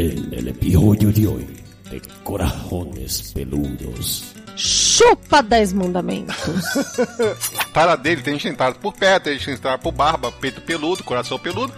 En 0.00 0.32
el 0.32 0.46
episodio 0.46 1.10
de 1.10 1.26
hoy 1.26 1.48
de 1.90 2.00
Corajones 2.22 3.32
Peludos. 3.32 4.32
Chupa 4.54 5.42
10 5.42 5.72
mandamentos. 5.72 6.36
Para 7.74 7.96
dele 7.96 8.22
tem 8.22 8.34
gente 8.34 8.50
entrado 8.50 8.78
por 8.78 8.92
perto, 8.94 9.24
tem 9.24 9.36
gente 9.40 9.58
entrado 9.58 9.80
por 9.80 9.90
barba, 9.90 10.30
peito 10.30 10.60
peludo, 10.60 11.02
coração 11.02 11.36
peludo. 11.36 11.72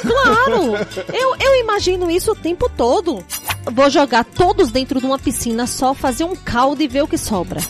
Claro! 0.00 0.74
Eu, 1.12 1.36
eu 1.38 1.60
imagino 1.60 2.10
isso 2.10 2.32
o 2.32 2.34
tempo 2.34 2.66
todo. 2.74 3.22
Vou 3.70 3.90
jogar 3.90 4.24
todos 4.24 4.70
dentro 4.70 5.00
de 5.00 5.04
uma 5.04 5.18
piscina 5.18 5.66
só, 5.66 5.92
fazer 5.92 6.24
um 6.24 6.34
caldo 6.34 6.82
e 6.82 6.88
ver 6.88 7.02
o 7.02 7.06
que 7.06 7.18
sobra. 7.18 7.60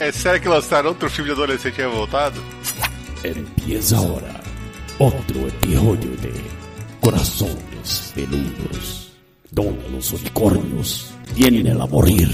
É 0.00 0.10
sério 0.10 0.40
que 0.40 0.48
lançaram 0.48 0.88
outro 0.88 1.08
filme 1.08 1.30
de 1.30 1.40
adolescente 1.40 1.76
revoltado? 1.76 2.42
Empieza 3.24 3.96
ahora 3.96 4.40
otro 4.98 5.46
episodio 5.46 6.16
de 6.16 6.54
Corazones 7.84 8.12
Peludos, 8.14 9.12
donde 9.50 9.88
los 9.90 10.12
unicornios 10.12 11.10
vienen 11.36 11.80
a 11.80 11.86
morir. 11.86 12.28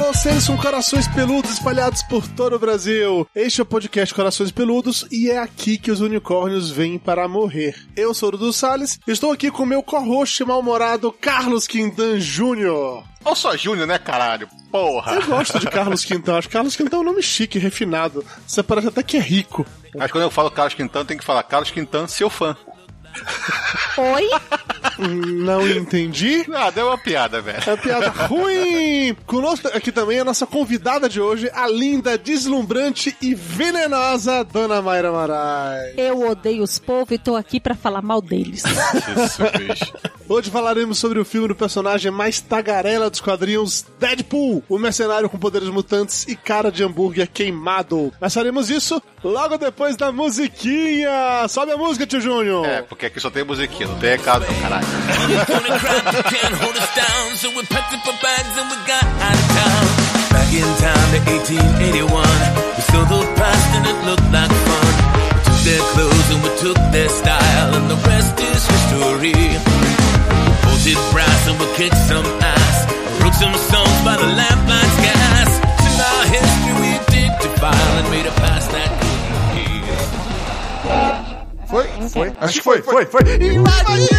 Alô, 0.00 0.14
seres 0.14 0.46
com 0.46 0.56
corações 0.56 1.06
peludos 1.08 1.50
espalhados 1.50 2.02
por 2.02 2.26
todo 2.26 2.56
o 2.56 2.58
Brasil. 2.58 3.28
Este 3.34 3.60
é 3.60 3.62
o 3.62 3.66
podcast 3.66 4.14
Corações 4.14 4.50
Peludos 4.50 5.06
e 5.12 5.28
é 5.28 5.36
aqui 5.36 5.76
que 5.76 5.90
os 5.90 6.00
unicórnios 6.00 6.70
vêm 6.70 6.98
para 6.98 7.28
morrer. 7.28 7.76
Eu 7.94 8.14
sou 8.14 8.30
o 8.30 8.32
Dudu 8.32 8.50
Salles 8.50 8.98
e 9.06 9.10
estou 9.10 9.30
aqui 9.30 9.50
com 9.50 9.66
meu 9.66 9.82
co-host 9.82 10.42
mal-humorado 10.42 11.12
Carlos 11.12 11.66
Quintan 11.66 12.18
Jr. 12.18 13.04
Ou 13.22 13.36
só 13.36 13.54
Júnior, 13.58 13.86
né, 13.86 13.98
caralho? 13.98 14.48
Porra! 14.72 15.16
Eu 15.16 15.26
gosto 15.26 15.58
de 15.58 15.66
Carlos 15.66 16.02
Quintan, 16.02 16.38
acho 16.38 16.48
que 16.48 16.54
Carlos 16.54 16.74
Quintan 16.74 16.96
é 16.96 17.00
um 17.00 17.04
nome 17.04 17.22
chique, 17.22 17.58
refinado. 17.58 18.24
Você 18.46 18.62
parece 18.62 18.88
até 18.88 19.02
que 19.02 19.18
é 19.18 19.20
rico. 19.20 19.66
Mas 19.94 20.10
quando 20.10 20.24
eu 20.24 20.30
falo 20.30 20.50
Carlos 20.50 20.72
Quintan, 20.72 21.04
tem 21.04 21.18
que 21.18 21.24
falar 21.24 21.42
Carlos 21.42 21.70
Quintan, 21.70 22.06
seu 22.06 22.30
fã. 22.30 22.56
Oi? 23.96 24.28
Não 24.98 25.66
entendi. 25.66 26.44
Ah, 26.54 26.70
deu 26.70 26.86
uma 26.88 26.98
piada, 26.98 27.40
velho. 27.40 27.62
É 27.66 27.70
uma 27.70 27.76
piada 27.76 28.08
ruim! 28.10 29.16
Conosco 29.26 29.68
aqui 29.68 29.90
também 29.90 30.20
a 30.20 30.24
nossa 30.24 30.46
convidada 30.46 31.08
de 31.08 31.20
hoje, 31.20 31.50
a 31.54 31.66
linda, 31.66 32.18
deslumbrante 32.18 33.16
e 33.20 33.34
venenosa 33.34 34.44
Dona 34.44 34.82
Mayra 34.82 35.12
Marai. 35.12 35.94
Eu 35.96 36.28
odeio 36.28 36.62
os 36.62 36.78
povos 36.78 37.12
e 37.12 37.18
tô 37.18 37.36
aqui 37.36 37.58
pra 37.58 37.74
falar 37.74 38.02
mal 38.02 38.20
deles. 38.20 38.62
Isso, 39.16 39.42
bicho. 39.58 39.92
Hoje 40.32 40.48
falaremos 40.48 40.96
sobre 40.96 41.18
o 41.18 41.24
filme 41.24 41.48
do 41.48 41.56
personagem 41.56 42.08
mais 42.08 42.38
tagarela 42.38 43.10
dos 43.10 43.20
quadrinhos, 43.20 43.84
Deadpool, 43.98 44.62
o 44.68 44.78
mercenário 44.78 45.28
com 45.28 45.36
poderes 45.36 45.68
mutantes 45.68 46.24
e 46.28 46.36
cara 46.36 46.70
de 46.70 46.84
hambúrguer 46.84 47.28
queimado. 47.28 48.12
Mas 48.20 48.32
faremos 48.32 48.70
isso 48.70 49.02
logo 49.24 49.58
depois 49.58 49.96
da 49.96 50.12
musiquinha. 50.12 51.48
Sobe 51.48 51.72
a 51.72 51.76
música, 51.76 52.06
tio 52.06 52.20
Júnior. 52.20 52.64
É, 52.64 52.80
porque 52.80 53.06
aqui 53.06 53.18
só 53.18 53.28
tem 53.28 53.42
musiquinha, 53.42 53.88
não 53.88 53.98
tem 53.98 54.10
recado 54.10 54.46
não, 54.46 54.54
caralho. 54.60 54.86
Back 60.30 60.54
in 60.54 60.62
time 60.78 61.10
to 61.10 61.18
1881. 61.26 62.06
We 62.06 62.82
saw 62.86 63.04
the 63.04 63.26
past 63.34 63.66
and 63.74 63.84
it 63.84 63.98
looked 64.06 64.30
like 64.30 64.54
fun. 64.62 64.86
We 65.26 65.42
took 65.42 65.58
their 65.64 65.82
clothes 65.92 66.30
and 66.30 66.40
we 66.44 66.50
took 66.60 66.78
their 66.92 67.08
style. 67.08 67.74
And 67.74 67.90
the 67.90 67.96
rest 68.08 68.38
is 68.38 68.64
history. 68.64 69.69
Bolted 70.80 70.96
brass 71.12 71.44
and 71.46 71.60
we 71.60 71.66
kicked 71.76 72.00
some 72.08 72.24
ass. 72.40 72.88
Wrote 73.20 73.34
some 73.34 73.52
songs 73.52 74.00
by 74.02 74.16
the 74.16 74.24
lamplights 74.24 74.96
gas. 74.96 75.60
In 75.84 76.00
our 76.00 76.24
history 76.24 76.72
we 76.80 76.96
did 77.12 77.36
defile 77.38 77.98
and 77.98 78.08
made 78.10 78.24
a 78.24 78.32
past 78.40 78.70
that 78.70 78.88
couldn't 78.98 79.20
heal. 81.26 81.29
Foi? 81.70 81.86
Foi? 82.08 82.32
Acho 82.40 82.54
que 82.54 82.64
foi, 82.64 82.82
foi, 82.82 83.06
foi. 83.06 83.20
Invadimos! 83.22 84.10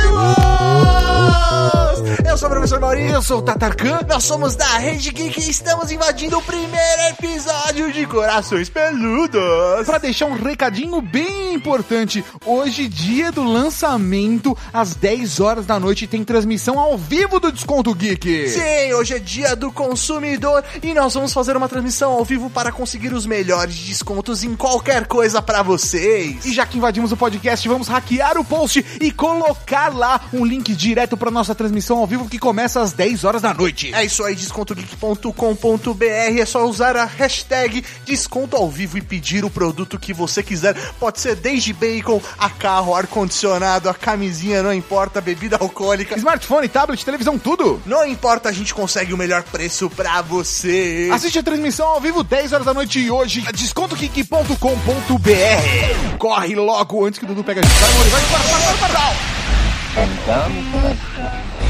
Eu 2.25 2.38
sou 2.38 2.47
o 2.47 2.51
professor 2.51 2.79
Maurinho, 2.79 3.13
eu 3.13 3.22
sou 3.22 3.39
o 3.39 3.41
Tatarkan, 3.41 4.00
nós 4.07 4.23
somos 4.23 4.56
da 4.56 4.78
Rede 4.78 5.12
Geek 5.12 5.38
e 5.39 5.50
estamos 5.50 5.91
invadindo 5.91 6.38
o 6.38 6.41
primeiro 6.41 7.01
episódio 7.09 7.91
de 7.91 8.06
Corações 8.06 8.69
Peludos. 8.69 9.85
Pra 9.85 9.97
deixar 9.97 10.28
um 10.28 10.41
recadinho 10.41 11.01
bem 11.01 11.53
importante, 11.53 12.23
hoje, 12.45 12.88
dia 12.88 13.31
do 13.34 13.44
lançamento, 13.44 14.57
às 14.72 14.95
10 14.95 15.41
horas 15.41 15.66
da 15.66 15.78
noite, 15.79 16.07
tem 16.07 16.23
transmissão 16.23 16.79
ao 16.79 16.97
vivo 16.97 17.39
do 17.39 17.51
Desconto 17.51 17.94
Geek. 17.94 18.50
Sim, 18.50 18.94
hoje 18.94 19.16
é 19.16 19.19
dia 19.19 19.56
do 19.56 19.72
consumidor 19.72 20.63
e 20.81 20.94
nós 20.94 21.13
vamos 21.13 21.33
fazer 21.33 21.57
uma 21.57 21.68
transmissão 21.68 22.13
ao 22.13 22.23
vivo 22.23 22.50
para 22.50 22.72
conseguir 22.72 23.13
os 23.13 23.25
melhores 23.25 23.75
descontos 23.75 24.44
em 24.44 24.56
qualquer 24.56 25.06
coisa 25.06 25.41
pra 25.41 25.62
vocês. 25.62 26.45
E 26.45 26.53
já 26.53 26.66
que 26.66 26.78
invadimos 26.78 27.12
o 27.12 27.18
podcast, 27.18 27.41
vamos 27.68 27.88
hackear 27.88 28.38
o 28.38 28.46
post 28.46 28.85
e 29.00 29.12
colocar 29.12 29.96
lá 29.96 30.22
um 30.34 30.46
link 30.46 30.74
direto 30.75 31.18
pra 31.18 31.31
nossa 31.31 31.56
transmissão 31.56 31.97
ao 31.97 32.07
vivo 32.07 32.29
que 32.29 32.40
começa 32.40 32.81
às 32.81 32.94
10 32.94 33.24
horas 33.24 33.41
da 33.41 33.53
noite. 33.53 33.94
É 33.94 34.06
isso 34.06 34.24
aí, 34.24 34.35
descontogeek.com.br. 34.35 36.40
É 36.40 36.46
só 36.46 36.66
usar 36.66 36.96
a 36.96 37.06
hashtag 37.06 37.84
desconto 38.06 38.56
ao 38.56 38.69
vivo 38.69 38.97
e 38.97 39.01
pedir 39.01 39.44
o 39.44 39.50
produto 39.50 40.00
que 40.00 40.13
você 40.13 40.44
quiser. 40.44 40.75
Pode 41.00 41.19
ser 41.19 41.35
desde 41.35 41.74
bacon 41.74 42.22
a 42.38 42.50
carro, 42.50 42.96
ar-condicionado, 42.96 43.90
a 43.90 43.94
camisinha, 43.94 44.63
não 44.63 44.74
importa, 44.74 45.22
bebida 45.22 45.57
alcoólica. 45.59 46.18
Smartphone, 46.18 46.68
tablet, 46.68 47.03
televisão, 47.03 47.40
tudo. 47.40 47.81
Não 47.85 48.06
importa, 48.06 48.50
a 48.50 48.51
gente 48.51 48.74
consegue 48.74 49.13
o 49.13 49.18
melhor 49.18 49.44
preço 49.44 49.90
pra 49.90 50.22
você. 50.22 51.09
Assiste 51.12 51.40
a 51.40 51.44
transmissão 51.44 51.88
ao 51.88 52.01
vivo 52.01 52.24
10 52.24 52.53
horas 52.53 52.66
da 52.66 52.74
noite 52.74 53.00
e 53.00 53.09
hoje, 53.09 53.41
descontogeek.com.br. 53.53 56.18
Corre 56.18 56.56
logo 56.56 57.06
antes 57.06 57.19
que 57.19 57.25
Dudu 57.31 57.46
pega 57.46 57.62
a 57.62 57.64
gente. 57.64 57.80
Vai, 57.80 57.94
Mori, 57.94 58.09
vai, 58.09 58.22
para, 58.25 58.44
para, 58.44 58.74
para, 58.78 59.00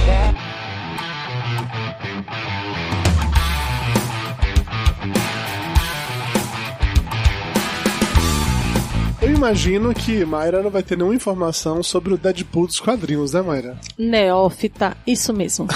para. 0.05 0.50
Eu 9.21 9.29
imagino 9.29 9.93
que 9.93 10.25
Mayra 10.25 10.63
não 10.63 10.71
vai 10.71 10.81
ter 10.81 10.97
nenhuma 10.97 11.13
informação 11.13 11.83
sobre 11.83 12.11
o 12.11 12.17
Deadpool 12.17 12.65
dos 12.65 12.79
quadrinhos, 12.79 13.33
né, 13.33 13.41
Mayra? 13.43 13.79
Neófita, 13.95 14.97
isso 15.05 15.31
mesmo. 15.31 15.67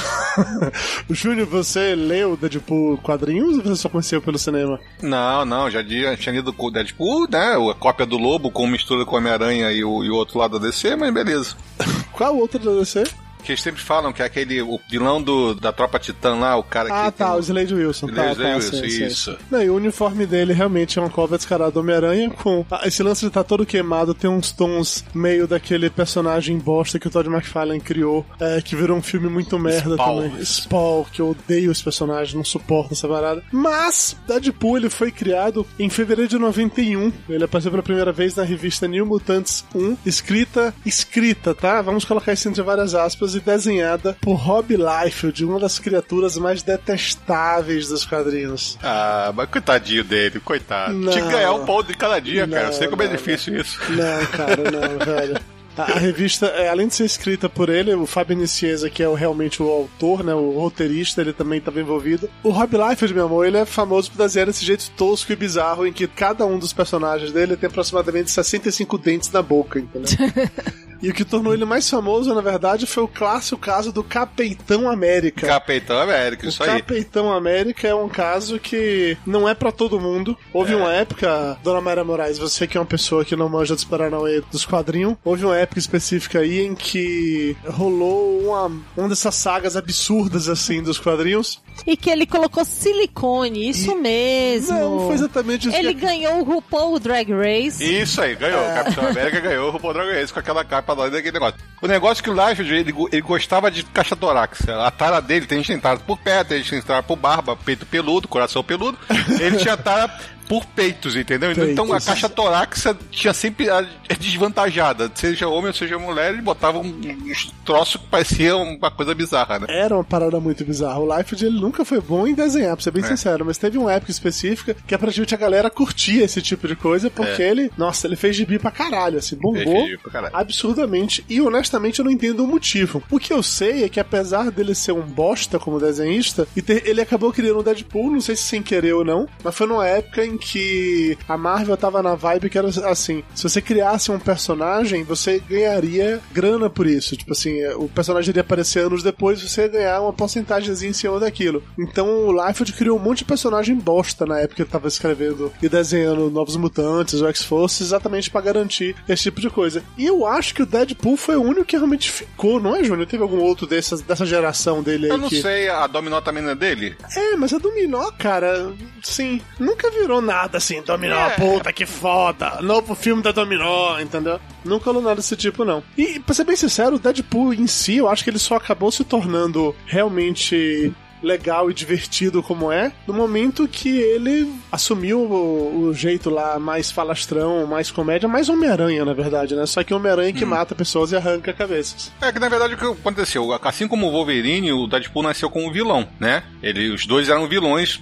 Júnior, 1.12 1.46
você 1.46 1.94
leu 1.94 2.36
Deadpool 2.36 2.98
quadrinhos 2.98 3.58
ou 3.58 3.64
você 3.64 3.76
só 3.76 3.88
conheceu 3.88 4.20
pelo 4.20 4.40
cinema? 4.40 4.80
Não, 5.00 5.46
não, 5.46 5.70
já 5.70 5.84
tinha, 5.84 6.16
lido 6.32 6.56
o 6.58 6.72
Deadpool, 6.72 7.30
né? 7.30 7.54
A 7.54 7.74
cópia 7.76 8.08
do 8.08 8.18
Lobo 8.18 8.50
com 8.50 8.66
mistura 8.66 9.06
com 9.06 9.16
Homem-Aranha 9.16 9.72
e 9.72 9.84
o, 9.84 10.04
e 10.04 10.10
o 10.10 10.16
outro 10.16 10.40
lado 10.40 10.60
da 10.60 10.66
DC, 10.66 10.96
mas 10.96 11.14
beleza. 11.14 11.56
Qual 12.12 12.36
outro 12.36 12.58
da 12.58 12.80
DC? 12.80 13.04
Que 13.46 13.52
eles 13.52 13.62
sempre 13.62 13.82
falam 13.82 14.12
que 14.12 14.22
é 14.22 14.26
aquele, 14.26 14.62
o 14.62 14.80
vilão 14.90 15.22
do, 15.22 15.54
da 15.54 15.72
tropa 15.72 16.00
Titã 16.00 16.36
lá, 16.36 16.58
o 16.58 16.64
cara 16.64 16.90
Ah, 16.92 17.12
que. 17.12 17.18
tá, 17.20 17.28
tem 17.30 17.36
o 17.36 17.40
Slade 17.40 17.74
Wilson. 17.76 18.08
Slade 18.10 18.36
tá, 18.38 18.44
tá, 18.44 18.56
Wilson, 18.56 18.78
sei, 18.78 18.90
sei. 18.90 19.08
isso. 19.08 19.38
Não, 19.52 19.62
e 19.62 19.70
o 19.70 19.76
uniforme 19.76 20.26
dele 20.26 20.52
realmente 20.54 20.98
é 20.98 21.02
uma 21.02 21.10
cópia 21.12 21.38
descarada 21.38 21.72
do 21.72 21.80
Homem-Aranha 21.80 22.30
com... 22.32 22.66
ah, 22.72 22.82
esse 22.86 23.04
lance 23.04 23.22
de 23.22 23.28
estar 23.28 23.44
todo 23.44 23.66
queimado 23.66 24.14
tem 24.14 24.30
uns 24.30 24.52
tons 24.52 25.06
meio 25.14 25.48
daquele 25.48 25.90
personagem 25.90 26.58
bosta 26.58 26.98
que 27.00 27.08
o 27.08 27.12
Todd 27.12 27.30
McFarlane 27.30 27.80
criou, 27.80 28.26
é, 28.40 28.62
que 28.62 28.76
virou 28.76 28.98
um 28.98 29.02
filme 29.02 29.30
muito 29.30 29.58
merda 29.60 29.96
Spawn. 29.96 30.22
também. 30.30 30.44
Spawn, 30.46 31.04
que 31.12 31.22
eu 31.22 31.30
odeio 31.30 31.72
esse 31.72 31.84
personagem, 31.84 32.36
não 32.36 32.44
suporto 32.44 32.94
essa 32.94 33.08
parada. 33.08 33.44
Mas, 33.52 34.18
Deadpool, 34.28 34.78
ele 34.78 34.90
foi 34.90 35.12
criado 35.12 35.66
em 35.78 35.90
fevereiro 35.90 36.30
de 36.30 36.38
91. 36.40 37.12
Ele 37.30 37.44
apareceu 37.44 37.70
pela 37.70 37.84
primeira 37.84 38.12
vez 38.12 38.36
na 38.36 38.44
revista 38.44 38.88
New 38.88 39.06
Mutants 39.06 39.64
1, 39.76 39.98
escrita, 40.06 40.74
escrita, 40.86 41.54
tá? 41.54 41.82
Vamos 41.82 42.06
colocar 42.06 42.34
isso 42.34 42.48
entre 42.50 42.62
várias 42.64 42.96
aspas, 42.96 43.35
e 43.36 43.40
desenhada 43.40 44.18
por 44.22 44.36
Rob 44.36 44.76
Liefeld, 44.76 45.46
uma 45.46 45.60
das 45.60 45.80
criaturas 45.80 46.38
mais 46.38 46.62
detestáveis 46.64 47.90
dos 47.90 48.06
quadrinhos. 48.06 48.78
Ah, 48.84 49.32
mas 49.36 49.50
coitadinho 49.50 50.04
dele, 50.04 50.40
coitado. 50.40 50.94
Não. 50.94 51.12
Tinha 51.12 51.26
que 51.26 51.32
ganhar 51.32 51.54
um 51.54 51.66
ponto 51.66 51.88
de 51.88 51.94
cada 51.96 52.20
dia, 52.20 52.48
cara. 52.48 52.68
Eu 52.68 52.74
sei 52.74 52.84
Não, 52.84 52.92
como 52.92 53.04
é 53.04 53.08
não, 53.08 53.16
difícil 53.16 53.60
isso. 53.60 53.80
Não, 53.90 54.26
cara, 54.28 54.58
não, 54.72 54.98
velho. 55.06 55.40
A, 55.78 56.00
revista, 56.00 56.46
é, 56.48 56.70
além 56.70 56.88
de 56.88 56.96
ser 56.96 57.04
escrita 57.04 57.50
por 57.50 57.68
ele, 57.68 57.94
o 57.94 58.06
Fábio 58.06 58.38
Nicieza, 58.38 58.90
que 58.90 59.04
é 59.04 59.10
o, 59.10 59.14
realmente 59.14 59.62
o 59.62 59.70
autor, 59.70 60.24
né, 60.24 60.34
o 60.34 60.52
roteirista, 60.52 61.20
ele 61.20 61.34
também 61.34 61.60
estava 61.60 61.82
envolvido. 61.82 62.30
O 62.42 62.50
Rob 62.50 62.78
Liefeld, 62.78 63.14
meu 63.14 63.26
amor, 63.26 63.46
ele 63.46 63.58
é 63.58 63.66
famoso 63.66 64.10
por 64.12 64.18
desenhar 64.18 64.48
esse 64.48 64.64
jeito 64.64 64.90
tosco 64.92 65.34
e 65.34 65.36
bizarro 65.36 65.86
em 65.86 65.92
que 65.92 66.08
cada 66.08 66.46
um 66.46 66.58
dos 66.58 66.72
personagens 66.72 67.32
dele 67.32 67.58
tem 67.58 67.68
aproximadamente 67.68 68.32
65 68.32 68.98
dentes 68.98 69.30
na 69.32 69.42
boca, 69.42 69.80
entendeu? 69.80 70.10
E 71.06 71.10
o 71.10 71.14
que 71.14 71.24
tornou 71.24 71.54
ele 71.54 71.66
mais 71.66 71.88
famoso, 71.90 72.34
na 72.34 72.42
verdade, 72.42 72.86
foi 72.88 73.04
o 73.04 73.08
clássico 73.08 73.62
caso 73.62 73.92
do 73.92 74.04
Capitão 74.04 74.90
América. 74.90 75.46
Capitão 75.46 76.00
América, 76.00 76.48
isso 76.48 76.64
o 76.64 76.66
aí. 76.66 76.82
Capitão 76.82 77.32
América 77.32 77.88
é 77.88 77.94
um 77.94 78.10
caso 78.10 78.58
que 78.60 79.16
não 79.26 79.48
é 79.48 79.54
pra 79.54 79.72
todo 79.72 80.00
mundo. 80.00 80.36
Houve 80.52 80.74
É. 80.74 80.76
uma 80.76 80.92
época, 80.92 81.58
Dona 81.64 81.80
Mayra 81.80 82.04
Moraes, 82.04 82.38
você 82.40 82.66
que 82.66 82.76
é 82.78 82.80
uma 82.82 82.88
pessoa 82.88 83.24
que 83.24 83.36
não 83.36 83.48
manja 83.48 83.76
dos 83.76 83.84
Paranauê 83.84 84.42
dos 84.52 84.66
quadrinhos, 84.66 85.16
houve 85.24 85.46
uma 85.46 85.56
época 85.58 85.78
específica 85.80 86.40
aí 86.40 86.62
em 86.62 86.74
que 86.74 87.56
rolou 87.68 88.40
uma, 88.42 88.72
uma 88.98 89.10
dessas 89.10 89.36
sagas 89.36 89.76
absurdas 89.78 90.50
assim 90.50 90.82
dos 90.82 91.00
quadrinhos, 91.00 91.62
E 91.86 91.96
que 91.98 92.10
ele 92.10 92.26
colocou 92.26 92.64
silicone, 92.66 93.70
isso 93.70 93.96
mesmo. 93.96 94.78
Não, 94.78 95.06
foi 95.08 95.16
exatamente 95.16 95.68
isso 95.68 95.78
Ele 95.78 95.94
que- 95.94 96.02
ganhou 96.02 96.40
o 96.40 96.44
RuPaul 96.44 97.00
Drag 97.00 97.32
Race. 97.32 97.84
Isso 97.84 98.22
aí, 98.22 98.36
ganhou. 98.36 98.62
O 98.62 98.74
Capitão 98.74 99.08
América 99.08 99.40
ganhou 99.40 99.68
o 99.68 99.72
RuPaul 99.72 99.94
Drag 99.94 100.12
Race 100.20 100.34
com 100.34 100.40
aquela 100.40 100.64
capa 100.64 100.94
lá 100.94 101.10
daquele 101.10 101.34
negócio. 101.34 101.56
O 101.82 101.88
negócio 101.88 102.22
é 102.22 102.24
que 102.24 102.30
o 102.30 102.34
Liefeld, 102.34 102.74
ele, 102.74 102.94
ele 103.12 103.22
gostava 103.22 103.70
de 103.70 103.84
caixa 103.84 104.16
torácica. 104.16 104.82
A 104.84 104.90
tara 104.92 105.20
dele 105.22 105.46
tem 105.46 105.64
gente 105.64 105.82
tara 105.82 106.00
por 106.00 106.18
pé, 106.18 106.44
tem 106.44 106.64
gente 106.64 106.86
tara 106.86 107.04
por 107.04 107.16
barba, 107.16 107.56
peito 107.56 107.86
peludo, 107.86 108.28
coração 108.28 108.64
peludo. 108.64 108.98
Ele 109.40 109.58
tinha 109.58 109.78
tara 109.78 110.10
por 110.48 110.66
peitos, 110.66 111.16
entendeu? 111.16 111.52
Então 111.52 111.86
a 111.86 111.88
Peitos. 111.90 112.06
caixa 112.06 112.30
torácica 112.30 112.98
tinha 113.12 113.34
sempre 113.34 113.70
a 113.70 113.86
é 114.08 114.16
desvantajada. 114.16 115.12
Seja 115.16 115.48
homem 115.48 115.68
ou 115.68 115.74
seja 115.74 115.98
mulher, 115.98 116.34
ele 116.34 116.42
botava 116.42 116.80
um, 116.80 117.02
uns 117.26 117.52
troços 117.66 118.00
que 118.02 118.08
parecia 118.08 118.56
uma 118.56 118.92
coisa 118.92 119.14
bizarra, 119.16 119.60
né? 119.60 119.68
Era 119.70 119.96
uma 119.96 120.04
parada 120.04 120.40
muito 120.40 120.64
bizarra. 120.64 121.00
O 121.00 121.16
Liefeld, 121.18 121.46
ele 121.46 121.60
nunca 121.60 121.84
foi 121.84 122.00
bom 122.02 122.28
em 122.28 122.34
desenhar, 122.34 122.76
pra 122.76 122.84
ser 122.84 122.92
bem 122.92 123.04
É. 123.04 123.08
sincero, 123.08 123.46
mas 123.46 123.58
teve 123.58 123.78
uma 123.78 123.92
época 123.94 124.12
específica 124.12 124.76
que 124.88 124.94
aparentemente 124.94 125.34
a 125.34 125.38
galera 125.38 125.70
curtia 125.70 126.24
esse 126.24 126.42
tipo 126.42 126.68
de 126.68 126.76
coisa, 126.76 127.10
porque 127.10 127.42
ele, 127.42 127.72
nossa, 127.78 128.08
ele 128.08 128.16
fez 128.16 128.36
gibi 128.36 128.60
pra 128.60 128.72
caralho, 128.72 129.18
assim, 129.18 129.36
bombou 129.36 129.88
É. 129.88 129.98
Pra 129.98 130.12
caralho. 130.12 130.36
absurdamente, 130.36 131.24
e 131.30 131.42
honestamente 131.42 132.00
eu 132.00 132.06
não 132.06 132.12
entendo 132.12 132.44
o 132.44 132.48
motivo. 132.48 133.02
O 133.10 133.20
que 133.20 133.32
eu 133.34 133.42
sei 133.44 133.84
é 133.84 133.90
que 133.90 134.00
apesar 134.00 134.52
dele 134.52 134.74
ser 134.76 134.92
um 134.92 135.02
bosta 135.02 135.58
como 135.60 135.80
desenhista, 135.80 136.48
e 136.56 136.62
ter- 136.62 136.84
ele 136.88 137.02
acabou 137.02 137.32
criando 137.32 137.60
o 137.60 137.64
Deadpool, 137.64 138.12
não 138.12 138.22
sei 138.22 138.36
se 138.36 138.44
sem 138.44 138.62
querer 138.62 138.94
ou 138.94 139.04
não, 139.06 139.28
mas 139.44 139.56
foi 139.56 139.68
numa 139.68 139.88
época 139.88 140.24
em 140.26 140.35
que 140.38 141.18
a 141.28 141.38
Marvel 141.38 141.78
tava 141.78 142.02
na 142.02 142.16
vibe 142.16 142.50
que 142.50 142.58
era 142.58 142.68
assim, 142.90 143.24
se 143.34 143.44
você 143.44 143.62
criasse 143.62 144.12
um 144.12 144.20
personagem, 144.20 145.04
você 145.04 145.42
ganharia 145.48 146.22
grana 146.32 146.70
por 146.70 146.88
isso. 146.88 147.16
Tipo 147.16 147.34
assim, 147.34 147.64
o 147.76 147.88
personagem 147.88 148.30
iria 148.30 148.42
aparecer 148.42 148.86
anos 148.86 149.04
depois, 149.04 149.42
você 149.42 149.62
ia 149.62 149.68
ganhar 149.68 150.02
uma 150.02 150.14
porcentagemzinha 150.14 150.92
em 150.92 150.94
cima 150.94 151.20
daquilo. 151.20 151.64
Então 151.78 152.28
o 152.28 152.32
Liefeld 152.32 152.74
criou 152.74 152.98
um 152.98 153.02
monte 153.02 153.20
de 153.20 153.26
personagem 153.26 153.76
bosta 153.76 154.26
na 154.26 154.40
época 154.40 154.56
que 154.56 154.62
ele 154.62 154.70
tava 154.70 154.88
escrevendo 154.88 155.52
e 155.62 155.70
desenhando 155.70 156.30
Novos 156.30 156.56
Mutantes, 156.56 157.22
o 157.22 157.28
X-Force, 157.28 157.84
exatamente 157.84 158.30
pra 158.30 158.42
garantir 158.42 158.96
esse 159.08 159.24
tipo 159.24 159.42
de 159.42 159.50
coisa. 159.50 159.84
E 159.98 160.06
eu 160.06 160.26
acho 160.26 160.54
que 160.54 160.64
o 160.64 160.66
Deadpool 160.66 161.18
foi 161.18 161.36
o 161.36 161.42
único 161.42 161.66
que 161.66 161.76
realmente 161.76 162.10
ficou, 162.12 162.60
não 162.60 162.76
é, 162.76 162.84
Júnior? 162.84 163.08
Teve 163.08 163.24
algum 163.24 163.40
outro 163.40 163.68
dessas, 163.68 164.02
dessa 164.02 164.26
geração 164.26 164.82
dele 164.82 165.06
aí 165.06 165.12
Eu 165.12 165.18
não 165.18 165.30
que... 165.30 165.42
sei, 165.42 165.70
a 165.70 165.88
Dominó 165.88 166.22
também 166.22 166.44
não 166.44 166.52
é 166.52 166.56
dele? 166.56 166.96
É, 167.16 167.36
mas 167.36 167.54
a 167.54 167.58
Dominó, 167.58 168.12
cara, 168.12 168.72
sim, 169.04 169.42
nunca 169.60 169.90
virou 169.92 170.22
nada 170.26 170.58
assim. 170.58 170.82
Dominó, 170.82 171.16
É. 171.16 171.30
puta, 171.32 171.72
que 171.72 171.86
foda. 171.86 172.60
Novo 172.62 172.94
filme 172.96 173.22
da 173.24 173.32
Dominó, 173.32 174.00
entendeu? 174.00 174.40
Nunca 174.66 174.86
rolou 174.88 175.02
nada 175.02 175.16
desse 175.16 175.36
tipo, 175.36 175.64
não. 175.64 175.82
E, 175.98 176.20
pra 176.20 176.34
ser 176.36 176.44
bem 176.44 176.56
sincero, 176.56 176.96
o 176.98 177.00
Deadpool 177.00 177.54
em 177.54 177.68
si, 177.68 177.98
eu 177.98 178.10
acho 178.10 178.24
que 178.24 178.30
ele 178.30 178.40
só 178.40 178.56
acabou 178.56 178.92
se 178.92 179.04
tornando 179.04 179.74
realmente 179.86 180.92
legal 181.26 181.70
e 181.70 181.74
divertido 181.74 182.42
como 182.44 182.72
é, 182.72 182.92
no 183.08 183.14
momento 183.14 183.68
que 183.68 183.90
ele 183.98 184.54
assumiu 184.72 185.20
o, 185.22 185.88
o 185.88 185.94
jeito 185.94 186.30
lá 186.30 186.60
mais 186.60 186.92
falastrão, 186.92 187.66
mais 187.66 187.90
comédia, 187.92 188.28
mais 188.30 188.48
Homem-Aranha, 188.50 189.04
na 189.04 189.14
verdade, 189.14 189.56
né? 189.56 189.66
Só 189.66 189.84
que 189.84 189.94
Homem-Aranha 189.94 190.32
que 190.34 190.46
mata 190.46 190.76
pessoas 190.76 191.12
e 191.12 191.16
arranca 191.16 191.52
cabeças. 191.54 192.12
É 192.22 192.32
que 192.32 192.40
na 192.40 192.48
verdade 192.50 192.76
o 192.76 192.78
que 192.78 192.86
aconteceu, 192.86 193.52
assim 193.64 193.88
como 193.88 194.08
o 194.08 194.12
Wolverine, 194.12 194.72
o 194.72 194.88
Deadpool 194.88 195.24
nasceu 195.24 195.50
como 195.50 195.72
vilão, 195.72 196.08
né? 196.20 196.44
Ele, 196.62 196.90
os 196.92 197.06
dois 197.06 197.30
eram 197.30 197.48
vilões 197.48 198.00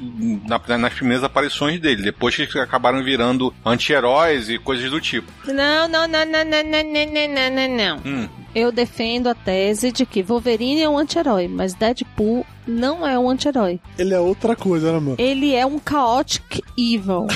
na- 0.47 0.77
nas 0.77 0.93
primeiras 0.93 1.23
aparições 1.23 1.79
dele, 1.79 2.01
depois 2.03 2.35
que 2.35 2.59
acabaram 2.59 3.03
virando 3.03 3.53
anti-heróis 3.65 4.49
e 4.49 4.57
coisas 4.57 4.89
do 4.91 4.99
tipo. 4.99 5.31
Não, 5.45 5.87
não, 5.87 6.07
não, 6.07 6.25
não, 6.25 6.43
não, 6.45 6.63
não, 6.63 6.83
não, 6.83 7.27
não, 7.29 7.49
não, 7.55 7.77
não. 7.77 8.01
Hum. 8.05 8.29
Eu 8.55 8.71
defendo 8.71 9.27
a 9.27 9.35
tese 9.35 9.91
de 9.91 10.05
que 10.05 10.21
Wolverine 10.21 10.81
é 10.81 10.89
um 10.89 10.97
anti-herói, 10.97 11.47
mas 11.47 11.73
Deadpool 11.73 12.45
não 12.67 13.05
é 13.05 13.17
um 13.17 13.29
anti-herói. 13.29 13.79
Ele 13.97 14.13
é 14.13 14.19
outra 14.19 14.55
coisa, 14.55 14.91
né, 14.93 14.99
mano? 14.99 15.15
Ele 15.19 15.53
é 15.55 15.65
um 15.65 15.79
chaotic 15.83 16.61
evil. 16.77 17.27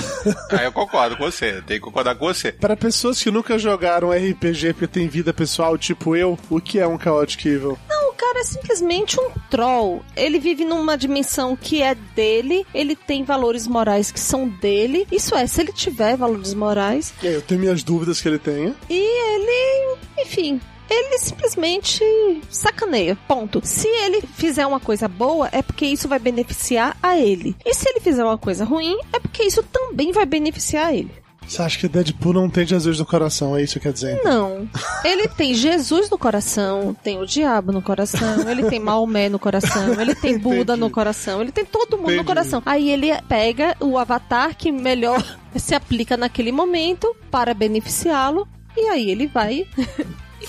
Aí 0.52 0.66
eu 0.66 0.72
concordo 0.72 1.18
com 1.18 1.24
você, 1.24 1.54
tenho 1.66 1.80
que 1.80 1.86
concordar 1.86 2.16
com 2.16 2.26
você. 2.26 2.52
Para 2.52 2.78
pessoas 2.78 3.22
que 3.22 3.32
nunca 3.32 3.58
jogaram 3.58 4.12
RPG 4.12 4.74
porque 4.74 4.88
tem 4.88 5.08
vida 5.08 5.34
pessoal, 5.34 5.78
tipo 5.78 6.16
eu, 6.16 6.38
o 6.50 6.62
que 6.62 6.80
é 6.80 6.88
um 6.88 7.00
Chaotic 7.00 7.46
Evil? 7.46 7.78
Não, 7.90 8.12
o 8.12 8.14
cara 8.14 8.40
é 8.40 8.44
simplesmente 8.44 9.20
um 9.20 9.30
troll. 9.50 10.04
Ele 10.16 10.40
vive 10.40 10.64
numa 10.64 10.96
dimensão 10.98 11.56
que 11.56 11.82
é 11.82 11.96
dele, 12.16 12.66
ele 12.74 12.96
tem 12.96 13.24
valores 13.24 13.68
morais 13.68 14.12
que 14.12 14.20
são 14.20 14.48
dele. 14.48 15.08
Isso 15.12 15.36
é, 15.36 15.46
se 15.48 15.62
ele 15.62 15.74
tiver 15.74 16.16
valores 16.16 16.54
morais, 16.54 17.14
É, 17.24 17.36
eu 17.36 17.42
tenho 17.42 17.60
minhas 17.60 17.84
dúvidas 17.84 18.22
que 18.22 18.28
ele 18.28 18.40
tenha. 18.40 18.74
e 18.90 18.96
ele, 19.36 19.98
enfim, 20.20 20.62
ele 20.90 21.18
simplesmente 21.18 22.04
sacaneia. 22.50 23.18
Ponto. 23.28 23.62
Se 23.64 23.88
ele 23.88 24.22
fizer 24.22 24.66
uma 24.66 24.80
coisa 24.80 25.08
boa, 25.08 25.50
é 25.52 25.62
porque 25.62 25.86
isso 25.86 26.08
vai 26.08 26.20
beneficiar 26.20 26.98
a 27.02 27.18
ele. 27.18 27.56
E 27.66 27.74
se 27.74 27.90
ele 27.90 28.00
fizer 28.00 28.24
uma 28.24 28.38
coisa 28.38 28.66
ruim, 28.66 28.98
é 29.14 29.20
porque 29.20 29.44
isso 29.44 29.64
também 29.64 30.12
vai 30.12 30.26
beneficiar 30.26 30.94
ele. 30.94 31.12
Você 31.48 31.62
acha 31.62 31.80
que 31.80 31.88
Deadpool 31.88 32.34
não 32.34 32.50
tem 32.50 32.68
Jesus 32.68 33.00
no 33.00 33.06
coração? 33.06 33.56
É 33.56 33.64
isso 33.64 33.76
que 33.76 33.80
quer 33.80 33.94
dizer? 33.94 34.22
Não. 34.22 34.68
Ele 35.04 35.30
tem 35.30 35.54
Jesus 35.54 36.10
no 36.10 36.18
coração, 36.18 36.94
tem 37.02 37.20
o 37.20 37.26
diabo 37.26 37.72
no 37.72 37.82
coração, 37.82 38.50
ele 38.50 38.70
tem 38.70 38.80
Maomé 38.82 39.30
no 39.30 39.40
coração, 39.40 40.00
ele 40.00 40.14
tem 40.14 40.38
Buda 40.38 40.76
no 40.76 40.90
coração, 40.90 41.42
ele 41.42 41.54
tem 41.54 41.64
todo 41.64 41.98
mundo 41.98 42.08
no 42.08 42.14
Entendi. 42.16 42.28
coração. 42.28 42.62
Aí 42.66 42.90
ele 42.90 43.08
pega 43.30 43.78
o 43.80 43.98
avatar 43.98 44.58
que 44.58 44.74
melhor 44.74 45.24
se 45.56 45.74
aplica 45.74 46.18
naquele 46.18 46.52
momento 46.52 47.16
para 47.32 47.54
beneficiá-lo, 47.54 48.46
e 48.76 48.90
aí 48.90 49.10
ele 49.10 49.28
vai. 49.28 49.66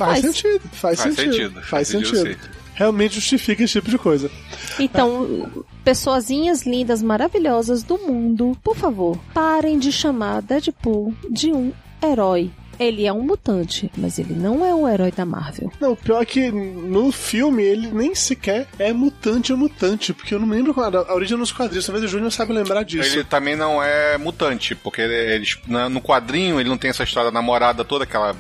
E 0.05 0.21
Faz, 0.21 0.21
sentido, 0.21 0.61
faz, 0.73 1.01
Faz 1.01 1.15
sentido. 1.15 1.33
sentido, 1.33 1.55
Faz 1.55 1.67
faz 1.69 1.89
sentido, 1.89 2.17
sentido. 2.17 2.59
Realmente 2.75 3.15
justifica 3.17 3.65
esse 3.65 3.73
tipo 3.73 3.91
de 3.91 3.99
coisa. 3.99 4.31
Então, 4.79 5.49
pessoazinhas 5.83 6.63
lindas, 6.65 7.03
maravilhosas 7.03 7.83
do 7.83 7.99
mundo, 7.99 8.57
por 8.63 8.77
favor, 8.77 9.19
parem 9.35 9.79
de 9.79 9.91
chamar 9.91 10.41
Deadpool 10.43 11.13
de 11.29 11.53
um 11.53 11.73
herói. 12.01 12.53
Ele 12.79 13.07
é 13.07 13.13
um 13.13 13.23
mutante, 13.23 13.91
mas 13.97 14.19
ele 14.19 14.35
não 14.35 14.65
é 14.65 14.75
um 14.75 14.89
herói 14.89 15.11
da 15.11 15.25
Marvel. 15.25 15.73
Não, 15.81 15.93
o 15.93 15.97
pior 15.97 16.23
é 16.23 16.25
que 16.25 16.51
no 16.51 17.11
filme 17.11 17.63
ele 17.63 17.89
nem 17.89 18.15
sequer 18.15 18.67
é 18.79 18.93
mutante 18.93 19.53
ou 19.53 19.59
mutante, 19.59 20.13
porque 20.13 20.35
eu 20.35 20.39
não 20.39 20.47
me 20.47 20.57
lembro 20.57 20.73
qual 20.75 20.87
era 20.87 20.99
a 21.01 21.15
origem 21.15 21.37
nos 21.37 21.51
quadrinhos, 21.53 21.87
talvez 21.87 22.05
o 22.05 22.09
Júnior 22.09 22.31
saiba 22.31 22.53
lembrar 22.55 22.83
disso. 22.85 23.15
Ele 23.17 23.25
também 23.25 23.57
não 23.57 23.83
é 23.83 24.17
mutante, 24.19 24.75
porque 24.75 25.01
ele- 25.01 25.35
eles, 25.35 25.59
na- 25.67 25.89
no 25.89 26.01
quadrinho 26.01 26.61
ele 26.61 26.69
não 26.69 26.79
tem 26.79 26.91
essa 26.91 27.03
história 27.05 27.31
da 27.31 27.35
namorada 27.35 27.85
toda, 27.85 28.05
aquela 28.05 28.35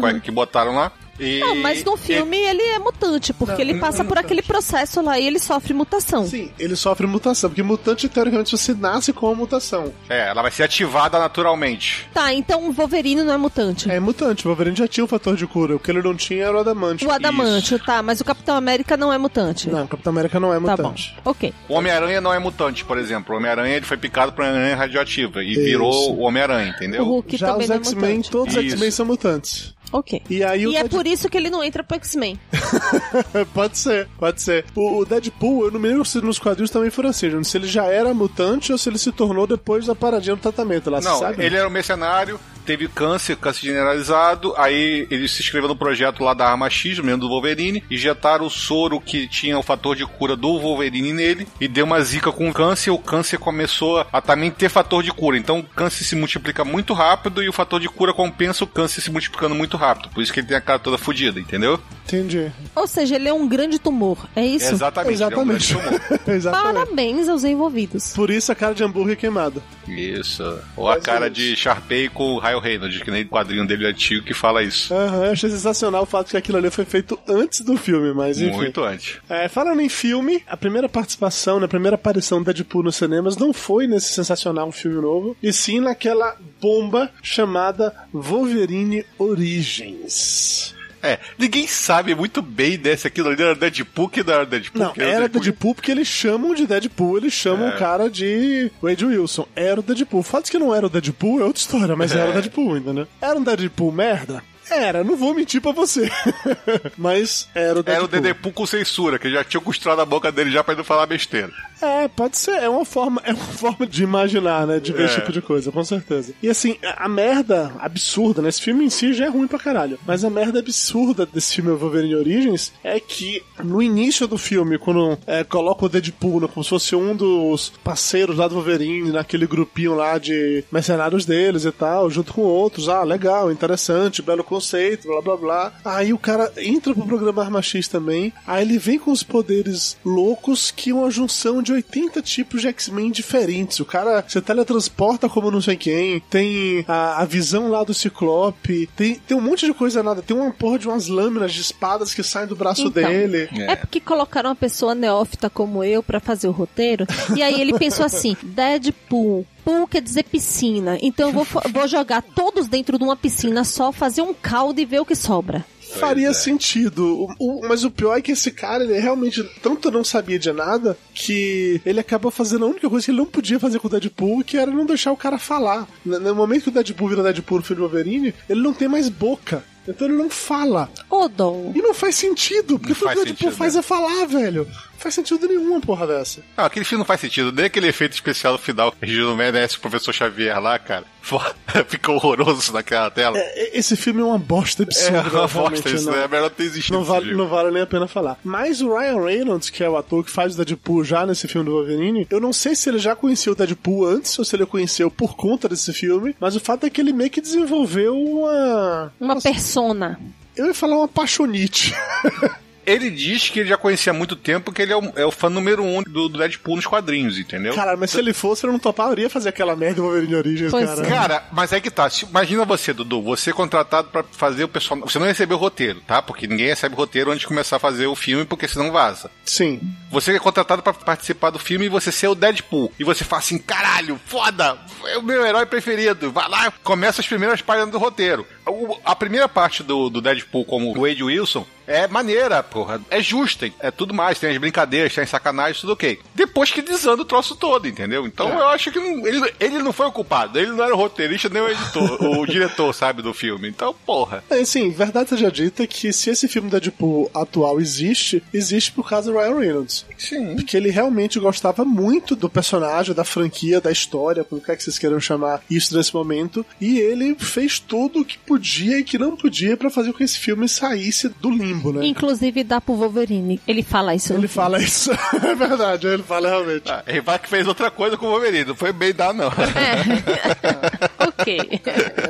cueca 0.00 0.20
que 0.20 0.30
botaram 0.30 0.74
lá. 0.74 0.92
E, 1.20 1.38
Não, 1.40 1.54
mas 1.56 1.84
no 1.84 1.96
filme 1.96 2.36
ele 2.38 2.62
é 2.62 2.78
mutante, 2.78 3.32
porque 3.32 3.60
ele 3.60 3.74
passa 3.78 4.02
por 4.02 4.16
aquele 4.18 4.42
processo 4.42 5.02
lá 5.02 5.18
e 5.18 5.26
ele 5.26 5.38
sofre 5.38 5.74
mutação. 5.74 6.26
Sim, 6.26 6.50
ele 6.58 6.74
sofre 6.74 7.06
mutação, 7.06 7.50
porque 7.50 7.62
mutante, 7.62 8.08
teoricamente, 8.08 8.50
você 8.56 8.72
nasce 8.74 9.12
com 9.12 9.28
a 9.30 9.34
mutação. 9.34 9.92
É, 10.08 10.28
ela 10.28 10.42
vai 10.42 10.50
ser 10.50 10.62
ativada 10.62 11.18
naturalmente. 11.18 12.08
Tá, 12.14 12.32
então 12.32 12.68
o 12.68 12.72
Wolverine 12.72 13.22
não 13.22 13.34
é 13.34 13.36
mutante. 13.36 13.90
É 13.90 14.00
mutante, 14.00 14.46
o 14.46 14.48
Wolverine 14.48 14.76
já 14.76 14.88
tinha 14.88 15.04
um 15.04 15.08
fator 15.08 15.36
de 15.36 15.46
cura, 15.46 15.76
o 15.76 15.78
que 15.78 15.90
ele 15.90 16.02
não 16.02 16.14
tinha 16.14 16.44
era 16.46 16.56
o 16.56 16.60
adamante. 16.60 17.04
O 17.06 17.10
Adamantio, 17.10 17.78
tá, 17.78 18.02
mas 18.02 18.20
o 18.20 18.24
Capitão 18.24 18.56
América 18.56 18.96
não 18.96 19.12
é 19.12 19.18
mutante. 19.18 19.68
Não, 19.68 19.84
o 19.84 19.88
Capitão 19.88 20.10
América 20.12 20.40
não 20.40 20.54
é 20.54 20.60
Tá 20.60 20.76
bom. 20.76 20.82
mutante. 20.84 21.16
Ok. 21.24 21.52
O 21.68 21.74
Homem-Aranha 21.74 22.20
não 22.20 22.32
é 22.32 22.38
mutante, 22.38 22.84
por 22.84 22.96
exemplo. 22.98 23.34
O 23.34 23.38
Homem-Aranha 23.38 23.76
ele 23.76 23.84
foi 23.86 23.96
picado 23.96 24.32
por 24.32 24.44
uma 24.44 24.50
aranha 24.50 24.76
radioativa 24.76 25.42
e 25.42 25.52
Isso. 25.52 25.60
virou 25.62 26.14
o 26.16 26.20
Homem-Aranha, 26.20 26.72
O 26.72 26.76
entendeu? 26.76 27.04
Hulk 27.04 27.36
Já 27.36 27.46
também 27.48 27.62
os 27.64 27.68
não 27.68 27.76
é 27.76 27.78
X-Men, 27.78 28.10
mutante. 28.16 28.30
todos 28.30 28.56
os. 28.56 28.64
X-Men 28.64 28.90
são 28.90 29.06
mutantes. 29.06 29.74
Ok. 29.92 30.22
E 30.30 30.42
aí 30.44 30.66
o 30.66 30.70
E 30.72 30.76
é 30.76 30.80
Deadpool- 30.80 30.98
por 31.00 31.06
isso 31.06 31.28
que 31.28 31.36
ele 31.36 31.50
não 31.50 31.64
entra 31.64 31.82
pro 31.82 31.96
X-Men. 31.96 32.38
pode 33.54 33.76
ser, 33.78 34.08
pode 34.18 34.40
ser. 34.40 34.64
O, 34.74 34.98
o 35.00 35.04
Deadpool, 35.04 35.64
eu 35.64 35.70
não 35.70 35.80
me 35.80 35.88
lembro 35.88 36.04
se 36.04 36.20
nos 36.20 36.38
quadrinhos 36.38 36.70
também 36.70 36.90
foram 36.90 37.10
assim, 37.10 37.26
Júnior, 37.26 37.44
se 37.44 37.56
ele 37.56 37.66
já 37.66 37.86
era 37.86 38.12
mutante 38.14 38.72
ou 38.72 38.78
se 38.78 38.88
ele 38.88 38.98
se 38.98 39.10
tornou 39.12 39.46
depois 39.46 39.86
da 39.86 39.94
paradinha 39.94 40.36
do 40.36 40.42
tratamento 40.42 40.90
lá, 40.90 41.00
Não, 41.00 41.18
sabe? 41.18 41.44
ele 41.44 41.56
era 41.56 41.66
um 41.66 41.70
mercenário, 41.70 42.38
teve 42.64 42.88
câncer, 42.88 43.36
câncer 43.36 43.66
generalizado, 43.66 44.54
aí 44.56 45.06
ele 45.10 45.28
se 45.28 45.42
inscreveu 45.42 45.68
no 45.68 45.76
projeto 45.76 46.22
lá 46.22 46.34
da 46.34 46.48
Arma 46.48 46.68
X, 46.70 46.98
mesmo 46.98 47.20
do 47.20 47.28
Wolverine, 47.28 47.82
injetaram 47.90 48.46
o 48.46 48.50
soro 48.50 49.00
que 49.00 49.26
tinha 49.28 49.58
o 49.58 49.62
fator 49.62 49.96
de 49.96 50.06
cura 50.06 50.36
do 50.36 50.58
Wolverine 50.58 51.12
nele, 51.12 51.48
e 51.60 51.68
deu 51.68 51.84
uma 51.84 52.00
zica 52.00 52.32
com 52.32 52.48
o 52.48 52.52
câncer, 52.52 52.90
o 52.90 52.98
câncer 52.98 53.38
começou 53.38 54.06
a 54.12 54.20
também 54.20 54.50
ter 54.50 54.68
fator 54.68 55.02
de 55.02 55.12
cura, 55.12 55.36
então 55.36 55.60
o 55.60 55.64
câncer 55.64 56.04
se 56.04 56.14
multiplica 56.14 56.64
muito 56.64 56.92
rápido 56.92 57.42
e 57.42 57.48
o 57.48 57.52
fator 57.52 57.80
de 57.80 57.88
cura 57.88 58.12
compensa 58.12 58.64
o 58.64 58.66
câncer 58.66 59.00
se 59.00 59.10
multiplicando 59.10 59.54
muito 59.54 59.76
rápido, 59.76 60.10
por 60.10 60.22
isso 60.22 60.32
que 60.32 60.40
ele 60.40 60.46
tem 60.46 60.56
a 60.56 60.60
cara 60.60 60.78
toda 60.78 60.98
fodida, 60.98 61.40
entendeu? 61.40 61.80
Entendi. 62.06 62.50
Ou 62.74 62.86
seja, 62.86 63.14
ele 63.14 63.28
é 63.28 63.32
um 63.32 63.46
grande 63.46 63.78
tumor. 63.78 64.28
É 64.34 64.44
isso? 64.44 64.72
Exatamente, 64.72 65.14
Exatamente. 65.14 65.72
ele 65.72 65.80
é 65.80 65.84
um 65.84 65.90
grande 65.90 66.08
tumor. 66.08 66.20
Exatamente. 66.34 66.74
Parabéns 66.74 67.28
aos 67.28 67.44
envolvidos. 67.44 68.12
Por 68.14 68.30
isso 68.30 68.50
a 68.50 68.54
cara 68.54 68.74
de 68.74 68.82
hambúrguer 68.82 69.16
queimada. 69.16 69.62
Isso. 69.86 70.58
Ou 70.76 70.88
a 70.88 70.98
cara 70.98 71.30
de 71.30 71.54
Sharpay 71.54 72.08
com 72.08 72.36
o 72.56 72.60
Ryan 72.60 72.70
Reynolds, 72.70 73.02
que 73.02 73.10
nem 73.10 73.22
o 73.22 73.28
quadrinho 73.28 73.66
dele 73.66 73.86
antigo 73.86 74.24
que 74.24 74.34
fala 74.34 74.62
isso. 74.62 74.92
Aham, 74.94 75.24
eu 75.26 75.32
achei 75.32 75.50
sensacional 75.50 76.02
o 76.02 76.06
fato 76.06 76.30
que 76.30 76.36
aquilo 76.36 76.58
ali 76.58 76.70
foi 76.70 76.84
feito 76.84 77.18
antes 77.28 77.60
do 77.60 77.76
filme, 77.76 78.12
mas 78.12 78.40
enfim. 78.40 78.56
Muito 78.56 78.82
antes. 78.82 79.18
É, 79.28 79.48
falando 79.48 79.80
em 79.80 79.88
filme, 79.88 80.42
a 80.46 80.56
primeira 80.56 80.88
participação, 80.88 81.58
né, 81.58 81.66
a 81.66 81.68
primeira 81.68 81.96
aparição 81.96 82.40
do 82.42 82.44
Deadpool 82.44 82.84
nos 82.84 82.96
cinemas 82.96 83.36
não 83.36 83.52
foi 83.52 83.86
nesse 83.86 84.12
sensacional 84.12 84.70
filme 84.72 85.00
novo, 85.00 85.36
e 85.42 85.52
sim 85.52 85.80
naquela 85.80 86.36
bomba 86.60 87.10
chamada 87.22 87.94
Wolverine 88.12 89.04
Origins. 89.18 90.74
É, 91.02 91.18
ninguém 91.38 91.66
sabe 91.66 92.14
muito 92.14 92.42
bem, 92.42 92.76
né, 92.78 92.96
se 92.96 93.06
aquilo 93.06 93.28
ali 93.30 93.42
era 93.42 93.54
Deadpool 93.54 94.08
que 94.08 94.22
não 94.22 94.34
era 94.34 94.44
Deadpool. 94.46 94.82
Não, 94.82 94.92
que 94.92 95.00
era 95.02 95.28
Deadpool 95.28 95.74
porque 95.74 95.90
eles 95.90 96.06
chamam 96.08 96.54
de 96.54 96.66
Deadpool, 96.66 97.16
eles 97.18 97.32
chamam 97.32 97.68
É. 97.68 97.74
o 97.74 97.78
cara 97.78 98.10
de 98.10 98.70
Wade 98.82 99.04
Wilson. 99.06 99.46
Era 99.56 99.80
o 99.80 99.82
Deadpool. 99.82 100.20
O 100.20 100.22
fato 100.22 100.44
de 100.46 100.50
que 100.50 100.58
não 100.58 100.74
era 100.74 100.86
o 100.86 100.90
Deadpool 100.90 101.40
é 101.40 101.44
outra 101.44 101.60
história, 101.60 101.96
mas 101.96 102.12
era 102.14 102.30
o 102.30 102.32
Deadpool, 102.32 102.76
entendeu? 102.76 103.06
Era 103.20 103.38
um 103.38 103.42
Deadpool 103.42 103.92
merda? 103.92 104.42
Era, 104.70 105.02
não 105.04 105.16
vou 105.16 105.34
mentir 105.34 105.60
pra 105.60 105.72
você. 105.72 106.10
mas 106.96 107.48
era 107.54 107.78
o 107.78 107.82
Deadpool. 107.82 107.94
Era 107.94 108.18
o 108.18 108.22
Deadpool 108.22 108.52
com 108.52 108.66
censura, 108.66 109.18
que 109.18 109.30
já 109.30 109.42
tinha 109.44 109.60
costurado 109.60 110.00
a 110.00 110.06
boca 110.06 110.30
dele 110.30 110.50
já 110.50 110.62
pra 110.62 110.72
ele 110.72 110.78
não 110.78 110.84
falar 110.84 111.06
besteira. 111.06 111.50
É, 111.82 112.08
pode 112.08 112.36
ser. 112.36 112.52
É 112.62 112.68
uma 112.68 112.84
forma, 112.84 113.20
é 113.24 113.32
uma 113.32 113.44
forma 113.54 113.86
de 113.86 114.02
imaginar, 114.02 114.66
né? 114.66 114.78
De 114.80 114.92
ver 114.92 115.02
É. 115.02 115.06
esse 115.06 115.14
tipo 115.16 115.32
de 115.32 115.40
coisa, 115.42 115.72
com 115.72 115.82
certeza. 115.84 116.32
E 116.42 116.48
assim, 116.48 116.76
a, 116.84 117.04
a 117.06 117.08
merda 117.08 117.72
absurda, 117.78 118.42
né? 118.42 118.48
Esse 118.48 118.60
filme 118.62 118.84
em 118.84 118.90
si 118.90 119.12
já 119.12 119.26
é 119.26 119.28
ruim 119.28 119.46
pra 119.48 119.58
caralho. 119.58 119.98
Mas 120.06 120.24
a 120.24 120.30
merda 120.30 120.58
absurda 120.58 121.26
desse 121.26 121.54
filme 121.56 121.70
Wolverine 121.72 122.14
Origins 122.16 122.72
é 122.84 123.00
que 123.00 123.42
no 123.62 123.82
início 123.82 124.26
do 124.26 124.36
filme, 124.38 124.78
quando 124.78 125.18
é, 125.26 125.42
coloca 125.44 125.86
o 125.86 125.88
Deadpool 125.88 126.40
né, 126.40 126.48
como 126.52 126.62
se 126.62 126.70
fosse 126.70 126.94
um 126.94 127.14
dos 127.16 127.72
parceiros 127.82 128.36
lá 128.36 128.46
do 128.46 128.54
Wolverine, 128.56 129.10
naquele 129.10 129.46
grupinho 129.46 129.94
lá 129.94 130.18
de 130.18 130.62
mercenários 130.70 131.24
deles 131.24 131.64
e 131.64 131.72
tal, 131.72 132.10
junto 132.10 132.32
com 132.34 132.42
outros. 132.42 132.88
Ah, 132.88 133.02
legal, 133.02 133.50
interessante, 133.50 134.20
belo 134.22 134.44
conceito, 134.44 134.59
blá 135.04 135.20
blá 135.20 135.36
blá. 135.36 135.72
Aí 135.84 136.12
o 136.12 136.18
cara 136.18 136.52
entra 136.58 136.94
pro 136.94 137.06
programa 137.06 137.42
Arma 137.42 137.62
X 137.62 137.88
também. 137.88 138.32
Aí 138.46 138.62
ele 138.64 138.78
vem 138.78 138.98
com 138.98 139.10
os 139.10 139.22
poderes 139.22 139.96
loucos 140.04 140.70
que 140.70 140.90
é 140.90 140.94
uma 140.94 141.10
junção 141.10 141.62
de 141.62 141.72
80 141.72 142.22
tipos 142.22 142.60
de 142.62 142.68
X-Men 142.68 143.10
diferentes. 143.10 143.80
O 143.80 143.84
cara 143.84 144.24
se 144.28 144.40
teletransporta 144.40 145.28
como 145.28 145.50
não 145.50 145.60
sei 145.60 145.76
quem, 145.76 146.20
tem 146.20 146.84
a, 146.86 147.22
a 147.22 147.24
visão 147.24 147.68
lá 147.68 147.82
do 147.84 147.94
Ciclope, 147.94 148.88
tem, 148.96 149.14
tem 149.16 149.36
um 149.36 149.40
monte 149.40 149.66
de 149.66 149.74
coisa 149.74 150.02
nada. 150.02 150.22
Tem 150.22 150.36
uma 150.36 150.50
porra 150.52 150.78
de 150.78 150.88
umas 150.88 151.06
lâminas 151.08 151.52
de 151.52 151.60
espadas 151.60 152.12
que 152.14 152.22
saem 152.22 152.46
do 152.46 152.56
braço 152.56 152.82
Então, 152.86 153.02
dele. 153.10 153.48
É. 153.52 153.76
porque 153.76 154.00
colocaram 154.00 154.50
uma 154.50 154.56
pessoa 154.56 154.94
neófita 154.94 155.48
como 155.50 155.82
eu 155.84 156.02
pra 156.02 156.20
fazer 156.20 156.48
o 156.48 156.52
roteiro. 156.52 157.06
E 157.36 157.42
aí 157.42 157.60
ele 157.60 157.78
pensou 157.78 158.04
assim: 158.04 158.36
Deadpool. 158.42 159.46
Pool 159.64 159.86
quer 159.86 160.00
dizer 160.02 160.24
piscina. 160.24 160.98
Então 161.02 161.28
eu 161.28 161.32
vou, 161.32 161.46
vou 161.72 161.86
jogar 161.88 162.22
todos 162.22 162.66
dentro 162.68 162.98
de 162.98 163.04
uma 163.04 163.16
piscina 163.16 163.64
só, 163.64 163.92
fazer 163.92 164.22
um 164.22 164.34
caldo 164.34 164.80
e 164.80 164.84
ver 164.84 165.00
o 165.00 165.04
que 165.06 165.14
sobra. 165.14 165.64
Faria 165.98 166.28
é. 166.28 166.32
sentido. 166.32 167.26
O- 167.38 167.58
o- 167.58 167.68
mas 167.68 167.82
o 167.84 167.90
pior 167.90 168.16
é 168.16 168.22
que 168.22 168.30
esse 168.32 168.50
cara, 168.52 168.84
ele 168.84 168.98
realmente 169.00 169.42
tanto 169.60 169.90
não 169.90 170.04
sabia 170.04 170.38
de 170.38 170.52
nada 170.52 170.96
que 171.12 171.80
ele 171.84 171.98
acabou 171.98 172.30
fazendo 172.30 172.64
a 172.64 172.68
única 172.68 172.88
coisa 172.88 173.04
que 173.06 173.10
ele 173.10 173.18
não 173.18 173.26
podia 173.26 173.58
fazer 173.58 173.80
com 173.80 173.88
o 173.88 173.90
Deadpool, 173.90 174.44
que 174.44 174.56
era 174.56 174.70
não 174.70 174.86
deixar 174.86 175.10
o 175.10 175.16
cara 175.16 175.36
falar. 175.38 175.88
No, 176.04 176.20
no 176.20 176.34
momento 176.34 176.62
que 176.64 176.68
o 176.68 176.72
Deadpool 176.72 177.08
vira 177.08 177.22
Deadpool 177.24 177.58
no 177.58 177.64
filme 177.64 177.82
do 177.82 177.88
Wolverine, 177.88 178.32
ele 178.48 178.60
não 178.62 178.72
tem 178.72 178.86
mais 178.86 179.08
boca. 179.08 179.64
Então 179.88 180.06
ele 180.06 180.16
não 180.16 180.30
fala. 180.30 180.88
Ô, 181.10 181.26
Dom. 181.26 181.72
E 181.74 181.82
não 181.82 181.92
faz 181.92 182.14
sentido, 182.14 182.78
porque 182.78 182.92
Não 182.92 182.98
tudo 183.00 183.08
que 183.12 183.18
o 183.18 183.24
Deadpool 183.24 183.48
sentido, 183.50 183.58
faz 183.58 183.74
né? 183.74 183.80
é 183.80 183.82
falar, 183.82 184.26
velho. 184.26 184.68
Não 185.00 185.04
faz 185.04 185.14
sentido 185.14 185.48
nenhum 185.48 185.70
uma 185.70 185.80
porra 185.80 186.06
dessa. 186.06 186.42
Não, 186.54 186.62
aquele 186.66 186.84
filme 186.84 186.98
não 187.00 187.06
faz 187.06 187.22
sentido. 187.22 187.50
Nem 187.50 187.64
aquele 187.64 187.88
efeito 187.88 188.12
especial 188.12 188.52
no 188.52 188.58
final, 188.58 188.92
que 188.92 189.16
não 189.16 189.34
merece 189.34 189.78
o 189.78 189.80
professor 189.80 190.12
Xavier 190.12 190.60
lá, 190.60 190.78
cara. 190.78 191.06
Ficou 191.88 192.16
horroroso 192.16 192.70
naquela 192.74 193.10
tela. 193.10 193.38
É, 193.38 193.78
Esse 193.78 193.96
filme 193.96 194.20
é 194.20 194.24
uma 194.24 194.36
bosta 194.38 194.82
É 194.82 194.84
absurda. 194.84 195.20
uma 195.20 195.46
realmente, 195.46 195.54
bosta 195.54 195.88
isso, 195.88 196.04
não. 196.04 196.12
né? 196.18 196.24
É 196.24 196.28
melhor 196.28 196.50
ter 196.50 196.64
existido. 196.64 196.98
Não 196.98 197.04
vale, 197.04 197.32
não 197.34 197.48
vale 197.48 197.70
nem 197.70 197.80
a 197.80 197.86
pena 197.86 198.06
falar. 198.06 198.38
Mas 198.44 198.82
o 198.82 198.94
Ryan 198.94 199.24
Reynolds, 199.24 199.70
que 199.70 199.82
é 199.82 199.88
o 199.88 199.96
ator 199.96 200.22
que 200.22 200.30
faz 200.30 200.52
o 200.52 200.56
Deadpool 200.58 201.02
já 201.02 201.24
nesse 201.24 201.48
filme 201.48 201.64
do 201.64 201.72
Wolverine, 201.76 202.26
eu 202.28 202.38
não 202.38 202.52
sei 202.52 202.74
se 202.76 202.90
ele 202.90 202.98
já 202.98 203.16
conhecia 203.16 203.50
o 203.50 203.54
Deadpool 203.56 204.06
antes 204.06 204.38
ou 204.38 204.44
se 204.44 204.54
ele 204.54 204.64
o 204.64 204.66
conheceu 204.66 205.10
por 205.10 205.34
conta 205.34 205.66
desse 205.66 205.94
filme, 205.94 206.36
mas 206.38 206.56
o 206.56 206.60
fato 206.60 206.84
é 206.84 206.90
que 206.90 207.00
ele 207.00 207.14
meio 207.14 207.30
que 207.30 207.40
desenvolveu 207.40 208.14
uma. 208.14 209.10
Uma 209.18 209.40
persona. 209.40 210.20
Eu 210.54 210.66
ia 210.66 210.74
falar 210.74 210.96
uma 210.98 211.08
paixonite. 211.08 211.94
Ele 212.90 213.10
diz 213.10 213.48
que 213.48 213.60
ele 213.60 213.68
já 213.68 213.76
conhecia 213.76 214.12
há 214.12 214.14
muito 214.14 214.34
tempo 214.36 214.72
que 214.72 214.82
ele 214.82 214.92
é 214.92 214.96
o, 214.96 215.12
é 215.16 215.24
o 215.24 215.30
fã 215.30 215.48
número 215.48 215.82
um 215.82 216.02
do, 216.02 216.28
do 216.28 216.38
Deadpool 216.38 216.76
nos 216.76 216.86
quadrinhos, 216.86 217.38
entendeu? 217.38 217.74
Cara, 217.74 217.96
mas 217.96 218.10
se 218.10 218.18
ele 218.18 218.32
fosse, 218.32 218.64
ele 218.66 218.72
não 218.72 218.78
toparia 218.78 219.28
fazer 219.30 219.48
aquela 219.50 219.76
merda 219.76 219.96
do 219.96 220.02
Wolverine 220.02 220.34
Origins, 220.34 220.70
Pois 220.70 220.88
cara. 220.88 221.06
é. 221.06 221.08
Cara, 221.10 221.44
mas 221.52 221.72
é 221.72 221.80
que 221.80 221.90
tá. 221.90 222.08
Se- 222.10 222.24
Imagina 222.24 222.64
você, 222.64 222.92
Dudu, 222.92 223.22
você 223.22 223.50
é 223.50 223.52
contratado 223.52 224.08
pra 224.08 224.24
fazer 224.32 224.64
o 224.64 224.68
personagem. 224.68 225.08
Você 225.10 225.18
não 225.18 225.26
recebeu 225.26 225.56
o 225.56 225.60
roteiro, 225.60 226.00
tá? 226.06 226.20
Porque 226.22 226.46
ninguém 226.46 226.66
recebe 226.68 226.94
roteiro 226.94 227.30
antes 227.30 227.40
de 227.40 227.46
começar 227.46 227.76
a 227.76 227.80
fazer 227.80 228.06
o 228.06 228.14
filme, 228.16 228.44
porque 228.44 228.66
senão 228.68 228.90
vaza. 228.90 229.30
Sim. 229.44 229.80
Você 230.10 230.34
é 230.34 230.38
contratado 230.38 230.82
pra 230.82 230.92
participar 230.92 231.50
do 231.50 231.58
filme 231.58 231.86
e 231.86 231.88
você 231.88 232.10
ser 232.10 232.28
o 232.28 232.34
Deadpool. 232.34 232.92
E 232.98 233.04
você 233.04 233.24
fala 233.24 233.40
assim: 233.40 233.58
caralho, 233.58 234.18
foda, 234.26 234.78
é 235.06 235.18
o 235.18 235.22
meu 235.22 235.44
herói 235.46 235.66
preferido. 235.66 236.30
Vai 236.32 236.48
lá, 236.48 236.72
começa 236.82 237.20
as 237.20 237.26
primeiras 237.26 237.60
páginas 237.62 237.90
do 237.90 237.98
roteiro. 237.98 238.46
O- 238.66 238.96
a 239.04 239.14
primeira 239.14 239.48
parte 239.48 239.82
do, 239.82 240.08
do 240.10 240.20
Deadpool 240.20 240.64
como 240.64 240.90
o 240.96 241.02
Wade 241.02 241.22
Wilson 241.22 241.66
é 241.86 242.06
maneira, 242.08 242.62
porra. 242.62 243.00
É 243.10 243.22
justa, 243.22 243.70
é 243.80 243.90
tudo 243.90 244.14
mais. 244.14 244.38
Tem 244.38 244.50
as 244.50 244.58
brincadeiras, 244.58 245.14
tem 245.14 245.24
as 245.24 245.30
sacanagens, 245.30 245.80
tudo 245.80 245.92
ok. 245.94 246.18
Depois 246.34 246.70
que 246.70 246.82
desanda 246.82 247.22
o 247.22 247.24
troço 247.24 247.54
todo, 247.56 247.86
entendeu? 247.88 248.26
Então 248.26 248.48
eu 248.48 248.68
acho 248.68 248.90
que 248.90 248.98
não- 248.98 249.26
ele, 249.26 249.52
ele 249.58 249.78
não 249.82 249.92
foi 249.92 250.06
o 250.06 250.12
culpado. 250.12 250.58
Ele 250.58 250.70
não 250.72 250.84
era 250.84 250.94
o 250.94 250.96
roteirista 250.96 251.48
nem 251.48 251.62
o 251.62 251.68
editor, 251.68 252.18
o 252.40 252.46
diretor, 252.46 252.92
sabe, 252.94 253.22
do 253.22 253.32
filme. 253.34 253.68
Então, 253.68 253.94
porra. 254.06 254.42
É, 254.50 254.60
assim, 254.60 254.90
verdade 254.90 255.30
seja 255.30 255.50
dita 255.50 255.86
que 255.86 256.12
se 256.12 256.30
esse 256.30 256.48
filme 256.48 256.70
Deadpool 256.70 257.30
atual 257.34 257.80
existe, 257.80 258.42
existe 258.52 258.92
por 258.92 259.08
causa 259.08 259.30
do 259.32 259.38
Ryan 259.38 259.58
Reynolds. 259.58 260.06
Sim. 260.18 260.54
Porque 260.56 260.76
ele 260.76 260.90
realmente 260.90 261.38
gostava 261.38 261.84
muito 261.84 262.34
do 262.36 262.48
personagem, 262.48 263.14
da 263.14 263.24
franquia, 263.24 263.80
da 263.80 263.90
história, 263.90 264.44
como 264.44 264.62
é 264.68 264.76
que 264.76 264.82
vocês 264.82 264.98
queiram 264.98 265.20
chamar 265.20 265.62
isso 265.70 265.96
nesse 265.96 266.14
momento. 266.14 266.64
E 266.80 266.98
ele 266.98 267.34
fez 267.38 267.78
tudo 267.78 268.20
o 268.20 268.24
que 268.24 268.38
podia 268.38 268.98
e 268.98 269.04
que 269.04 269.18
não 269.18 269.36
podia 269.36 269.76
pra 269.76 269.90
fazer 269.90 270.12
com 270.12 270.18
que 270.18 270.24
esse 270.24 270.38
filme 270.38 270.68
saísse 270.68 271.28
do 271.40 271.50
limbo, 271.50 271.69
né? 271.74 272.06
Inclusive 272.06 272.64
dá 272.64 272.80
pro 272.80 272.94
Wolverine. 272.94 273.60
Ele 273.66 273.82
fala 273.82 274.14
isso. 274.14 274.32
Ele 274.32 274.48
filme. 274.48 274.48
fala 274.48 274.82
isso. 274.82 275.10
é 275.42 275.54
verdade, 275.54 276.06
ele 276.06 276.22
fala 276.22 276.48
realmente. 276.48 276.90
Ah, 276.90 277.02
ele 277.06 277.20
vai 277.20 277.38
que 277.38 277.48
fez 277.48 277.66
outra 277.66 277.90
coisa 277.90 278.16
com 278.16 278.26
o 278.26 278.30
Wolverine. 278.30 278.64
Não 278.66 278.74
foi 278.74 278.92
bem 278.92 279.12
dar, 279.12 279.32
não. 279.32 279.48
É. 279.48 281.24
ok. 281.26 281.58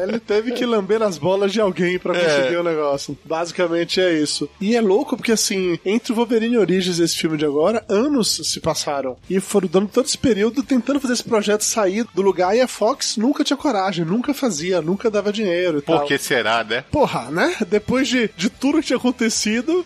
Ele 0.03 0.19
teve 0.19 0.53
que 0.53 0.65
lamber 0.65 1.03
as 1.03 1.19
bolas 1.19 1.53
de 1.53 1.61
alguém 1.61 1.99
pra 1.99 2.15
conseguir 2.15 2.57
o 2.57 2.63
negócio. 2.63 3.17
Basicamente 3.25 4.01
é 4.01 4.13
isso. 4.13 4.49
E 4.61 4.77
é 4.77 4.81
louco 4.81 5.17
porque, 5.17 5.33
assim, 5.33 5.79
entre 5.85 6.13
o 6.13 6.17
Wolverine 6.17 6.59
Origins 6.59 6.99
e 6.99 7.03
esse 7.03 7.17
filme 7.17 7.37
de 7.37 7.45
agora, 7.45 7.85
anos 7.89 8.41
se 8.45 8.61
passaram. 8.61 9.17
E 9.29 9.41
foram 9.41 9.69
dando 9.69 9.89
todo 9.89 10.07
esse 10.07 10.19
período 10.19 10.63
tentando 10.63 11.01
fazer 11.01 11.15
esse 11.15 11.25
projeto 11.25 11.63
sair 11.63 12.07
do 12.15 12.23
lugar 12.23 12.57
e 12.57 12.61
a 12.61 12.69
Fox 12.69 13.17
nunca 13.17 13.45
tinha 13.45 13.57
coragem, 13.57 14.05
nunca 14.05 14.33
fazia, 14.33 14.81
nunca 14.81 15.11
dava 15.11 15.33
dinheiro 15.33 15.79
e 15.79 15.83
tal. 15.83 16.01
Por 16.01 16.09
que 16.09 16.19
será, 16.19 16.65
né? 16.65 16.85
Porra, 16.91 17.31
né? 17.31 17.57
Depois 17.69 18.09
de, 18.09 18.31
de 18.37 18.49
tudo 18.49 18.81
que 18.81 18.87
tinha 18.87 18.97
acontecido, 18.97 19.30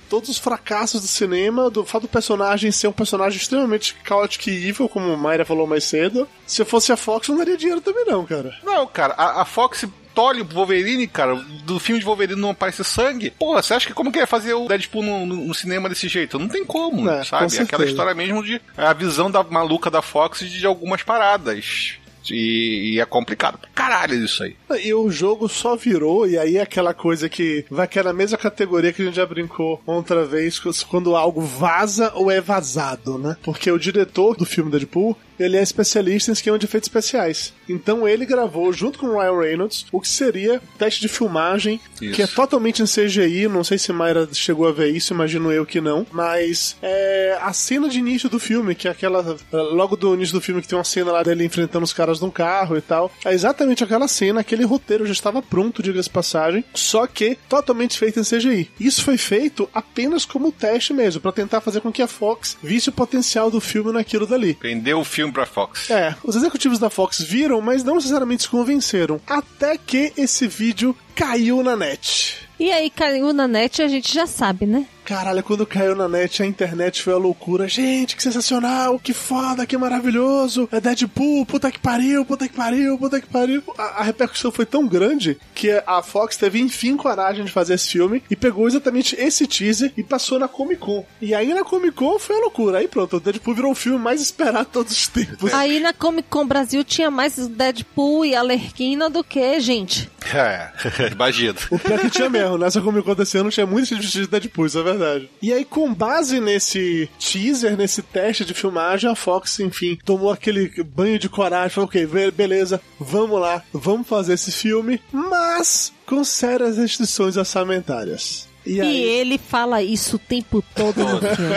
todos 0.08 0.28
os 0.28 0.38
fracassos 0.38 1.00
do 1.00 1.06
cinema, 1.08 1.68
do 1.70 1.84
fato 1.84 2.02
do 2.02 2.08
personagem 2.08 2.70
ser 2.72 2.88
um 2.88 2.92
personagem 2.92 3.38
extremamente 3.38 3.94
chaotic 4.06 4.46
e 4.48 4.68
evil, 4.68 4.88
como 4.88 5.12
o 5.12 5.16
Mayra 5.16 5.44
falou 5.44 5.66
mais 5.66 5.84
cedo, 5.84 6.28
se 6.46 6.62
eu 6.62 6.66
fosse 6.66 6.92
a 6.92 6.96
Fox, 6.96 7.28
não 7.28 7.38
daria 7.38 7.56
dinheiro 7.56 7.80
também 7.80 8.04
não, 8.06 8.24
cara. 8.24 8.54
Não, 8.62 8.86
cara, 8.86 9.14
a, 9.14 9.42
a 9.42 9.44
Fox 9.44 9.84
tolhe 10.14 10.42
o 10.42 10.44
Wolverine, 10.44 11.06
cara. 11.08 11.34
Do 11.64 11.80
filme 11.80 11.98
de 11.98 12.04
Wolverine 12.06 12.40
não 12.40 12.50
aparece 12.50 12.84
sangue. 12.84 13.30
Porra, 13.30 13.62
você 13.62 13.74
acha 13.74 13.86
que 13.88 13.94
como 13.94 14.12
que 14.12 14.18
ia 14.20 14.26
fazer 14.28 14.54
o 14.54 14.68
Deadpool 14.68 15.02
no, 15.02 15.26
no- 15.26 15.46
no 15.48 15.54
cinema 15.54 15.88
desse 15.88 16.06
jeito? 16.06 16.38
Não 16.38 16.46
tem 16.48 16.64
como, 16.64 17.10
É, 17.10 17.18
com 17.18 17.24
sabe? 17.24 17.50
certeza. 17.50 17.62
Aquela 17.64 17.84
história 17.84 18.14
mesmo 18.14 18.42
de 18.44 18.60
a 18.76 18.92
visão 18.92 19.28
da 19.30 19.42
maluca 19.42 19.90
da 19.90 20.00
Fox 20.02 20.38
de 20.48 20.64
algumas 20.64 21.02
paradas. 21.02 21.94
E, 22.31 22.95
e 22.95 23.00
é 23.00 23.04
complicado. 23.04 23.59
pra 23.59 23.71
Caralho, 23.75 24.14
isso 24.14 24.43
aí. 24.43 24.57
E 24.83 24.95
o 24.95 25.11
jogo 25.11 25.49
só 25.49 25.76
virou, 25.76 26.26
e 26.26 26.38
aí 26.38 26.57
é 26.57 26.62
aquela 26.62 26.95
coisa 26.95 27.28
que 27.28 27.64
vai 27.71 27.87
cair 27.87 28.04
na 28.04 28.12
mesma 28.12 28.38
categoria 28.38 28.93
que 28.93 29.02
a 29.02 29.04
gente 29.04 29.16
já 29.16 29.26
brincou 29.26 29.83
outra 29.87 30.25
vez, 30.25 30.59
quando 30.88 31.16
algo 31.16 31.40
vaza 31.40 32.12
ou 32.14 32.31
é 32.31 32.40
vazado, 32.40 33.19
né? 33.19 33.37
Porque 33.43 33.71
o 33.71 33.78
diretor 33.78 34.37
do 34.37 34.47
filme 34.47 34.71
Deadpool, 34.71 35.16
ele 35.38 35.56
é 35.56 35.62
especialista 35.62 36.30
em 36.30 36.34
esquema 36.34 36.58
de 36.58 36.66
efeitos 36.66 36.88
especiais. 36.88 37.52
Então 37.68 38.06
ele 38.06 38.26
gravou, 38.26 38.72
junto 38.72 38.98
com 38.98 39.06
o 39.06 39.18
Ryan 39.18 39.38
Reynolds, 39.40 39.86
o 39.92 40.00
que 40.00 40.08
seria 40.08 40.60
teste 40.78 41.00
de 41.00 41.08
filmagem, 41.08 41.80
Isso. 42.00 42.14
que 42.14 42.22
é 42.22 42.26
totalmente 42.26 42.82
em 42.82 42.86
CGI, 42.86 43.48
não 43.48 43.64
sei 43.64 43.78
se 43.78 43.92
Mayra 43.92 44.28
chegou 44.32 44.66
a 44.66 44.72
ver 44.72 44.90
isso, 44.90 45.14
imagino 45.14 45.50
eu 45.52 45.64
que 45.64 45.80
não, 45.80 46.06
mas 46.12 46.76
é 46.82 47.38
a 47.40 47.52
cena 47.52 47.88
de 47.88 47.98
início 47.98 48.28
do 48.28 48.38
filme, 48.38 48.74
que 48.74 48.88
é 48.88 48.90
aquela, 48.90 49.36
logo 49.52 49.96
do 49.96 50.14
início 50.14 50.34
do 50.34 50.40
filme 50.40 50.60
que 50.60 50.68
tem 50.68 50.76
uma 50.78 50.84
cena 50.84 51.12
lá 51.12 51.22
dele 51.22 51.44
enfrentando 51.44 51.84
os 51.84 51.92
caras 51.92 52.20
num 52.20 52.30
carro 52.30 52.76
e 52.76 52.80
tal, 52.80 53.10
é 53.24 53.32
exatamente 53.32 53.84
aquela 53.84 54.08
cena, 54.08 54.40
aquele 54.40 54.64
roteiro 54.64 55.06
já 55.06 55.12
estava 55.12 55.40
pronto, 55.42 55.82
diga-se 55.82 56.08
de 56.08 56.14
passagem, 56.14 56.64
só 56.74 57.06
que 57.06 57.36
totalmente 57.48 57.98
feito 57.98 58.20
em 58.20 58.24
CGI. 58.24 58.70
Isso 58.78 59.02
foi 59.02 59.16
feito 59.16 59.68
apenas 59.72 60.24
como 60.24 60.52
teste 60.52 60.92
mesmo, 60.92 61.20
pra 61.20 61.32
tentar 61.32 61.60
fazer 61.60 61.80
com 61.80 61.92
que 61.92 62.02
a 62.02 62.06
Fox 62.08 62.56
visse 62.62 62.88
o 62.88 62.92
potencial 62.92 63.50
do 63.50 63.60
filme 63.60 63.92
naquilo 63.92 64.26
dali. 64.26 64.56
Vendeu 64.60 65.00
o 65.00 65.04
filme 65.04 65.24
pra 65.33 65.47
Fox. 65.47 65.90
É, 65.90 66.14
os 66.25 66.37
executivos 66.37 66.78
da 66.78 66.90
Fox 66.90 67.21
viram, 67.21 67.61
mas 67.61 67.85
não 67.85 67.97
necessariamente 67.97 68.45
se 68.45 68.49
convenceram. 68.49 69.21
Até 69.26 69.76
que 69.76 70.12
esse 70.16 70.47
vídeo 70.47 70.97
caiu 71.14 71.62
na 71.62 71.76
net. 71.76 72.49
E 72.59 72.71
aí 72.71 72.90
caiu 72.90 73.33
na 73.33 73.49
net 73.49 73.83
a 73.83 73.88
gente 73.88 74.12
já 74.12 74.26
sabe, 74.26 74.66
né? 74.66 74.87
Caralho, 75.04 75.42
quando 75.42 75.66
caiu 75.66 75.94
na 75.94 76.08
net, 76.08 76.42
a 76.42 76.46
internet 76.46 77.02
foi 77.02 77.12
a 77.12 77.18
loucura. 77.18 77.68
Gente, 77.68 78.16
que 78.16 78.23
sensacional, 78.23 78.99
que 78.99 79.12
foda, 79.12 79.66
que 79.66 79.76
maravilhoso. 79.76 80.66
É 80.73 80.80
Deadpool, 80.80 81.44
puta 81.44 81.70
que 81.70 81.78
pariu, 81.78 82.25
puta 82.25 82.49
que 82.49 82.54
pariu, 82.54 82.96
puta 82.99 83.20
que 83.20 83.26
pariu. 83.26 83.62
A, 83.76 84.00
a 84.00 84.02
repercussão 84.02 84.50
foi 84.50 84.64
tão 84.64 84.87
grande 84.87 85.38
que 85.54 85.70
a 85.87 86.02
Fox 86.02 86.38
teve 86.38 86.58
enfim 86.58 86.96
coragem 86.96 87.44
de 87.44 87.52
fazer 87.52 87.75
esse 87.75 87.90
filme 87.90 88.23
e 88.30 88.34
pegou 88.34 88.66
exatamente 88.66 89.14
esse 89.18 89.46
teaser 89.46 89.92
e 89.94 90.02
passou 90.02 90.38
na 90.38 90.49
Comic 90.49 90.80
Con. 90.80 91.04
E 91.20 91.34
aí 91.34 91.52
na 91.52 91.64
Comic 91.64 91.92
Con 91.92 92.18
foi 92.18 92.37
a 92.37 92.40
loucura. 92.40 92.78
Aí 92.78 92.88
pronto, 92.88 93.18
o 93.18 93.20
Deadpool 93.20 93.54
virou 93.54 93.73
o 93.73 93.75
filme 93.75 93.99
mais 93.99 94.23
esperado 94.23 94.64
de 94.64 94.73
todos 94.73 94.92
os 94.92 95.06
tempos. 95.06 95.52
Aí 95.52 95.80
na 95.80 95.92
Comic 95.92 96.28
Con 96.30 96.46
Brasil 96.46 96.82
tinha 96.82 97.11
mais 97.11 97.37
Deadpool 97.37 98.25
e 98.25 98.34
Alerquina 98.34 99.11
do 99.11 99.23
que, 99.23 99.61
gente. 99.61 100.11
É, 100.32 100.70
imagina. 101.12 101.58
O 101.70 101.78
pior 101.78 101.99
que 101.99 102.08
tinha 102.08 102.30
mesmo, 102.30 102.56
nessa 102.56 102.80
Comic 102.80 103.04
Con 103.04 103.14
desse 103.14 103.37
ano 103.37 103.50
tinha 103.50 103.66
muito 103.66 103.94
de 103.94 104.26
Deadpool, 104.26 104.66
isso 104.66 104.78
é 104.78 104.82
verdade. 104.82 104.93
E 105.42 105.52
aí, 105.52 105.64
com 105.64 105.92
base 105.92 106.40
nesse 106.40 107.08
teaser, 107.18 107.76
nesse 107.76 108.02
teste 108.02 108.44
de 108.44 108.54
filmagem, 108.54 109.10
a 109.10 109.14
Fox, 109.14 109.58
enfim, 109.60 109.98
tomou 110.04 110.30
aquele 110.30 110.70
banho 110.84 111.18
de 111.18 111.28
coragem, 111.28 111.70
falou, 111.70 111.88
ok, 111.88 112.06
be- 112.06 112.30
beleza, 112.30 112.80
vamos 112.98 113.40
lá, 113.40 113.62
vamos 113.72 114.06
fazer 114.06 114.34
esse 114.34 114.52
filme, 114.52 115.00
mas 115.12 115.92
com 116.06 116.22
sérias 116.24 116.76
restrições 116.78 117.36
orçamentárias. 117.36 118.48
E 118.66 118.80
E 118.80 119.02
ele 119.02 119.36
fala 119.36 119.82
isso 119.82 120.16
o 120.16 120.18
tempo 120.18 120.64
todo 120.74 120.96
no 120.98 121.18
filme. 121.20 121.54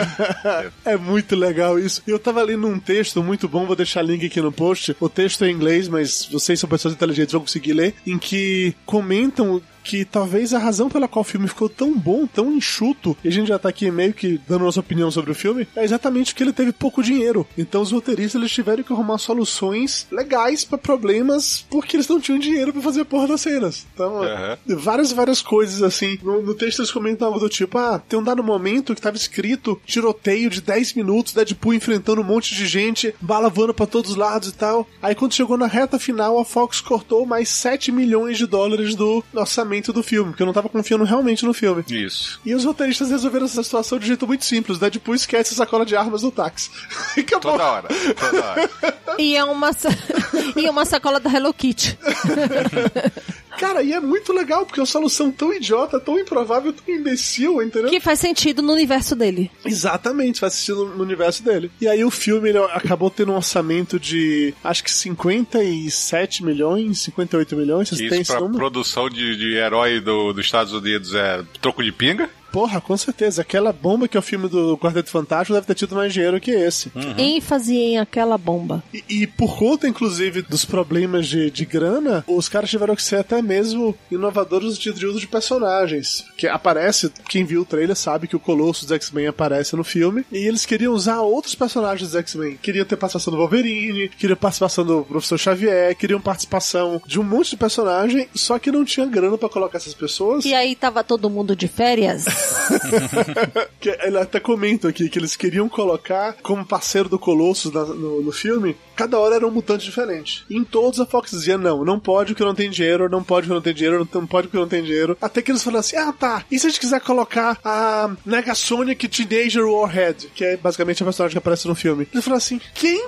é 0.84 0.94
muito 0.96 1.34
legal 1.34 1.78
isso. 1.78 2.02
Eu 2.06 2.18
tava 2.18 2.42
lendo 2.42 2.66
um 2.66 2.78
texto 2.78 3.22
muito 3.22 3.48
bom, 3.48 3.64
vou 3.64 3.74
deixar 3.74 4.02
link 4.02 4.26
aqui 4.26 4.42
no 4.42 4.52
post. 4.52 4.94
O 5.00 5.08
texto 5.08 5.42
é 5.44 5.48
em 5.48 5.54
inglês, 5.54 5.88
mas 5.88 6.28
vocês 6.30 6.60
são 6.60 6.68
pessoas 6.68 6.92
inteligentes, 6.92 7.32
vão 7.32 7.40
conseguir 7.40 7.72
ler, 7.72 7.94
em 8.06 8.18
que 8.18 8.74
comentam 8.84 9.62
que 9.88 10.04
talvez 10.04 10.52
a 10.52 10.58
razão 10.58 10.90
pela 10.90 11.08
qual 11.08 11.22
o 11.22 11.24
filme 11.24 11.48
ficou 11.48 11.66
tão 11.66 11.98
bom, 11.98 12.26
tão 12.26 12.52
enxuto, 12.52 13.16
e 13.24 13.28
a 13.28 13.32
gente 13.32 13.48
já 13.48 13.58
tá 13.58 13.70
aqui 13.70 13.90
meio 13.90 14.12
que 14.12 14.38
dando 14.46 14.64
nossa 14.64 14.80
opinião 14.80 15.10
sobre 15.10 15.30
o 15.30 15.34
filme, 15.34 15.66
é 15.74 15.82
exatamente 15.82 16.34
que 16.34 16.42
ele 16.42 16.52
teve 16.52 16.72
pouco 16.72 17.02
dinheiro. 17.02 17.46
Então 17.56 17.80
os 17.80 17.90
roteiristas 17.90 18.38
eles 18.38 18.52
tiveram 18.52 18.82
que 18.82 18.92
arrumar 18.92 19.16
soluções 19.16 20.06
legais 20.12 20.62
pra 20.62 20.76
problemas 20.76 21.64
porque 21.70 21.96
eles 21.96 22.06
não 22.06 22.20
tinham 22.20 22.38
dinheiro 22.38 22.70
pra 22.70 22.82
fazer 22.82 23.00
a 23.00 23.04
porra 23.06 23.28
das 23.28 23.40
cenas. 23.40 23.86
Então, 23.94 24.22
Aham. 24.22 24.58
várias, 24.66 25.10
várias 25.10 25.40
coisas 25.40 25.82
assim. 25.82 26.18
No, 26.22 26.42
no 26.42 26.54
texto 26.54 26.80
eles 26.80 26.90
comentavam 26.90 27.38
do 27.38 27.48
tipo, 27.48 27.78
ah, 27.78 27.98
tem 28.06 28.18
um 28.18 28.22
dado 28.22 28.44
momento 28.44 28.94
que 28.94 29.00
tava 29.00 29.16
escrito 29.16 29.80
tiroteio 29.86 30.50
de 30.50 30.60
10 30.60 30.92
minutos, 30.92 31.32
Deadpool 31.32 31.72
enfrentando 31.72 32.20
um 32.20 32.24
monte 32.24 32.54
de 32.54 32.66
gente, 32.66 33.14
bala 33.22 33.48
voando 33.48 33.72
pra 33.72 33.86
todos 33.86 34.10
os 34.10 34.16
lados 34.16 34.50
e 34.50 34.52
tal. 34.52 34.86
Aí 35.00 35.14
quando 35.14 35.32
chegou 35.32 35.56
na 35.56 35.66
reta 35.66 35.98
final, 35.98 36.38
a 36.38 36.44
Fox 36.44 36.82
cortou 36.82 37.24
mais 37.24 37.48
7 37.48 37.90
milhões 37.90 38.36
de 38.36 38.46
dólares 38.46 38.94
do 38.94 39.24
orçamento 39.32 39.77
do 39.92 40.02
filme, 40.02 40.30
porque 40.30 40.42
eu 40.42 40.46
não 40.46 40.52
tava 40.52 40.68
confiando 40.68 41.04
realmente 41.04 41.44
no 41.44 41.54
filme. 41.54 41.84
Isso. 41.88 42.40
E 42.44 42.54
os 42.54 42.64
roteiristas 42.64 43.10
resolveram 43.10 43.46
essa 43.46 43.62
situação 43.62 43.98
de 43.98 44.04
um 44.04 44.08
jeito 44.08 44.26
muito 44.26 44.44
simples. 44.44 44.78
Deadpool 44.78 45.14
esquece 45.14 45.54
a 45.54 45.56
sacola 45.56 45.86
de 45.86 45.96
armas 45.96 46.22
no 46.22 46.30
táxi. 46.30 46.70
E 47.16 47.20
Acabou. 47.20 47.52
Toda 47.52 47.64
hora. 47.64 47.88
Toda 48.18 48.44
hora. 48.44 48.70
E 49.18 49.36
é 49.36 49.44
uma, 49.44 49.72
sa- 49.72 49.88
e 50.56 50.66
é 50.66 50.70
uma 50.70 50.84
sacola 50.84 51.18
da 51.20 51.30
Hello 51.30 51.52
Kitty. 51.54 51.98
Cara, 53.58 53.82
e 53.82 53.92
é 53.92 54.00
muito 54.00 54.32
legal, 54.32 54.64
porque 54.64 54.78
é 54.80 54.82
uma 54.82 54.86
solução 54.86 55.30
tão 55.30 55.52
idiota, 55.52 55.98
tão 56.00 56.18
improvável, 56.18 56.72
tão 56.72 56.94
imbecil, 56.94 57.60
entendeu? 57.62 57.90
Que 57.90 58.00
faz 58.00 58.18
sentido 58.20 58.62
no 58.62 58.72
universo 58.72 59.16
dele. 59.16 59.50
Exatamente, 59.64 60.40
faz 60.40 60.54
sentido 60.54 60.86
no 60.86 61.02
universo 61.02 61.42
dele. 61.42 61.70
E 61.80 61.88
aí 61.88 62.04
o 62.04 62.10
filme 62.10 62.48
ele 62.50 62.58
acabou 62.58 63.10
tendo 63.10 63.32
um 63.32 63.36
orçamento 63.36 63.98
de 63.98 64.54
acho 64.62 64.84
que 64.84 64.90
57 64.90 66.44
milhões, 66.44 67.00
58 67.02 67.56
milhões, 67.56 67.88
vocês 67.88 67.98
têm 68.00 68.08
Isso 68.08 68.20
esse 68.22 68.32
pra 68.32 68.40
número? 68.40 68.58
produção 68.58 69.08
de, 69.08 69.36
de 69.36 69.54
herói 69.56 70.00
do- 70.00 70.32
dos 70.32 70.44
Estados 70.44 70.72
Unidos 70.72 71.14
é 71.14 71.42
troco 71.60 71.82
de 71.82 71.92
pinga? 71.92 72.30
Porra, 72.52 72.80
com 72.80 72.96
certeza. 72.96 73.42
Aquela 73.42 73.72
bomba 73.72 74.08
que 74.08 74.16
é 74.16 74.20
o 74.20 74.22
filme 74.22 74.48
do 74.48 74.76
Quarteto 74.78 75.10
Fantástico 75.10 75.54
deve 75.54 75.66
ter 75.66 75.74
tido 75.74 75.94
mais 75.94 76.12
dinheiro 76.12 76.40
que 76.40 76.50
esse. 76.50 76.90
ênfase 77.16 77.76
em 77.76 77.98
aquela 77.98 78.38
bomba. 78.38 78.82
E, 78.92 79.04
e 79.08 79.26
por 79.26 79.56
conta, 79.56 79.88
inclusive, 79.88 80.42
dos 80.42 80.64
problemas 80.64 81.26
de, 81.26 81.50
de 81.50 81.64
grana, 81.64 82.24
os 82.26 82.48
caras 82.48 82.70
tiveram 82.70 82.96
que 82.96 83.02
ser 83.02 83.16
até 83.16 83.42
mesmo 83.42 83.96
inovadores 84.10 84.78
de, 84.78 84.92
de 84.92 85.06
uso 85.06 85.20
de 85.20 85.26
personagens. 85.26 86.24
Que 86.36 86.46
aparece, 86.46 87.12
quem 87.28 87.44
viu 87.44 87.62
o 87.62 87.64
trailer 87.64 87.96
sabe 87.96 88.26
que 88.28 88.36
o 88.36 88.40
Colosso 88.40 88.82
dos 88.86 88.92
X-Men 88.92 89.28
aparece 89.28 89.76
no 89.76 89.84
filme. 89.84 90.24
E 90.32 90.38
eles 90.38 90.64
queriam 90.64 90.92
usar 90.92 91.20
outros 91.20 91.54
personagens 91.54 92.10
dos 92.10 92.18
X-Men. 92.18 92.56
Queriam 92.56 92.84
ter 92.84 92.96
participação 92.96 93.32
do 93.32 93.38
Wolverine, 93.38 94.08
queriam 94.08 94.36
participação 94.36 94.84
do 94.84 95.02
Professor 95.04 95.38
Xavier, 95.38 95.94
queriam 95.96 96.20
participação 96.20 97.00
de 97.06 97.20
um 97.20 97.24
monte 97.24 97.50
de 97.50 97.56
personagem, 97.56 98.28
só 98.34 98.58
que 98.58 98.70
não 98.70 98.84
tinha 98.84 99.06
grana 99.06 99.36
pra 99.36 99.48
colocar 99.48 99.78
essas 99.78 99.94
pessoas. 99.94 100.44
E 100.44 100.54
aí 100.54 100.74
tava 100.74 101.04
todo 101.04 101.30
mundo 101.30 101.54
de 101.54 101.68
férias. 101.68 102.24
Que 103.80 103.90
ele 104.02 104.18
até 104.18 104.40
comenta 104.40 104.88
aqui 104.88 105.08
que 105.08 105.18
eles 105.18 105.36
queriam 105.36 105.68
colocar 105.68 106.34
como 106.42 106.64
parceiro 106.64 107.08
do 107.08 107.18
Colossus 107.18 107.72
na- 107.72 107.84
no, 107.84 108.22
no 108.22 108.32
filme, 108.32 108.76
cada 108.96 109.18
hora 109.18 109.36
era 109.36 109.46
um 109.46 109.50
mutante 109.50 109.84
diferente. 109.84 110.44
E 110.50 110.56
em 110.56 110.64
todos 110.64 110.98
a 111.00 111.06
Fox 111.06 111.30
dizia: 111.30 111.56
não, 111.56 111.84
não 111.84 111.98
pode 112.00 112.32
porque 112.32 112.44
não 112.44 112.54
tem 112.54 112.68
dinheiro, 112.70 113.08
não 113.08 113.22
pode 113.22 113.46
porque 113.46 113.54
não 113.54 113.62
tem 113.62 113.74
dinheiro, 113.74 114.08
não 114.12 114.26
pode 114.26 114.48
porque 114.48 114.58
não 114.58 114.68
tem 114.68 114.82
dinheiro. 114.82 115.16
Até 115.20 115.40
que 115.42 115.50
eles 115.50 115.62
falaram 115.62 115.80
assim: 115.80 115.96
ah 115.96 116.12
tá, 116.12 116.44
e 116.50 116.58
se 116.58 116.66
a 116.66 116.70
gente 116.70 116.80
quiser 116.80 117.00
colocar 117.00 117.58
a 117.64 118.10
Negasonic 118.26 119.06
Teenager 119.08 119.64
Warhead, 119.66 120.28
que 120.34 120.44
é 120.44 120.56
basicamente 120.56 121.02
a 121.02 121.06
personagem 121.06 121.32
que 121.34 121.38
aparece 121.38 121.68
no 121.68 121.74
filme? 121.74 122.08
Ele 122.12 122.22
falou 122.22 122.36
assim: 122.36 122.60
quem? 122.74 123.06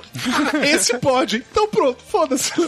Ah, 0.53 0.65
Esse 0.71 0.97
pode. 0.99 1.43
Então 1.51 1.67
pronto, 1.67 2.01
foda-se. 2.07 2.51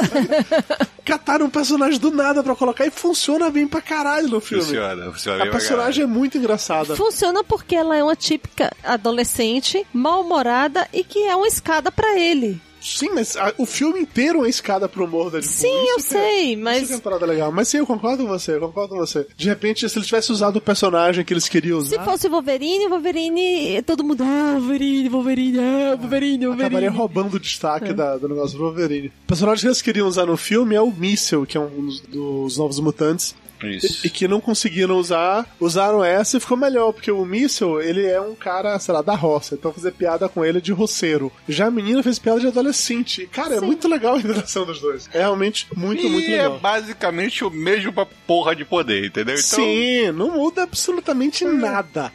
Cataram 1.05 1.47
um 1.47 1.49
personagem 1.49 1.99
do 1.99 2.11
nada 2.11 2.41
pra 2.41 2.55
colocar 2.55 2.85
e 2.85 2.89
funciona 2.91 3.49
bem 3.49 3.67
pra 3.67 3.81
caralho 3.81 4.29
no 4.29 4.39
filme. 4.39 4.63
Funciona, 4.63 5.11
funciona 5.11 5.37
A 5.37 5.41
bem 5.43 5.49
pra 5.51 5.59
personagem 5.59 6.03
é 6.03 6.07
muito 6.07 6.37
engraçada. 6.37 6.52
Funciona 6.95 7.43
porque 7.43 7.75
ela 7.75 7.95
é 7.95 8.03
uma 8.03 8.15
típica 8.15 8.71
adolescente, 8.83 9.85
mal-humorada 9.93 10.87
e 10.93 11.03
que 11.03 11.19
é 11.23 11.35
uma 11.35 11.47
escada 11.47 11.91
pra 11.91 12.17
ele. 12.19 12.59
Sim, 12.81 13.11
mas 13.15 13.37
a- 13.37 13.53
o 13.57 13.65
filme 13.65 14.01
inteiro 14.01 14.39
é 14.39 14.41
uma 14.41 14.49
escada 14.49 14.89
pro 14.89 15.05
humor 15.05 15.31
da 15.31 15.39
Deadpool. 15.39 15.53
Sim, 15.53 15.67
eu 15.87 15.97
Isso 15.99 16.09
que 16.09 16.15
é- 16.17 16.19
sei, 16.19 16.53
Isso 16.53 16.61
mas 16.63 16.87
que 16.87 16.91
é 16.91 16.95
uma 16.97 17.01
parada 17.01 17.25
legal. 17.25 17.49
Mas 17.49 17.69
sim, 17.69 17.77
eu 17.77 17.87
concordo 17.87 18.23
com 18.23 18.29
você, 18.29 18.55
eu 18.55 18.59
concordo 18.59 18.89
com 18.95 18.99
você. 18.99 19.25
De 19.37 19.47
repente, 19.47 19.87
se 19.87 19.97
eles 19.97 20.05
tivessem 20.05 20.33
usado 20.35 20.57
o 20.57 20.61
personagem 20.61 21.23
que 21.23 21.33
eles 21.33 21.47
queriam 21.47 21.79
se 21.79 21.93
usar, 21.95 22.03
fosse 22.03 22.27
o 22.27 22.29
Wolverine, 22.29 22.89
Wolverine, 22.89 23.81
todo 23.83 24.03
mundo, 24.03 24.21
ah, 24.25 24.55
Wolverine, 24.59 25.07
Wolverine, 25.07 25.59
ah, 25.59 25.95
Wolverine, 25.97 26.45
acabaria 26.45 26.67
Wolverine. 26.69 26.97
roubando 26.97 27.35
o 27.35 27.39
destaque 27.39 27.93
da- 27.93 28.17
do 28.17 28.27
negócio 28.27 28.57
do 28.57 28.65
Wolverine. 28.65 29.07
O 29.07 29.27
personagem 29.27 29.61
que 29.61 29.67
eles 29.67 29.81
queriam 29.81 30.05
usar 30.05 30.25
no 30.25 30.35
filme 30.35 30.75
é 30.75 30.81
o 30.81 30.91
Míssel, 30.91 31.45
que 31.45 31.55
é 31.55 31.61
um 31.61 31.85
dos, 31.85 32.01
dos 32.01 32.57
novos 32.57 32.79
mutantes. 32.81 33.33
Isso. 33.69 34.05
E, 34.05 34.07
e 34.07 34.09
que 34.09 34.27
não 34.27 34.39
conseguiram 34.41 34.97
usar, 34.97 35.45
usaram 35.59 36.03
essa 36.03 36.37
e 36.37 36.39
ficou 36.39 36.57
melhor, 36.57 36.91
porque 36.93 37.11
o 37.11 37.25
Míssel, 37.25 37.81
ele 37.81 38.05
é 38.05 38.19
um 38.19 38.35
cara, 38.35 38.77
sei 38.79 38.93
lá, 38.93 39.01
da 39.01 39.15
roça, 39.15 39.55
então 39.55 39.73
fazer 39.73 39.91
piada 39.91 40.27
com 40.29 40.43
ele 40.43 40.57
é 40.57 40.61
de 40.61 40.71
roceiro. 40.71 41.31
Já 41.47 41.67
a 41.67 41.71
menina 41.71 42.01
fez 42.03 42.19
piada 42.19 42.39
de 42.39 42.47
adolescente. 42.47 43.23
E, 43.23 43.27
Cara, 43.27 43.55
é 43.55 43.61
muito 43.61 43.87
legal 43.87 44.15
a 44.15 44.19
interação 44.19 44.65
dos 44.65 44.79
dois. 44.79 45.09
É 45.13 45.19
realmente 45.19 45.67
muito, 45.75 46.07
muito 46.09 46.27
e 46.29 46.33
é 46.33 46.43
legal. 46.43 46.59
basicamente 46.59 47.43
o 47.43 47.49
mesmo 47.49 47.91
pra 47.93 48.05
porra 48.05 48.55
de 48.55 48.65
poder, 48.65 49.05
entendeu? 49.07 49.35
Então, 49.35 49.59
Sim, 49.59 50.11
não 50.11 50.31
muda 50.31 50.63
absolutamente 50.63 51.45
nada. 51.45 52.11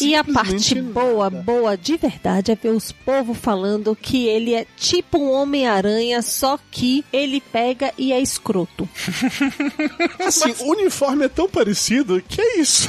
E 0.00 0.14
a 0.14 0.24
parte 0.24 0.60
Simplesmente 0.60 0.82
boa, 0.92 1.30
nada. 1.30 1.42
boa 1.44 1.76
de 1.76 1.96
verdade 1.96 2.50
é 2.52 2.54
ver 2.54 2.70
os 2.70 2.92
povos 2.92 3.36
falando 3.38 3.94
que 3.96 4.26
ele 4.26 4.54
é 4.54 4.66
tipo 4.76 5.18
um 5.18 5.30
Homem-Aranha, 5.32 6.22
só 6.22 6.58
que 6.70 7.04
ele 7.12 7.40
pega 7.40 7.92
e 7.96 8.12
é 8.12 8.20
escroto. 8.20 8.88
Assim, 10.26 10.54
o 10.60 10.74
uniforme 10.88 11.26
é 11.26 11.28
tão 11.28 11.48
parecido 11.48 12.20
que 12.26 12.40
é 12.40 12.60
isso. 12.60 12.88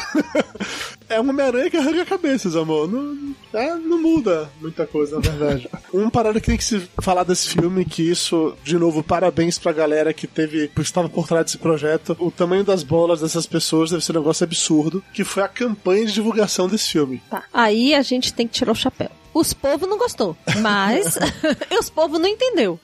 é 1.09 1.19
uma 1.19 1.31
Homem-Aranha 1.31 1.69
que 1.69 1.77
arranca 1.77 2.05
cabeças, 2.05 2.55
amor. 2.55 2.89
Não, 2.89 3.35
é, 3.53 3.75
não 3.75 4.01
muda 4.01 4.49
muita 4.61 4.87
coisa, 4.87 5.17
na 5.17 5.21
verdade. 5.21 5.69
Uma 5.91 6.09
parada 6.09 6.39
que 6.39 6.47
tem 6.47 6.57
que 6.57 6.63
se 6.63 6.87
falar 7.01 7.23
desse 7.23 7.49
filme, 7.49 7.83
que 7.83 8.03
isso, 8.03 8.55
de 8.63 8.77
novo, 8.77 9.03
parabéns 9.03 9.59
pra 9.59 9.71
galera 9.71 10.13
que 10.13 10.27
teve, 10.27 10.69
que 10.69 10.81
estava 10.81 11.09
por 11.09 11.27
trás 11.27 11.45
desse 11.45 11.57
projeto. 11.57 12.15
O 12.19 12.31
tamanho 12.31 12.63
das 12.63 12.83
bolas 12.83 13.21
dessas 13.21 13.45
pessoas 13.45 13.91
deve 13.91 14.03
ser 14.03 14.13
um 14.13 14.21
negócio 14.21 14.43
absurdo, 14.43 15.03
que 15.13 15.23
foi 15.23 15.43
a 15.43 15.47
campanha 15.47 16.05
de 16.05 16.13
divulgação 16.13 16.67
desse 16.67 16.91
filme. 16.91 17.21
Tá. 17.29 17.43
Aí 17.53 17.93
a 17.93 18.01
gente 18.01 18.33
tem 18.33 18.47
que 18.47 18.53
tirar 18.53 18.71
o 18.71 18.75
chapéu. 18.75 19.09
Os 19.33 19.53
povos 19.53 19.87
não 19.87 19.97
gostou, 19.97 20.35
mas 20.59 21.17
os 21.79 21.89
povos 21.89 22.19
não 22.19 22.27
entendeu. 22.27 22.79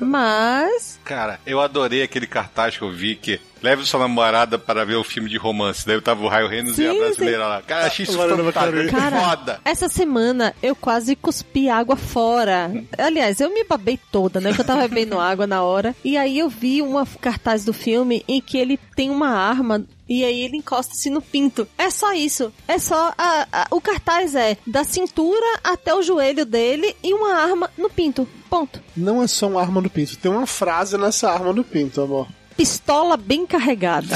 Mas 0.00 0.98
cara, 1.04 1.38
eu 1.46 1.60
adorei 1.60 2.02
aquele 2.02 2.26
cartaz 2.26 2.76
que 2.76 2.82
eu 2.82 2.90
vi 2.90 3.14
que 3.14 3.40
leve 3.64 3.84
sua 3.86 4.00
namorada 4.00 4.58
para 4.58 4.84
ver 4.84 4.96
o 4.96 5.02
filme 5.02 5.28
de 5.30 5.38
romance. 5.38 5.86
Daí 5.86 5.98
tava 6.00 6.22
o 6.22 6.28
Raio 6.28 6.46
Reynolds 6.48 6.78
e 6.78 6.86
a 6.86 6.92
Sim, 6.92 6.98
brasileira 6.98 7.46
lá. 7.46 7.62
Cara, 7.62 7.86
achei 7.86 8.04
isso 8.04 8.12
fantástico. 8.18 8.90
Cara, 8.90 9.20
Foda. 9.20 9.60
essa 9.64 9.88
semana 9.88 10.54
eu 10.62 10.76
quase 10.76 11.16
cuspi 11.16 11.68
água 11.70 11.96
fora. 11.96 12.70
Aliás, 12.98 13.40
eu 13.40 13.48
me 13.52 13.64
babei 13.64 13.98
toda, 14.12 14.40
né? 14.40 14.52
Que 14.52 14.60
eu 14.60 14.64
tava 14.64 14.86
bebendo 14.86 15.18
água 15.20 15.46
na 15.46 15.62
hora. 15.62 15.96
E 16.04 16.16
aí 16.16 16.38
eu 16.38 16.48
vi 16.48 16.82
uma 16.82 17.06
cartaz 17.20 17.64
do 17.64 17.72
filme 17.72 18.22
em 18.28 18.40
que 18.40 18.58
ele 18.58 18.78
tem 18.94 19.08
uma 19.10 19.28
arma 19.30 19.82
e 20.06 20.22
aí 20.22 20.40
ele 20.42 20.58
encosta-se 20.58 21.08
no 21.08 21.22
pinto. 21.22 21.66
É 21.78 21.88
só 21.88 22.12
isso. 22.12 22.52
É 22.68 22.78
só. 22.78 23.14
a- 23.16 23.46
a- 23.50 23.66
o 23.70 23.80
cartaz 23.80 24.34
é 24.34 24.58
da 24.66 24.84
cintura 24.84 25.46
até 25.64 25.94
o 25.94 26.02
joelho 26.02 26.44
dele 26.44 26.94
e 27.02 27.14
uma 27.14 27.34
arma 27.34 27.70
no 27.78 27.88
pinto. 27.88 28.28
Ponto. 28.50 28.80
Não 28.96 29.22
é 29.22 29.26
só 29.26 29.48
uma 29.48 29.60
arma 29.60 29.80
no 29.80 29.88
pinto, 29.90 30.16
tem 30.18 30.30
uma 30.30 30.46
frase 30.46 30.96
nessa 30.98 31.30
arma 31.32 31.52
no 31.52 31.64
pinto, 31.64 32.00
amor. 32.02 32.28
Pistola 32.56 33.16
bem 33.16 33.46
carregada. 33.46 34.14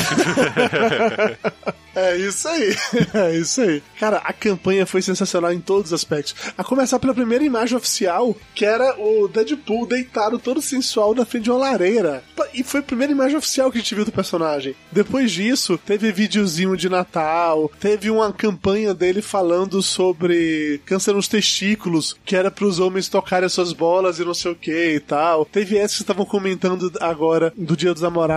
É 1.99 2.17
isso 2.17 2.47
aí. 2.47 2.77
É 3.15 3.37
isso 3.37 3.61
aí. 3.61 3.83
Cara, 3.99 4.19
a 4.19 4.33
campanha 4.33 4.87
foi 4.87 5.03
sensacional 5.03 5.53
em 5.53 5.61
todos 5.61 5.87
os 5.87 5.93
aspectos. 5.93 6.35
A 6.57 6.63
começar 6.63 6.99
pela 6.99 7.15
primeira 7.15 7.43
imagem 7.43 7.77
oficial, 7.77 8.37
que 8.55 8.65
era 8.65 8.95
o 8.99 9.27
Deadpool 9.27 9.87
deitado 9.87 10.39
todo 10.39 10.61
sensual 10.61 11.15
na 11.15 11.25
frente 11.25 11.45
de 11.45 11.51
uma 11.51 11.59
lareira. 11.59 12.23
E 12.55 12.63
foi 12.63 12.81
a 12.81 12.83
primeira 12.83 13.13
imagem 13.13 13.37
oficial 13.37 13.71
que 13.71 13.79
a 13.79 13.81
gente 13.81 13.95
viu 13.95 14.05
do 14.05 14.13
personagem. 14.13 14.75
Depois 14.93 15.33
disso, 15.33 15.79
teve 15.79 16.13
videozinho 16.13 16.77
de 16.77 16.89
Natal, 16.89 17.71
teve 17.81 18.11
uma 18.11 18.33
campanha 18.33 18.95
dele 18.95 19.23
falando 19.23 19.83
sobre 19.83 20.81
câncer 20.85 21.15
nos 21.15 21.29
testículos, 21.29 22.17
que 22.25 22.37
era 22.37 22.51
para 22.51 22.67
os 22.67 22.79
homens 22.79 23.09
tocarem 23.09 23.47
as 23.47 23.53
suas 23.53 23.73
bolas 23.73 24.19
e 24.19 24.25
não 24.25 24.35
sei 24.35 24.53
o 24.53 24.57
que 24.57 24.95
e 24.95 25.01
tal. 25.01 25.45
Teve 25.45 25.77
essa 25.77 25.97
que 25.97 26.03
estavam 26.03 26.25
comentando 26.25 26.93
agora 27.01 27.53
do 27.57 27.77
Dia 27.77 27.93
dos 27.93 28.03
Namorados. 28.03 28.28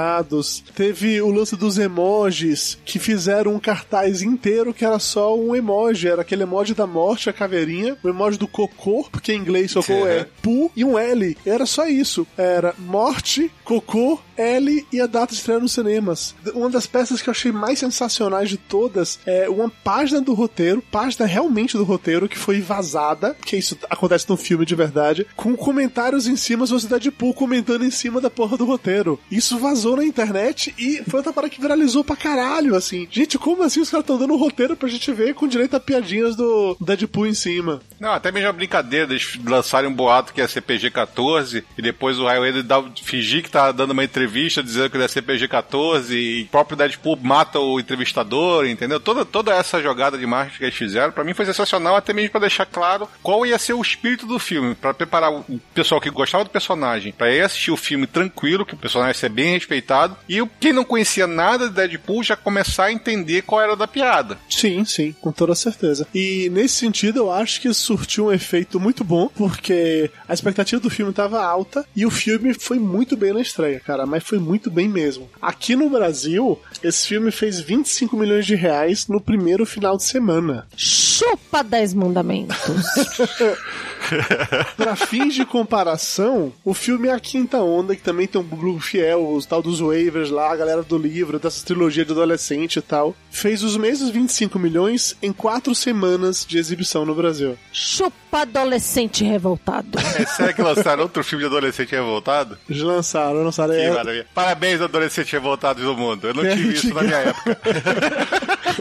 Teve 0.76 1.22
o 1.22 1.32
lance 1.32 1.56
dos 1.56 1.78
emojis, 1.78 2.78
que 2.86 3.00
fizeram 3.00 3.56
um 3.56 3.60
cartaz 3.60 4.22
inteiro 4.22 4.74
que 4.74 4.86
era 4.86 5.00
só 5.00 5.38
um 5.38 5.56
emoji. 5.56 6.08
Era 6.08 6.22
aquele 6.22 6.44
emoji 6.44 6.74
da 6.74 6.88
morte, 6.88 7.30
a 7.30 7.34
caveirinha, 7.34 7.98
o 8.04 8.10
emoji 8.10 8.38
do 8.38 8.48
cocô, 8.48 9.08
porque 9.12 9.34
em 9.34 9.40
inglês 9.40 9.74
cocô 9.74 10.06
é 10.06 10.28
pu, 10.42 10.72
e 10.76 10.84
um 10.86 10.98
L. 10.98 11.38
Era 11.46 11.66
só 11.66 11.88
isso. 11.88 12.28
Era 12.38 12.74
morte, 12.78 13.52
cocô, 13.64 14.20
L 14.38 14.86
e 14.92 15.02
a 15.02 15.08
data 15.08 15.34
de 15.34 15.40
estreia 15.40 15.60
nos 15.60 15.74
cinemas. 15.74 16.36
Uma 16.54 16.70
das 16.70 16.88
peças 16.88 17.22
que 17.22 17.30
eu 17.30 17.32
achei 17.32 17.52
mais 17.52 17.80
sensacionais 17.80 18.50
de 18.50 18.58
todas 18.58 19.20
é 19.26 19.50
uma 19.50 19.70
página 19.70 20.22
do 20.22 20.34
roteiro, 20.34 20.84
página 20.92 21.26
realmente 21.26 21.78
do 21.78 21.84
roteiro, 21.84 22.30
que 22.30 22.38
foi 22.38 22.62
vazada, 22.62 23.36
que 23.46 23.58
isso 23.58 23.78
acontece 23.90 24.30
no 24.30 24.38
filme 24.38 24.66
de 24.66 24.76
verdade, 24.76 25.28
com 25.36 25.56
comentários 25.56 26.28
em 26.28 26.36
cima, 26.36 26.66
você 26.66 26.88
Deadpool 26.88 27.34
comentando 27.34 27.86
em 27.86 27.92
cima 27.92 28.20
da 28.20 28.30
porra 28.30 28.58
do 28.58 28.66
roteiro. 28.66 29.20
Isso 29.30 29.58
vazou 29.58 29.81
na 29.90 30.06
internet 30.06 30.74
e 30.78 31.04
foi 31.10 31.20
outra 31.20 31.34
parada 31.34 31.54
que 31.54 31.62
viralizou 31.62 32.04
pra 32.04 32.16
caralho, 32.16 32.76
assim. 32.76 33.08
Gente, 33.12 33.38
como 33.38 33.64
assim 33.64 33.82
os 33.82 33.90
caras 33.90 34.04
estão 34.04 34.18
dando 34.18 34.34
um 34.34 34.38
roteiro 34.38 34.76
pra 34.76 34.90
gente 34.90 35.12
ver 35.12 35.34
com 35.34 35.48
direito 35.48 35.76
a 35.76 35.80
piadinhas 35.80 36.36
do 36.36 36.78
Deadpool 36.80 37.28
em 37.28 37.34
cima? 37.34 37.82
Não, 38.00 38.12
até 38.12 38.32
mesmo 38.32 38.50
a 38.50 38.54
brincadeira, 38.54 39.12
eles 39.12 39.38
lançarem 39.46 39.90
um 39.90 39.94
boato 39.94 40.34
que 40.34 40.42
é 40.42 40.46
CPG-14 40.46 41.64
e 41.78 41.82
depois 41.82 42.20
o 42.20 42.26
Raio 42.26 42.46
ele 42.46 42.64
dá, 42.64 42.84
fingir 43.04 43.44
que 43.44 43.52
tá 43.52 43.72
dando 43.72 43.92
uma 43.92 44.04
entrevista 44.04 44.64
dizendo 44.64 44.90
que 44.90 44.98
ele 44.98 45.04
é 45.04 45.08
CPG-14 45.08 46.12
e 46.12 46.44
o 46.44 46.48
próprio 46.48 46.78
Deadpool 46.78 47.18
mata 47.22 47.60
o 47.60 47.80
entrevistador, 47.80 48.66
entendeu? 48.66 49.00
Toda, 49.00 49.26
toda 49.26 49.54
essa 49.54 49.82
jogada 49.82 50.18
de 50.18 50.26
marketing 50.26 50.58
que 50.58 50.64
eles 50.66 50.76
fizeram, 50.76 51.12
pra 51.12 51.24
mim 51.24 51.34
foi 51.34 51.46
sensacional, 51.46 51.96
até 51.96 52.14
mesmo 52.14 52.32
pra 52.32 52.42
deixar 52.42 52.66
claro 52.66 53.08
qual 53.22 53.46
ia 53.46 53.58
ser 53.58 53.74
o 53.74 53.82
espírito 53.82 54.26
do 54.26 54.40
filme, 54.40 54.76
pra 54.76 54.94
preparar 54.94 55.32
o 55.32 55.62
pessoal 55.74 56.02
que 56.02 56.10
gostava 56.10 56.44
do 56.44 56.50
personagem 56.50 57.12
pra 57.12 57.32
ir 57.32 57.42
assistir 57.42 57.72
o 57.72 57.78
filme 57.78 58.08
tranquilo, 58.08 58.66
que 58.66 58.74
o 58.74 58.78
personagem 58.78 59.12
ia 59.12 59.20
ser 59.20 59.30
bem 59.30 59.56
respeitado, 59.72 60.18
e 60.28 60.46
quem 60.60 60.74
não 60.74 60.84
conhecia 60.84 61.26
nada 61.26 61.70
de 61.70 61.76
Deadpool 61.76 62.24
já 62.24 62.36
começar 62.36 62.86
a 62.86 62.92
entender 62.92 63.44
qual 63.44 63.62
era 63.62 63.76
da 63.76 63.88
piada. 63.88 64.38
Sim, 64.50 64.84
sim, 64.84 65.16
com 65.22 65.32
toda 65.32 65.56
certeza. 65.56 66.06
E 66.14 66.50
nesse 66.50 66.76
sentido, 66.76 67.20
eu 67.20 67.32
acho 67.32 67.62
que 67.62 67.74
surtiu 67.74 68.26
um 68.26 68.32
efeito 68.32 68.80
muito 68.80 69.04
bom, 69.04 69.30
porque 69.36 70.12
a 70.28 70.34
expectativa 70.34 70.82
do 70.82 70.90
filme 70.90 71.12
estava 71.12 71.44
alta 71.44 71.86
e 71.96 72.06
o 72.06 72.12
filme 72.12 72.54
foi 72.54 72.78
muito 72.78 73.16
bem 73.16 73.34
na 73.34 73.42
estreia, 73.42 73.80
cara, 73.80 74.06
mas 74.06 74.24
foi 74.24 74.40
muito 74.40 74.70
bem 74.70 74.90
mesmo. 74.90 75.30
Aqui 75.42 75.76
no 75.76 75.90
Brasil, 75.90 76.60
esse 76.84 77.08
filme 77.08 77.32
fez 77.32 77.60
25 77.60 78.18
milhões 78.18 78.46
de 78.46 78.56
reais 78.56 79.08
no 79.08 79.22
primeiro 79.22 79.66
final 79.66 79.96
de 79.96 80.04
semana. 80.04 80.68
Chupa 80.76 81.64
10 81.64 81.94
mandamentos. 81.94 82.58
Pra 84.78 84.96
fins 84.96 85.34
de 85.34 85.46
comparação, 85.46 86.54
o 86.64 86.74
filme 86.74 87.08
é 87.08 87.14
a 87.14 87.20
quinta 87.20 87.58
onda, 87.60 87.96
que 87.96 88.02
também 88.02 88.28
tem 88.28 88.40
um 88.40 88.44
público 88.44 88.80
fiel, 88.80 89.30
os 89.32 89.46
tal 89.46 89.62
dos 89.62 89.80
waivers 89.80 90.30
lá, 90.30 90.52
a 90.52 90.56
galera 90.56 90.84
do 90.84 90.98
livro, 90.98 91.40
dessa 91.40 91.66
trilogia 91.66 92.06
de 92.06 92.12
adolescente 92.12 92.78
e 92.78 92.82
tal. 92.82 93.16
Fez 93.30 93.64
os 93.64 93.78
mesmos 93.78 94.10
25 94.10 94.58
milhões 94.60 95.16
em 95.22 95.32
quatro 95.32 95.74
semanas 95.76 96.46
de 96.48 96.58
exibição 96.58 97.06
no 97.06 97.16
Brasil. 97.16 97.58
Chupa 97.72 98.42
adolescente 98.42 99.24
revoltado. 99.24 100.00
É 100.22 100.26
sério 100.26 100.54
que 100.54 100.62
lançaram 100.62 101.04
outro 101.04 101.24
filme 101.24 101.44
de 101.44 101.48
adolescente 101.50 101.92
revoltado? 101.92 102.58
Já 102.70 102.86
lançaram, 102.86 103.44
lançaram. 103.44 103.74
Que 103.74 103.80
É, 103.80 103.92
maravilha. 103.92 104.28
Parabéns, 104.36 104.82
adolescentes 104.82 105.32
revoltados 105.32 105.84
do 105.84 105.96
mundo. 105.96 106.28
Eu 106.28 106.34
não 106.34 106.44
É, 106.52 106.56
tive 106.56 106.74
isso 106.74 106.94
na 106.94 107.02
minha 107.02 107.16
época. 107.18 107.58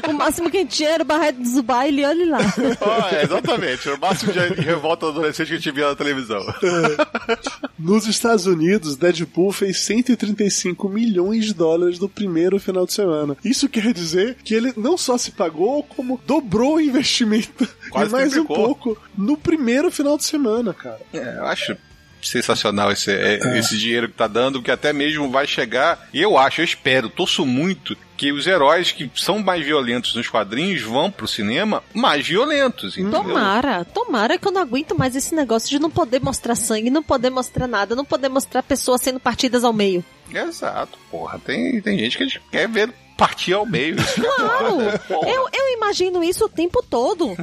o 0.09 0.13
máximo 0.13 0.51
que 0.51 0.57
a 0.59 0.61
gente 0.61 0.77
tinha 0.77 0.91
era 0.91 1.03
o 1.03 1.07
Barreto 1.07 1.39
do 1.41 1.63
baile, 1.63 2.05
olha 2.05 2.31
lá. 2.31 2.39
Ó, 2.81 3.09
é, 3.15 3.23
exatamente. 3.23 3.89
O 3.89 3.99
máximo 3.99 4.33
de 4.33 4.41
revolta 4.61 5.10
adolescente 5.11 5.49
que 5.49 5.55
a 5.55 5.57
gente 5.57 5.71
via 5.73 5.89
na 5.89 5.97
televisão. 5.97 6.45
Nos 7.79 8.07
Estados 8.07 8.47
Unidos, 8.47 8.97
Deadpool 8.97 9.53
fez 9.53 9.81
135 9.81 10.89
milhões 10.89 11.47
de 11.47 11.55
dólares 11.55 11.99
no 11.99 12.09
primeiro 12.09 12.59
final 12.59 12.87
de 12.87 12.93
semana. 12.93 13.37
Isso 13.45 13.69
quer 13.69 13.93
dizer 13.93 14.37
que 14.45 14.55
ele 14.55 14.73
não 14.77 14.97
só 14.97 15.17
se 15.17 15.31
pagou, 15.33 15.83
como 15.83 16.21
dobrou 16.27 16.77
o 16.77 16.81
investimento 16.81 17.69
Quase 17.91 18.09
e 18.09 18.13
mais 18.13 18.37
um 18.37 18.45
pouco 18.45 18.97
no 19.17 19.37
primeiro 19.37 19.91
final 19.91 20.17
de 20.17 20.25
semana, 20.25 20.75
cara. 20.75 21.01
É, 21.13 21.37
eu 21.39 21.47
acho 21.47 21.77
sensacional 22.23 22.91
esse, 22.93 23.11
é, 23.11 23.59
esse 23.59 23.77
dinheiro 23.79 24.09
que 24.09 24.15
tá 24.15 24.27
dando, 24.27 24.63
que 24.63 24.71
até 24.71 24.93
mesmo 24.93 25.31
vai 25.31 25.47
chegar. 25.47 26.09
E 26.13 26.21
eu 26.21 26.37
acho, 26.37 26.61
eu 26.61 26.65
espero, 26.65 27.09
torço 27.09 27.45
muito 27.47 27.97
que 28.17 28.33
os 28.33 28.47
heróis 28.47 28.93
que 28.93 29.11
são 29.15 29.39
mais 29.39 29.65
violentos 29.65 30.15
nos 30.15 30.29
quadrinhos 30.29 30.83
vão 30.83 31.11
pro 31.11 31.27
cinema 31.27 31.83
mais 31.95 32.27
violentos, 32.29 32.99
entendeu? 32.99 33.23
Tomara, 33.23 33.85
tomara 33.85 34.39
que 34.39 34.47
eu 34.47 34.53
não 34.53 34.61
aguento 34.61 34.99
mais 34.99 35.17
esse 35.17 35.35
negócio 35.35 35.71
de 35.71 35.79
não 35.79 35.91
poder 35.91 36.21
mostrar 36.21 36.55
sangue, 36.55 36.91
não 36.91 37.03
poder 37.03 37.31
mostrar 37.31 37.67
nada, 37.67 37.97
não 37.97 38.05
poder 38.05 38.29
mostrar 38.29 38.63
pessoas 38.63 39.01
sendo 39.01 39.19
partidas 39.19 39.65
ao 39.65 39.73
meio. 39.73 40.05
Exato, 40.31 40.99
porra. 41.11 41.39
Tem, 41.39 41.81
tem 41.81 41.99
gente 41.99 42.19
que 42.19 42.41
quer 42.51 42.69
ver 42.69 42.93
partir 43.21 43.53
ao 43.53 43.67
meio. 43.67 43.97
É 44.01 44.03
Claro! 44.03 44.81
Eu, 45.29 45.47
eu 45.53 45.75
imagino 45.77 46.25
isso 46.25 46.47
o 46.47 46.49
tempo 46.49 46.83
todo. 46.89 47.37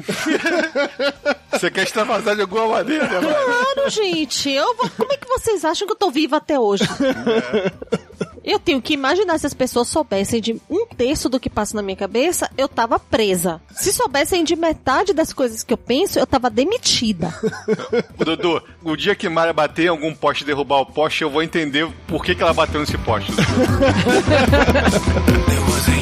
Você 1.52 1.70
quer 1.70 1.84
extravasar 1.84 2.36
de 2.36 2.42
alguma 2.42 2.68
maneira, 2.68 3.08
né? 3.08 3.20
Claro, 3.22 3.90
gente. 3.92 4.50
Eu 4.50 4.76
vou- 4.76 4.90
Como 4.98 5.14
é 5.14 5.18
que 5.18 5.28
vocês 5.28 5.64
acham 5.64 5.86
que 5.86 5.94
eu 5.94 5.98
tô 5.98 6.10
viva 6.10 6.38
até 6.38 6.60
hoje? 6.60 6.84
Eu 8.48 8.60
tenho 8.60 8.82
que 8.82 8.94
imaginar 8.94 9.38
se 9.38 9.46
as 9.46 9.54
pessoas 9.54 9.90
soubessem 9.90 10.40
de 10.40 10.62
um 10.70 10.86
terço 10.86 11.28
do 11.28 11.38
que 11.38 11.50
passa 11.50 11.76
na 11.76 11.82
minha 11.82 11.98
cabeça, 11.98 12.50
eu 12.58 12.70
tava 12.70 12.98
presa. 12.98 13.60
Se 13.76 13.92
soubessem 13.92 14.42
de 14.42 14.56
metade 14.56 15.12
das 15.12 15.34
coisas 15.34 15.64
que 15.64 15.74
eu 15.74 15.78
penso, 15.78 16.18
eu 16.18 16.26
tava 16.26 16.50
demitida. 16.50 17.36
Dudu, 18.18 18.64
o 18.86 18.96
dia 18.96 19.16
que 19.16 19.28
Mara 19.28 19.52
bater 19.52 19.88
em 19.88 19.90
algum 19.90 20.16
poste 20.16 20.46
e 20.46 20.48
derrubar 20.48 20.80
o 20.80 20.86
poste, 20.86 21.24
eu 21.24 21.30
vou 21.30 21.44
entender 21.44 21.92
por 22.08 22.24
que, 22.24 22.34
que 22.34 22.42
ela 22.42 22.54
bateu 22.54 22.80
nesse 22.80 22.98
poste. 23.00 23.34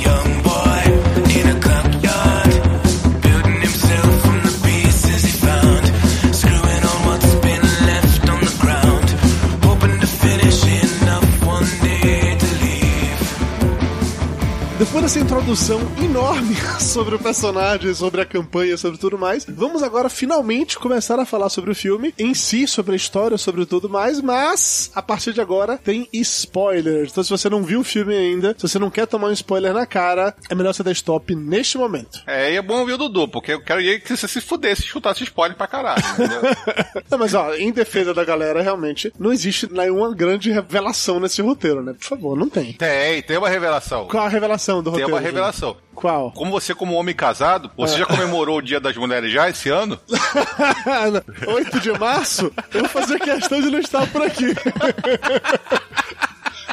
Depois 14.95 15.11
dessa 15.11 15.25
introdução 15.25 15.81
enorme 16.01 16.55
sobre 16.79 17.15
o 17.15 17.19
personagem, 17.19 17.93
sobre 17.93 18.21
a 18.21 18.25
campanha, 18.25 18.77
sobre 18.77 18.97
tudo 18.97 19.17
mais, 19.17 19.45
vamos 19.45 19.83
agora 19.83 20.07
finalmente 20.07 20.79
começar 20.79 21.19
a 21.19 21.25
falar 21.25 21.49
sobre 21.49 21.69
o 21.69 21.75
filme 21.75 22.13
em 22.17 22.33
si, 22.33 22.65
sobre 22.65 22.93
a 22.93 22.95
história, 22.95 23.37
sobre 23.37 23.65
tudo 23.65 23.89
mais, 23.89 24.21
mas 24.21 24.89
a 24.95 25.01
partir 25.01 25.33
de 25.33 25.41
agora 25.41 25.77
tem 25.77 26.07
spoilers. 26.13 27.11
Então 27.11 27.25
se 27.25 27.29
você 27.29 27.49
não 27.49 27.61
viu 27.61 27.81
o 27.81 27.83
filme 27.83 28.15
ainda, 28.15 28.55
se 28.57 28.69
você 28.69 28.79
não 28.79 28.89
quer 28.89 29.05
tomar 29.05 29.27
um 29.27 29.33
spoiler 29.33 29.73
na 29.73 29.85
cara, 29.85 30.33
é 30.49 30.55
melhor 30.55 30.73
você 30.73 30.81
dar 30.81 30.93
stop 30.93 31.35
neste 31.35 31.77
momento. 31.77 32.23
É, 32.25 32.53
e 32.53 32.55
é 32.55 32.61
bom 32.61 32.79
ouvir 32.79 32.93
o 32.93 32.97
Dudu, 32.97 33.27
porque 33.27 33.51
eu 33.51 33.61
quero 33.61 33.81
que 33.99 34.15
você 34.15 34.29
se 34.29 34.39
fudesse 34.39 34.83
e 34.83 34.87
chutasse 34.87 35.25
spoiler 35.25 35.57
pra 35.57 35.67
caralho, 35.67 36.05
entendeu? 36.13 36.41
Não, 37.11 37.17
mas 37.17 37.33
ó, 37.33 37.53
em 37.53 37.69
defesa 37.69 38.13
da 38.13 38.23
galera, 38.23 38.61
realmente, 38.61 39.11
não 39.19 39.33
existe 39.33 39.71
nenhuma 39.71 40.15
grande 40.15 40.51
revelação 40.51 41.19
nesse 41.19 41.41
roteiro, 41.41 41.83
né? 41.83 41.93
Por 41.93 42.05
favor, 42.05 42.37
não 42.37 42.49
tem. 42.49 42.73
tem, 42.73 43.21
tem 43.21 43.37
uma 43.37 43.49
revelação. 43.49 44.07
Qual 44.07 44.25
a 44.25 44.29
revelação 44.29 44.84
do 44.85 44.91
Tem 44.91 45.01
roteiro? 45.03 45.11
uma 45.13 45.17
gente? 45.19 45.25
revelação. 45.27 45.77
Qual? 45.93 46.31
Como 46.31 46.51
você, 46.51 46.73
como 46.75 46.93
homem 46.95 47.15
casado, 47.15 47.71
você 47.75 47.97
já 47.97 48.05
comemorou 48.05 48.57
o 48.57 48.61
Dia 48.61 48.79
das 48.79 48.95
Mulheres 48.95 49.31
já 49.31 49.49
esse 49.49 49.69
ano? 49.69 49.99
8 51.47 51.79
de 51.79 51.91
março, 51.97 52.51
eu 52.73 52.81
vou 52.81 52.89
fazer 52.89 53.19
questão 53.19 53.61
de 53.61 53.69
não 53.71 53.79
estar 53.79 54.05
por 54.07 54.21
aqui. 54.21 54.53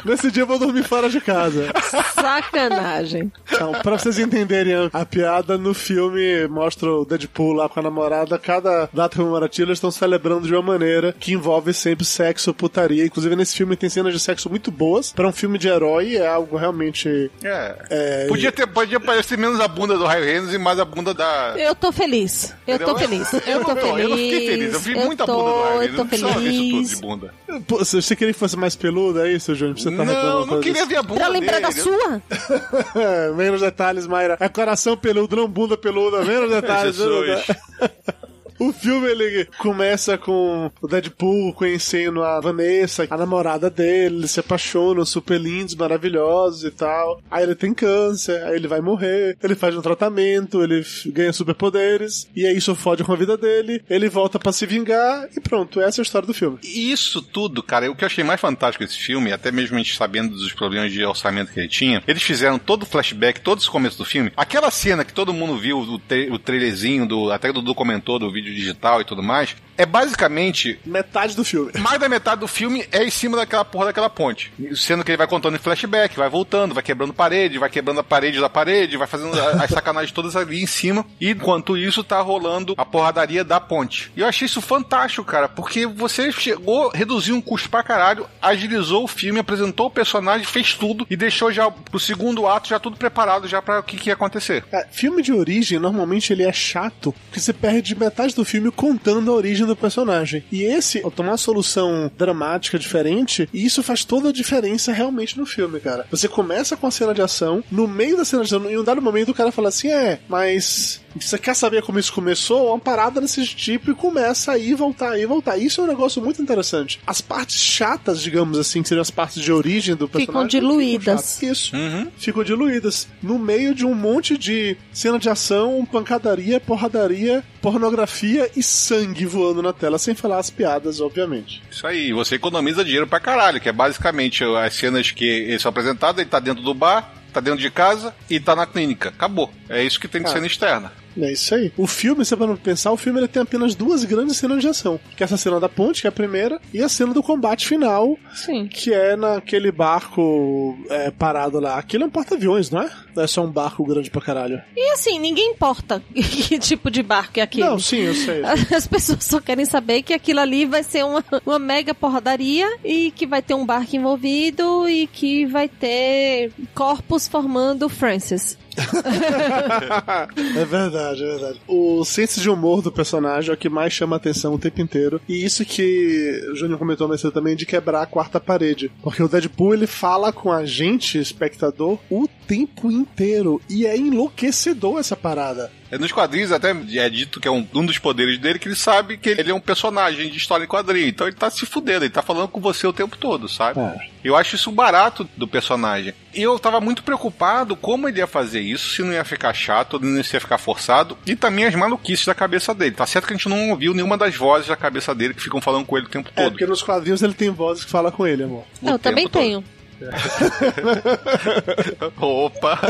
Nesse 0.05 0.31
dia 0.31 0.43
eu 0.43 0.47
vou 0.47 0.59
dormir 0.59 0.83
fora 0.83 1.09
de 1.09 1.19
casa. 1.21 1.71
Sacanagem. 2.13 3.31
Então, 3.51 3.71
pra 3.83 3.97
vocês 3.97 4.17
entenderem 4.19 4.89
a, 4.91 5.05
piada, 5.05 5.57
no 5.57 5.73
filme 5.73 6.47
mostra 6.47 6.91
o 6.91 7.05
Deadpool 7.05 7.53
lá 7.53 7.69
com 7.69 7.79
a 7.79 7.83
namorada. 7.83 8.37
Cada 8.39 8.89
data 8.91 9.17
comemorativa 9.17 9.69
eles 9.69 9.77
estão 9.77 9.91
celebrando 9.91 10.47
de 10.47 10.53
uma 10.53 10.61
maneira 10.61 11.13
que 11.19 11.33
envolve 11.33 11.73
sempre 11.73 12.05
sexo, 12.05 12.53
putaria. 12.53 13.05
Inclusive 13.05 13.35
nesse 13.35 13.55
filme 13.55 13.75
tem 13.75 13.89
cenas 13.89 14.13
de 14.13 14.19
sexo 14.19 14.49
muito 14.49 14.71
boas. 14.71 15.11
Pra 15.13 15.27
um 15.27 15.31
filme 15.31 15.57
de 15.57 15.67
herói 15.67 16.15
é 16.15 16.27
algo 16.27 16.57
realmente. 16.57 17.29
É. 17.43 17.75
É, 17.89 18.27
Podia, 18.27 18.51
ter, 18.51 18.67
podia 18.67 18.99
parecer 18.99 19.37
menos 19.37 19.59
a 19.59 19.67
bunda 19.67 19.97
do 19.97 20.05
Raio 20.05 20.23
Reynolds 20.25 20.53
e 20.53 20.57
mais 20.57 20.79
a 20.79 20.85
bunda 20.85 21.13
da. 21.13 21.53
Eu 21.57 21.75
tô 21.75 21.91
feliz. 21.91 22.53
Eu 22.67 22.79
tô 22.79 22.91
Entendeu? 22.91 23.25
feliz. 23.25 23.33
Eu 23.47 23.63
tô 23.63 23.75
feliz. 23.75 23.99
Eu 23.99 24.09
não 24.09 24.17
fiquei 24.17 24.47
feliz. 24.47 24.73
Eu 24.73 24.79
vi 24.79 24.95
muita 24.95 25.25
tô, 25.25 25.35
bunda 25.35 25.51
do 25.51 25.61
Raio 25.61 25.73
Eu 25.73 25.79
Reynolds. 25.79 25.95
tô 25.95 26.03
Não 26.03 26.07
precisava 26.07 26.39
ver 26.39 26.49
isso 26.49 26.61
tudo 26.61 26.81
de 26.83 26.87
feliz. 26.89 27.01
bunda. 27.01 27.33
Pô, 27.67 27.77
Você 27.83 28.15
queria 28.15 28.33
que 28.33 28.39
fosse 28.39 28.57
mais 28.57 28.75
peludo, 28.75 29.21
é 29.21 29.31
isso, 29.31 29.53
Júnior? 29.53 29.77
Você 29.79 29.89
Não, 29.97 30.45
não 30.45 30.59
queria 30.61 30.85
ver 30.85 30.97
a 30.97 31.03
bunda 31.03 31.19
Pra 31.21 31.29
lembrar 31.29 31.59
da 31.61 31.69
dele. 31.69 31.81
sua? 31.81 32.21
É, 32.95 33.31
menos 33.31 33.61
detalhes, 33.61 34.05
Mayra. 34.07 34.37
É 34.39 34.47
coração 34.49 34.95
peludo, 34.97 35.35
não 35.35 35.47
bunda 35.47 35.75
peluda, 35.77 36.23
menos 36.23 36.49
detalhes. 36.51 36.95
Jesus. 36.95 37.45
O 38.63 38.71
filme 38.71 39.09
ele 39.09 39.45
começa 39.57 40.17
com 40.17 40.71
o 40.81 40.87
Deadpool 40.87 41.51
conhecendo 41.51 42.23
a 42.23 42.39
Vanessa, 42.39 43.05
a 43.09 43.17
namorada 43.17 43.69
dele, 43.69 44.19
eles 44.19 44.31
se 44.31 44.39
apaixonam, 44.39 45.05
super 45.05 45.37
lindos, 45.37 45.75
maravilhosos 45.75 46.63
e 46.63 46.71
tal. 46.71 47.21
Aí 47.29 47.43
ele 47.43 47.55
tem 47.55 47.73
câncer, 47.73 48.41
aí 48.45 48.55
ele 48.55 48.69
vai 48.69 48.79
morrer, 48.79 49.37
ele 49.43 49.53
faz 49.53 49.75
um 49.75 49.81
tratamento, 49.81 50.63
ele 50.63 50.81
ganha 51.07 51.33
superpoderes, 51.33 52.29
e 52.33 52.45
aí 52.45 52.55
isso 52.55 52.73
fode 52.73 53.03
com 53.03 53.11
a 53.11 53.17
vida 53.17 53.35
dele, 53.35 53.83
ele 53.89 54.07
volta 54.07 54.39
pra 54.39 54.53
se 54.53 54.65
vingar 54.65 55.27
e 55.35 55.41
pronto, 55.41 55.81
essa 55.81 55.99
é 55.99 56.01
a 56.01 56.03
história 56.03 56.25
do 56.25 56.33
filme. 56.33 56.57
Isso 56.63 57.21
tudo, 57.21 57.61
cara, 57.61 57.91
o 57.91 57.95
que 57.97 58.05
eu 58.05 58.07
achei 58.07 58.23
mais 58.23 58.39
fantástico 58.39 58.85
desse 58.85 58.97
filme, 58.97 59.33
até 59.33 59.51
mesmo 59.51 59.75
a 59.75 59.79
gente 59.79 59.97
sabendo 59.97 60.37
dos 60.37 60.53
problemas 60.53 60.89
de 60.89 61.03
orçamento 61.03 61.51
que 61.51 61.59
ele 61.59 61.67
tinha, 61.67 62.01
eles 62.07 62.23
fizeram 62.23 62.57
todo 62.57 62.83
o 62.83 62.85
flashback, 62.85 63.41
todo 63.41 63.59
esse 63.59 63.69
começo 63.69 63.97
do 63.97 64.05
filme. 64.05 64.31
Aquela 64.37 64.71
cena 64.71 65.03
que 65.03 65.11
todo 65.11 65.33
mundo 65.33 65.57
viu, 65.57 65.79
o, 65.79 65.99
tra 65.99 66.17
o 66.31 66.39
trailerzinho, 66.39 67.05
do, 67.05 67.29
até 67.29 67.49
do 67.49 67.55
Dudu 67.55 67.75
comentou, 67.75 68.17
do 68.17 68.31
vídeo 68.31 68.52
digital 68.53 69.01
e 69.01 69.05
tudo 69.05 69.23
mais, 69.23 69.55
é 69.77 69.85
basicamente 69.85 70.79
Metade 70.85 71.35
do 71.35 71.43
filme. 71.43 71.71
mais 71.79 71.99
da 71.99 72.07
metade 72.07 72.41
do 72.41 72.47
filme 72.47 72.85
é 72.91 73.03
em 73.03 73.09
cima 73.09 73.37
daquela 73.37 73.65
porra 73.65 73.85
daquela 73.85 74.09
ponte. 74.09 74.53
Sendo 74.75 75.03
que 75.03 75.11
ele 75.11 75.17
vai 75.17 75.27
contando 75.27 75.55
em 75.55 75.59
flashback, 75.59 76.15
vai 76.15 76.29
voltando, 76.29 76.73
vai 76.73 76.83
quebrando 76.83 77.13
parede, 77.13 77.57
vai 77.57 77.69
quebrando 77.69 77.99
a 77.99 78.03
parede 78.03 78.39
da 78.39 78.49
parede, 78.49 78.97
vai 78.97 79.07
fazendo 79.07 79.33
as 79.39 79.69
sacanagens 79.71 80.11
todas 80.11 80.35
ali 80.35 80.61
em 80.61 80.67
cima. 80.67 81.05
E 81.19 81.29
enquanto 81.31 81.75
isso, 81.75 82.03
tá 82.03 82.21
rolando 82.21 82.75
a 82.77 82.85
porradaria 82.85 83.43
da 83.43 83.59
ponte. 83.59 84.11
E 84.15 84.21
eu 84.21 84.27
achei 84.27 84.45
isso 84.45 84.61
fantástico, 84.61 85.25
cara, 85.25 85.49
porque 85.49 85.87
você 85.87 86.31
chegou, 86.31 86.89
reduziu 86.93 87.35
um 87.35 87.41
custo 87.41 87.69
pra 87.69 87.81
caralho, 87.83 88.27
agilizou 88.41 89.03
o 89.03 89.07
filme, 89.07 89.39
apresentou 89.39 89.87
o 89.87 89.91
personagem, 89.91 90.45
fez 90.45 90.75
tudo 90.75 91.07
e 91.09 91.15
deixou 91.17 91.51
já 91.51 91.69
pro 91.71 91.99
segundo 91.99 92.47
ato 92.47 92.69
já 92.69 92.79
tudo 92.79 92.95
preparado 92.97 93.47
já 93.47 93.61
para 93.61 93.79
o 93.79 93.83
que, 93.83 93.97
que 93.97 94.09
ia 94.09 94.13
acontecer. 94.13 94.63
É, 94.71 94.87
filme 94.91 95.21
de 95.21 95.33
origem, 95.33 95.79
normalmente 95.79 96.31
ele 96.31 96.43
é 96.43 96.53
chato, 96.53 97.13
porque 97.25 97.39
você 97.39 97.53
perde 97.53 97.97
metade 97.97 98.32
do 98.35 98.45
filme 98.45 98.71
contando 98.71 99.31
a 99.31 99.35
origem 99.35 99.65
do 99.65 99.75
personagem. 99.75 100.43
E 100.51 100.63
esse, 100.63 101.01
ao 101.03 101.11
tomar 101.11 101.31
uma 101.31 101.37
solução 101.37 102.11
dramática 102.17 102.79
diferente, 102.79 103.47
e 103.53 103.65
isso 103.65 103.83
faz 103.83 104.03
toda 104.03 104.29
a 104.29 104.33
diferença 104.33 104.91
realmente 104.91 105.37
no 105.37 105.45
filme, 105.45 105.79
cara. 105.79 106.05
Você 106.09 106.27
começa 106.27 106.75
com 106.75 106.87
a 106.87 106.91
cena 106.91 107.13
de 107.13 107.21
ação, 107.21 107.63
no 107.71 107.87
meio 107.87 108.17
da 108.17 108.25
cena 108.25 108.43
de 108.43 108.55
ação, 108.55 108.69
em 108.69 108.77
um 108.77 108.83
dado 108.83 109.01
momento 109.01 109.29
o 109.29 109.33
cara 109.33 109.51
fala 109.51 109.69
assim: 109.69 109.89
é, 109.89 110.19
mas. 110.27 111.01
Você 111.19 111.37
quer 111.37 111.55
saber 111.55 111.81
como 111.83 111.99
isso 111.99 112.11
começou? 112.13 112.69
Uma 112.69 112.79
parada 112.79 113.21
desse 113.21 113.45
tipo 113.45 113.91
e 113.91 113.95
começa 113.95 114.51
a 114.53 114.57
ir, 114.57 114.73
voltar, 114.75 115.11
aí 115.11 115.25
voltar. 115.25 115.57
Isso 115.57 115.81
é 115.81 115.83
um 115.83 115.87
negócio 115.87 116.21
muito 116.21 116.41
interessante. 116.41 116.99
As 117.05 117.21
partes 117.21 117.59
chatas, 117.61 118.21
digamos 118.21 118.57
assim, 118.57 118.81
que 118.81 118.87
seriam 118.89 119.01
as 119.01 119.11
partes 119.11 119.41
de 119.41 119.51
origem 119.51 119.95
do 119.95 120.07
Ficam 120.07 120.19
personagem. 120.25 120.49
diluídas. 120.59 121.05
chatas. 121.39 121.43
Isso 121.43 121.75
Uhum. 121.75 122.07
ficam 122.17 122.43
diluídas 122.43 123.07
no 123.21 123.37
meio 123.37 123.73
de 123.75 123.85
um 123.85 123.93
monte 123.93 124.37
de 124.37 124.75
cena 124.91 125.19
de 125.19 125.29
ação, 125.29 125.85
pancadaria, 125.91 126.59
porradaria, 126.59 127.43
pornografia 127.61 128.49
e 128.55 128.63
sangue 128.63 129.25
voando 129.25 129.61
na 129.61 129.73
tela, 129.73 129.97
sem 129.97 130.15
falar 130.15 130.39
as 130.39 130.49
piadas, 130.49 130.99
obviamente. 131.01 131.61
Isso 131.71 131.85
aí, 131.85 132.11
você 132.13 132.35
economiza 132.35 132.83
dinheiro 132.83 133.07
pra 133.07 133.19
caralho, 133.19 133.59
que 133.61 133.69
é 133.69 133.73
basicamente 133.73 134.43
as 134.43 134.73
cenas 134.73 135.11
que 135.11 135.25
eles 135.25 135.61
são 135.61 135.69
apresentados, 135.69 136.19
ele 136.21 136.29
tá 136.29 136.39
dentro 136.39 136.63
do 136.63 136.73
bar, 136.73 137.13
tá 137.31 137.39
dentro 137.39 137.59
de 137.59 137.69
casa 137.71 138.13
e 138.29 138.39
tá 138.39 138.55
na 138.55 138.65
clínica. 138.65 139.09
Acabou. 139.09 139.51
É 139.69 139.83
isso 139.83 139.99
que 139.99 140.07
tem 140.07 140.21
de 140.21 140.27
Ah. 140.29 140.33
cena 140.33 140.45
externa. 140.47 140.91
É 141.19 141.31
isso 141.31 141.53
aí. 141.55 141.71
O 141.77 141.87
filme, 141.87 142.23
se 142.25 142.35
você 142.35 142.55
pensar, 142.57 142.91
o 142.91 142.97
filme 142.97 143.19
ele 143.19 143.27
tem 143.27 143.41
apenas 143.41 143.75
duas 143.75 144.03
grandes 144.05 144.37
cenas 144.37 144.61
de 144.61 144.67
ação. 144.67 144.99
Que 145.15 145.23
é 145.23 145.25
essa 145.25 145.37
cena 145.37 145.59
da 145.59 145.69
ponte, 145.69 146.01
que 146.01 146.07
é 146.07 146.09
a 146.09 146.11
primeira, 146.11 146.59
e 146.73 146.81
a 146.81 146.89
cena 146.89 147.13
do 147.13 147.23
combate 147.23 147.67
final, 147.67 148.17
Sim. 148.33 148.67
que 148.67 148.93
é 148.93 149.15
naquele 149.15 149.71
barco 149.71 150.77
é, 150.89 151.11
parado 151.11 151.59
lá. 151.59 151.77
Aquilo 151.77 152.03
é 152.03 152.07
um 152.07 152.09
porta-aviões, 152.09 152.69
não 152.69 152.81
é? 152.81 152.91
Não 153.15 153.23
é 153.23 153.27
só 153.27 153.43
um 153.43 153.51
barco 153.51 153.83
grande 153.83 154.09
pra 154.09 154.21
caralho. 154.21 154.61
E 154.75 154.91
assim, 154.93 155.19
ninguém 155.19 155.51
importa 155.51 156.01
que 156.13 156.57
tipo 156.59 156.89
de 156.89 157.03
barco 157.03 157.39
é 157.39 157.43
aquele. 157.43 157.65
Não, 157.65 157.79
sim, 157.79 158.01
eu 158.01 158.13
sei. 158.13 158.43
As 158.75 158.87
pessoas 158.87 159.23
só 159.23 159.39
querem 159.39 159.65
saber 159.65 160.01
que 160.01 160.13
aquilo 160.13 160.39
ali 160.39 160.65
vai 160.65 160.83
ser 160.83 161.03
uma, 161.05 161.23
uma 161.45 161.59
mega 161.59 161.93
porradaria 161.93 162.67
e 162.83 163.11
que 163.11 163.25
vai 163.25 163.41
ter 163.41 163.53
um 163.53 163.65
barco 163.65 163.95
envolvido 163.95 164.87
e 164.87 165.07
que 165.07 165.45
vai 165.45 165.67
ter 165.67 166.51
corpos 166.73 167.27
formando 167.27 167.87
Francis. 167.89 168.57
é 170.59 170.65
verdade, 170.65 171.02
é 171.11 171.15
verdade. 171.15 171.61
O 171.67 172.03
senso 172.05 172.39
de 172.39 172.49
humor 172.49 172.81
do 172.81 172.91
personagem 172.91 173.51
é 173.51 173.53
o 173.53 173.57
que 173.57 173.69
mais 173.69 173.93
chama 173.93 174.15
a 174.15 174.17
atenção 174.17 174.53
o 174.53 174.59
tempo 174.59 174.81
inteiro. 174.81 175.21
E 175.27 175.43
isso 175.43 175.65
que 175.65 176.49
o 176.51 176.55
Júnior 176.55 176.79
comentou 176.79 177.07
mais 177.07 177.21
cedo 177.21 177.33
também 177.33 177.55
de 177.55 177.65
quebrar 177.65 178.03
a 178.03 178.07
quarta 178.07 178.39
parede. 178.39 178.91
Porque 179.01 179.21
o 179.21 179.27
Deadpool 179.27 179.73
ele 179.73 179.87
fala 179.87 180.31
com 180.31 180.51
a 180.51 180.65
gente, 180.65 181.17
espectador, 181.17 181.99
o 182.09 182.27
tempo 182.47 182.91
inteiro. 182.91 183.61
E 183.69 183.85
é 183.85 183.97
enlouquecedor 183.97 184.99
essa 184.99 185.15
parada. 185.15 185.71
É, 185.91 185.97
Nos 185.97 186.11
quadrinhos 186.11 186.51
até 186.51 186.71
é 186.95 187.09
dito 187.09 187.39
que 187.39 187.47
é 187.47 187.51
um, 187.51 187.67
um 187.73 187.85
dos 187.85 187.97
poderes 187.99 188.37
dele 188.39 188.57
que 188.59 188.67
ele 188.67 188.75
sabe 188.75 189.17
que 189.17 189.29
ele 189.29 189.51
é 189.51 189.53
um 189.53 189.59
personagem 189.59 190.29
de 190.29 190.37
história 190.37 190.63
em 190.63 190.67
quadrinho. 190.67 191.07
Então 191.07 191.27
ele 191.27 191.35
tá 191.35 191.49
se 191.49 191.65
fudendo, 191.65 192.05
ele 192.05 192.13
tá 192.13 192.21
falando 192.21 192.47
com 192.47 192.59
você 192.59 192.85
o 192.87 192.93
tempo 192.93 193.17
todo, 193.17 193.47
sabe? 193.47 193.79
É. 193.79 194.13
Eu 194.23 194.35
acho 194.35 194.55
isso 194.55 194.71
barato 194.71 195.27
do 195.35 195.47
personagem. 195.47 196.13
E 196.33 196.41
eu 196.41 196.57
tava 196.57 196.79
muito 196.79 197.03
preocupado 197.03 197.75
como 197.75 198.07
ele 198.07 198.19
ia 198.19 198.27
fazer 198.27 198.61
isso, 198.61 198.89
se 198.95 199.01
não 199.03 199.11
ia 199.13 199.23
ficar 199.25 199.53
chato, 199.53 199.99
não 199.99 200.17
ia 200.17 200.23
ficar 200.23 200.57
forçado. 200.57 201.17
E 201.25 201.35
também 201.35 201.65
as 201.65 201.75
maluquices 201.75 202.25
da 202.25 202.33
cabeça 202.33 202.73
dele. 202.73 202.95
Tá 202.95 203.05
certo 203.05 203.27
que 203.27 203.33
a 203.33 203.37
gente 203.37 203.49
não 203.49 203.69
ouviu 203.71 203.93
nenhuma 203.93 204.17
das 204.17 204.35
vozes 204.35 204.67
da 204.67 204.75
cabeça 204.75 205.13
dele 205.13 205.33
que 205.33 205.41
ficam 205.43 205.61
falando 205.61 205.85
com 205.85 205.97
ele 205.97 206.07
o 206.07 206.09
tempo 206.09 206.29
É, 206.35 206.43
todo. 206.43 206.51
porque 206.53 206.65
nos 206.65 206.81
quadrinhos 206.81 207.21
ele 207.21 207.33
tem 207.33 207.49
vozes 207.49 207.83
que 207.85 207.91
falam 207.91 208.11
com 208.11 208.25
ele, 208.25 208.43
amor. 208.43 208.63
O 208.81 208.89
Eu 208.89 208.97
também 208.99 209.27
todo. 209.27 209.41
tenho. 209.41 209.63
Opa! 212.19 212.79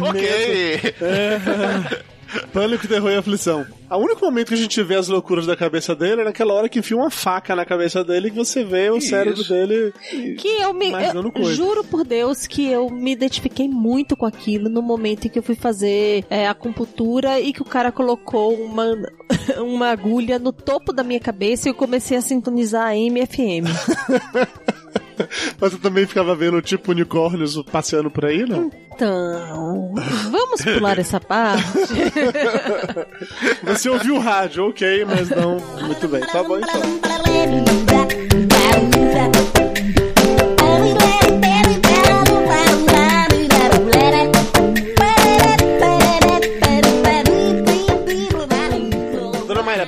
ok! 0.00 0.94
Pânico, 2.52 2.88
terror 2.88 3.10
e 3.10 3.16
aflição. 3.16 3.66
O 3.90 3.96
único 3.96 4.24
momento 4.24 4.48
que 4.48 4.54
a 4.54 4.58
gente 4.58 4.82
vê 4.82 4.96
as 4.96 5.08
loucuras 5.08 5.46
da 5.46 5.56
cabeça 5.56 5.94
dele 5.94 6.20
é 6.20 6.24
naquela 6.24 6.52
hora 6.52 6.68
que 6.68 6.78
enfia 6.78 6.96
uma 6.96 7.10
faca 7.10 7.56
na 7.56 7.64
cabeça 7.64 8.04
dele 8.04 8.28
e 8.28 8.30
que 8.30 8.36
você 8.36 8.62
vê 8.62 8.90
o 8.90 8.98
Isso. 8.98 9.08
cérebro 9.08 9.42
dele. 9.44 9.92
Que 10.36 10.60
eu 10.60 10.74
me. 10.74 10.90
Eu 10.90 11.32
coisa. 11.32 11.54
juro 11.54 11.82
por 11.82 12.04
Deus 12.04 12.46
que 12.46 12.70
eu 12.70 12.90
me 12.90 13.12
identifiquei 13.12 13.66
muito 13.66 14.16
com 14.16 14.26
aquilo 14.26 14.68
no 14.68 14.82
momento 14.82 15.26
em 15.26 15.30
que 15.30 15.38
eu 15.38 15.42
fui 15.42 15.54
fazer 15.54 16.24
é, 16.28 16.46
acupuntura 16.46 17.40
e 17.40 17.52
que 17.52 17.62
o 17.62 17.64
cara 17.64 17.90
colocou 17.90 18.54
uma, 18.54 18.94
uma 19.58 19.88
agulha 19.88 20.38
no 20.38 20.52
topo 20.52 20.92
da 20.92 21.02
minha 21.02 21.20
cabeça 21.20 21.68
e 21.68 21.70
eu 21.70 21.74
comecei 21.74 22.16
a 22.16 22.22
sintonizar 22.22 22.88
a 22.88 22.94
MFM. 22.94 23.68
Mas 25.60 25.72
você 25.72 25.78
também 25.78 26.06
ficava 26.06 26.34
vendo 26.34 26.60
tipo 26.62 26.92
unicórnios 26.92 27.60
passeando 27.62 28.10
por 28.10 28.24
aí, 28.24 28.46
não? 28.46 28.70
Então, 28.94 29.94
vamos 30.30 30.62
pular 30.62 30.98
essa 30.98 31.20
parte. 31.20 31.62
Você 33.78 33.88
ouviu 33.90 34.16
o 34.16 34.18
rádio, 34.18 34.66
ok, 34.70 35.04
mas 35.04 35.30
não. 35.30 35.56
Muito 35.86 36.08
bem, 36.08 36.20
tá 36.22 36.42
bom 36.42 36.58
então. 36.58 36.98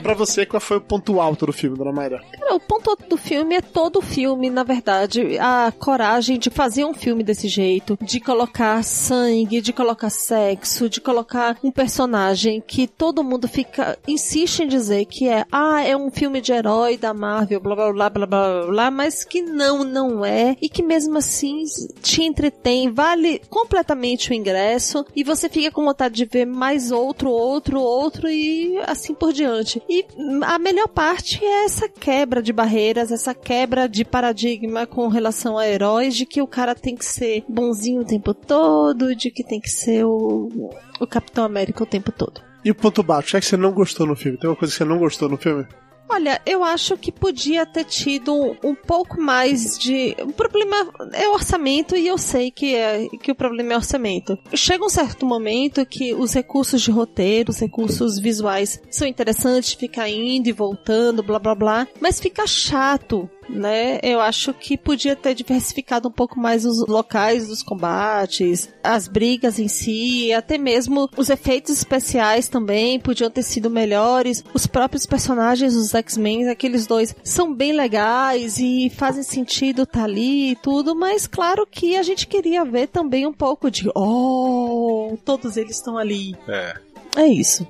Pra 0.01 0.15
você, 0.15 0.47
qual 0.47 0.61
foi 0.61 0.79
o 0.79 0.81
ponto 0.81 1.21
alto 1.21 1.47
do 1.47 1.53
filme, 1.53 1.77
Dona 1.77 1.93
Mayra? 1.93 2.23
Cara, 2.33 2.55
o 2.55 2.61
ponto 2.61 2.91
alto 2.91 3.07
do 3.09 3.17
filme 3.17 3.57
é 3.57 3.61
todo 3.61 3.99
o 3.99 4.03
filme, 4.03 4.51
na 4.51 4.63
verdade. 4.63 5.39
A 5.39 5.73
coragem 5.79 6.39
de 6.39 6.51
fazer 6.51 6.85
um 6.85 6.95
filme 6.95 7.23
desse 7.23 7.49
jeito, 7.49 7.99
de 8.01 8.21
colocar 8.21 8.83
sangue, 8.83 9.61
de 9.61 9.73
colocar 9.73 10.11
sexo, 10.11 10.89
de 10.89 11.01
colocar 11.01 11.59
um 11.63 11.71
personagem 11.71 12.61
que 12.61 12.87
todo 12.87 13.25
mundo 13.25 13.49
fica, 13.49 13.99
insiste 14.07 14.61
em 14.61 14.69
dizer 14.69 15.05
que 15.05 15.29
é, 15.29 15.45
ah, 15.51 15.83
é 15.83 15.97
um 15.97 16.11
filme 16.11 16.41
de 16.41 16.53
herói 16.53 16.97
da 16.97 17.15
Marvel, 17.15 17.61
blá 17.61 17.75
blá 17.75 17.93
blá 17.93 18.11
blá 18.11 18.27
blá 18.27 18.67
blá, 18.67 18.91
mas 18.91 19.25
que 19.25 19.43
não, 19.43 19.85
não 19.85 20.25
é. 20.25 20.57
E 20.61 20.69
que 20.69 20.83
mesmo 20.83 21.19
assim 21.19 21.65
te 22.03 22.23
entretém, 22.23 22.91
vale 22.91 23.41
completamente 23.49 24.31
o 24.31 24.35
ingresso 24.35 25.05
e 25.15 25.23
você 25.23 25.49
fica 25.49 25.71
com 25.71 25.85
vontade 25.85 26.15
de 26.15 26.25
ver 26.25 26.47
mais 26.47 26.91
outro, 26.91 27.31
outro, 27.31 27.81
outro 27.81 28.29
e 28.29 28.79
assim 28.87 29.15
por 29.15 29.33
diante. 29.33 29.83
E 29.91 30.07
a 30.45 30.57
melhor 30.57 30.87
parte 30.87 31.45
é 31.45 31.65
essa 31.65 31.89
quebra 31.89 32.41
de 32.41 32.53
barreiras, 32.53 33.11
essa 33.11 33.35
quebra 33.35 33.89
de 33.89 34.05
paradigma 34.05 34.87
com 34.87 35.09
relação 35.09 35.59
a 35.59 35.67
heróis, 35.67 36.15
de 36.15 36.25
que 36.25 36.41
o 36.41 36.47
cara 36.47 36.77
tem 36.77 36.95
que 36.95 37.05
ser 37.05 37.45
bonzinho 37.49 38.03
o 38.03 38.05
tempo 38.05 38.33
todo, 38.33 39.17
de 39.17 39.33
que 39.33 39.43
tem 39.43 39.61
que 39.61 39.69
ser 39.69 40.05
o, 40.05 40.71
o 41.01 41.07
Capitão 41.09 41.45
América 41.45 41.83
o 41.83 41.87
tempo 41.87 42.13
todo. 42.13 42.41
E 42.65 42.71
o 42.71 42.75
ponto 42.75 43.03
baixo? 43.03 43.37
É 43.37 43.41
que 43.41 43.47
você 43.47 43.57
não 43.57 43.73
gostou 43.73 44.07
no 44.07 44.15
filme? 44.15 44.39
Tem 44.39 44.49
uma 44.49 44.55
coisa 44.55 44.71
que 44.71 44.79
você 44.79 44.85
não 44.85 44.99
gostou 44.99 45.29
no 45.29 45.37
filme? 45.37 45.67
Olha, 46.13 46.41
eu 46.45 46.65
acho 46.65 46.97
que 46.97 47.13
podia 47.13 47.65
ter 47.65 47.85
tido 47.85 48.35
um, 48.35 48.57
um 48.65 48.75
pouco 48.75 49.21
mais 49.21 49.79
de. 49.79 50.17
O 50.21 50.33
problema 50.33 50.93
é 51.13 51.29
orçamento 51.29 51.97
e 51.97 52.09
eu 52.09 52.19
sei 52.19 52.51
que, 52.51 52.75
é, 52.75 53.07
que 53.23 53.31
o 53.31 53.35
problema 53.35 53.75
é 53.75 53.77
orçamento. 53.77 54.37
Chega 54.53 54.85
um 54.85 54.89
certo 54.89 55.25
momento 55.25 55.87
que 55.87 56.13
os 56.13 56.33
recursos 56.33 56.83
de 56.83 56.91
roteiro, 56.91 57.51
os 57.51 57.61
recursos 57.61 58.19
visuais 58.19 58.83
são 58.91 59.07
interessantes, 59.07 59.73
ficar 59.73 60.09
indo 60.09 60.49
e 60.49 60.53
voltando, 60.53 61.23
blá 61.23 61.39
blá 61.39 61.55
blá, 61.55 61.89
mas 62.01 62.19
fica 62.19 62.45
chato 62.45 63.31
né? 63.53 63.99
Eu 64.03 64.21
acho 64.21 64.53
que 64.55 64.77
podia 64.77 65.17
ter 65.17 65.35
diversificado 65.35 66.09
um 66.09 66.13
pouco 66.13 66.39
mais 66.39 66.65
os 66.65 66.87
locais 66.87 67.49
dos 67.49 67.63
combates, 67.63 68.69
as 68.83 69.09
brigas 69.09 69.59
em 69.59 69.69
si, 69.69 70.33
até 70.33 70.57
mesmo 70.57 71.09
os 71.17 71.31
efeitos 71.31 71.73
especiais 71.73 72.49
também 72.49 73.01
podiam 73.01 73.31
ter 73.31 73.43
sido 73.43 73.71
melhores. 73.71 74.45
Os 74.55 74.67
próprios 74.67 75.07
personagens 75.07 75.75
dos 75.75 75.95
X-Men, 75.95 76.49
aqueles 76.49 76.87
dois, 76.87 77.15
são 77.23 77.55
bem 77.55 77.73
legais 77.73 78.59
e 78.59 78.91
fazem 78.91 79.23
sentido 79.23 79.83
estar 79.83 80.01
tá 80.01 80.05
ali 80.05 80.53
e 80.53 80.57
tudo, 80.57 80.95
mas 80.95 81.27
claro 81.27 81.67
que 81.67 81.97
a 81.97 82.03
gente 82.03 82.27
queria 82.27 82.65
ver 82.65 82.89
também 82.89 83.27
um 83.27 83.33
pouco 83.33 83.71
de 83.71 83.91
oh, 83.95 85.17
todos 85.25 85.57
eles 85.57 85.77
estão 85.77 85.99
ali. 85.99 86.35
É. 86.49 86.75
É 87.17 87.27
isso. 87.27 87.67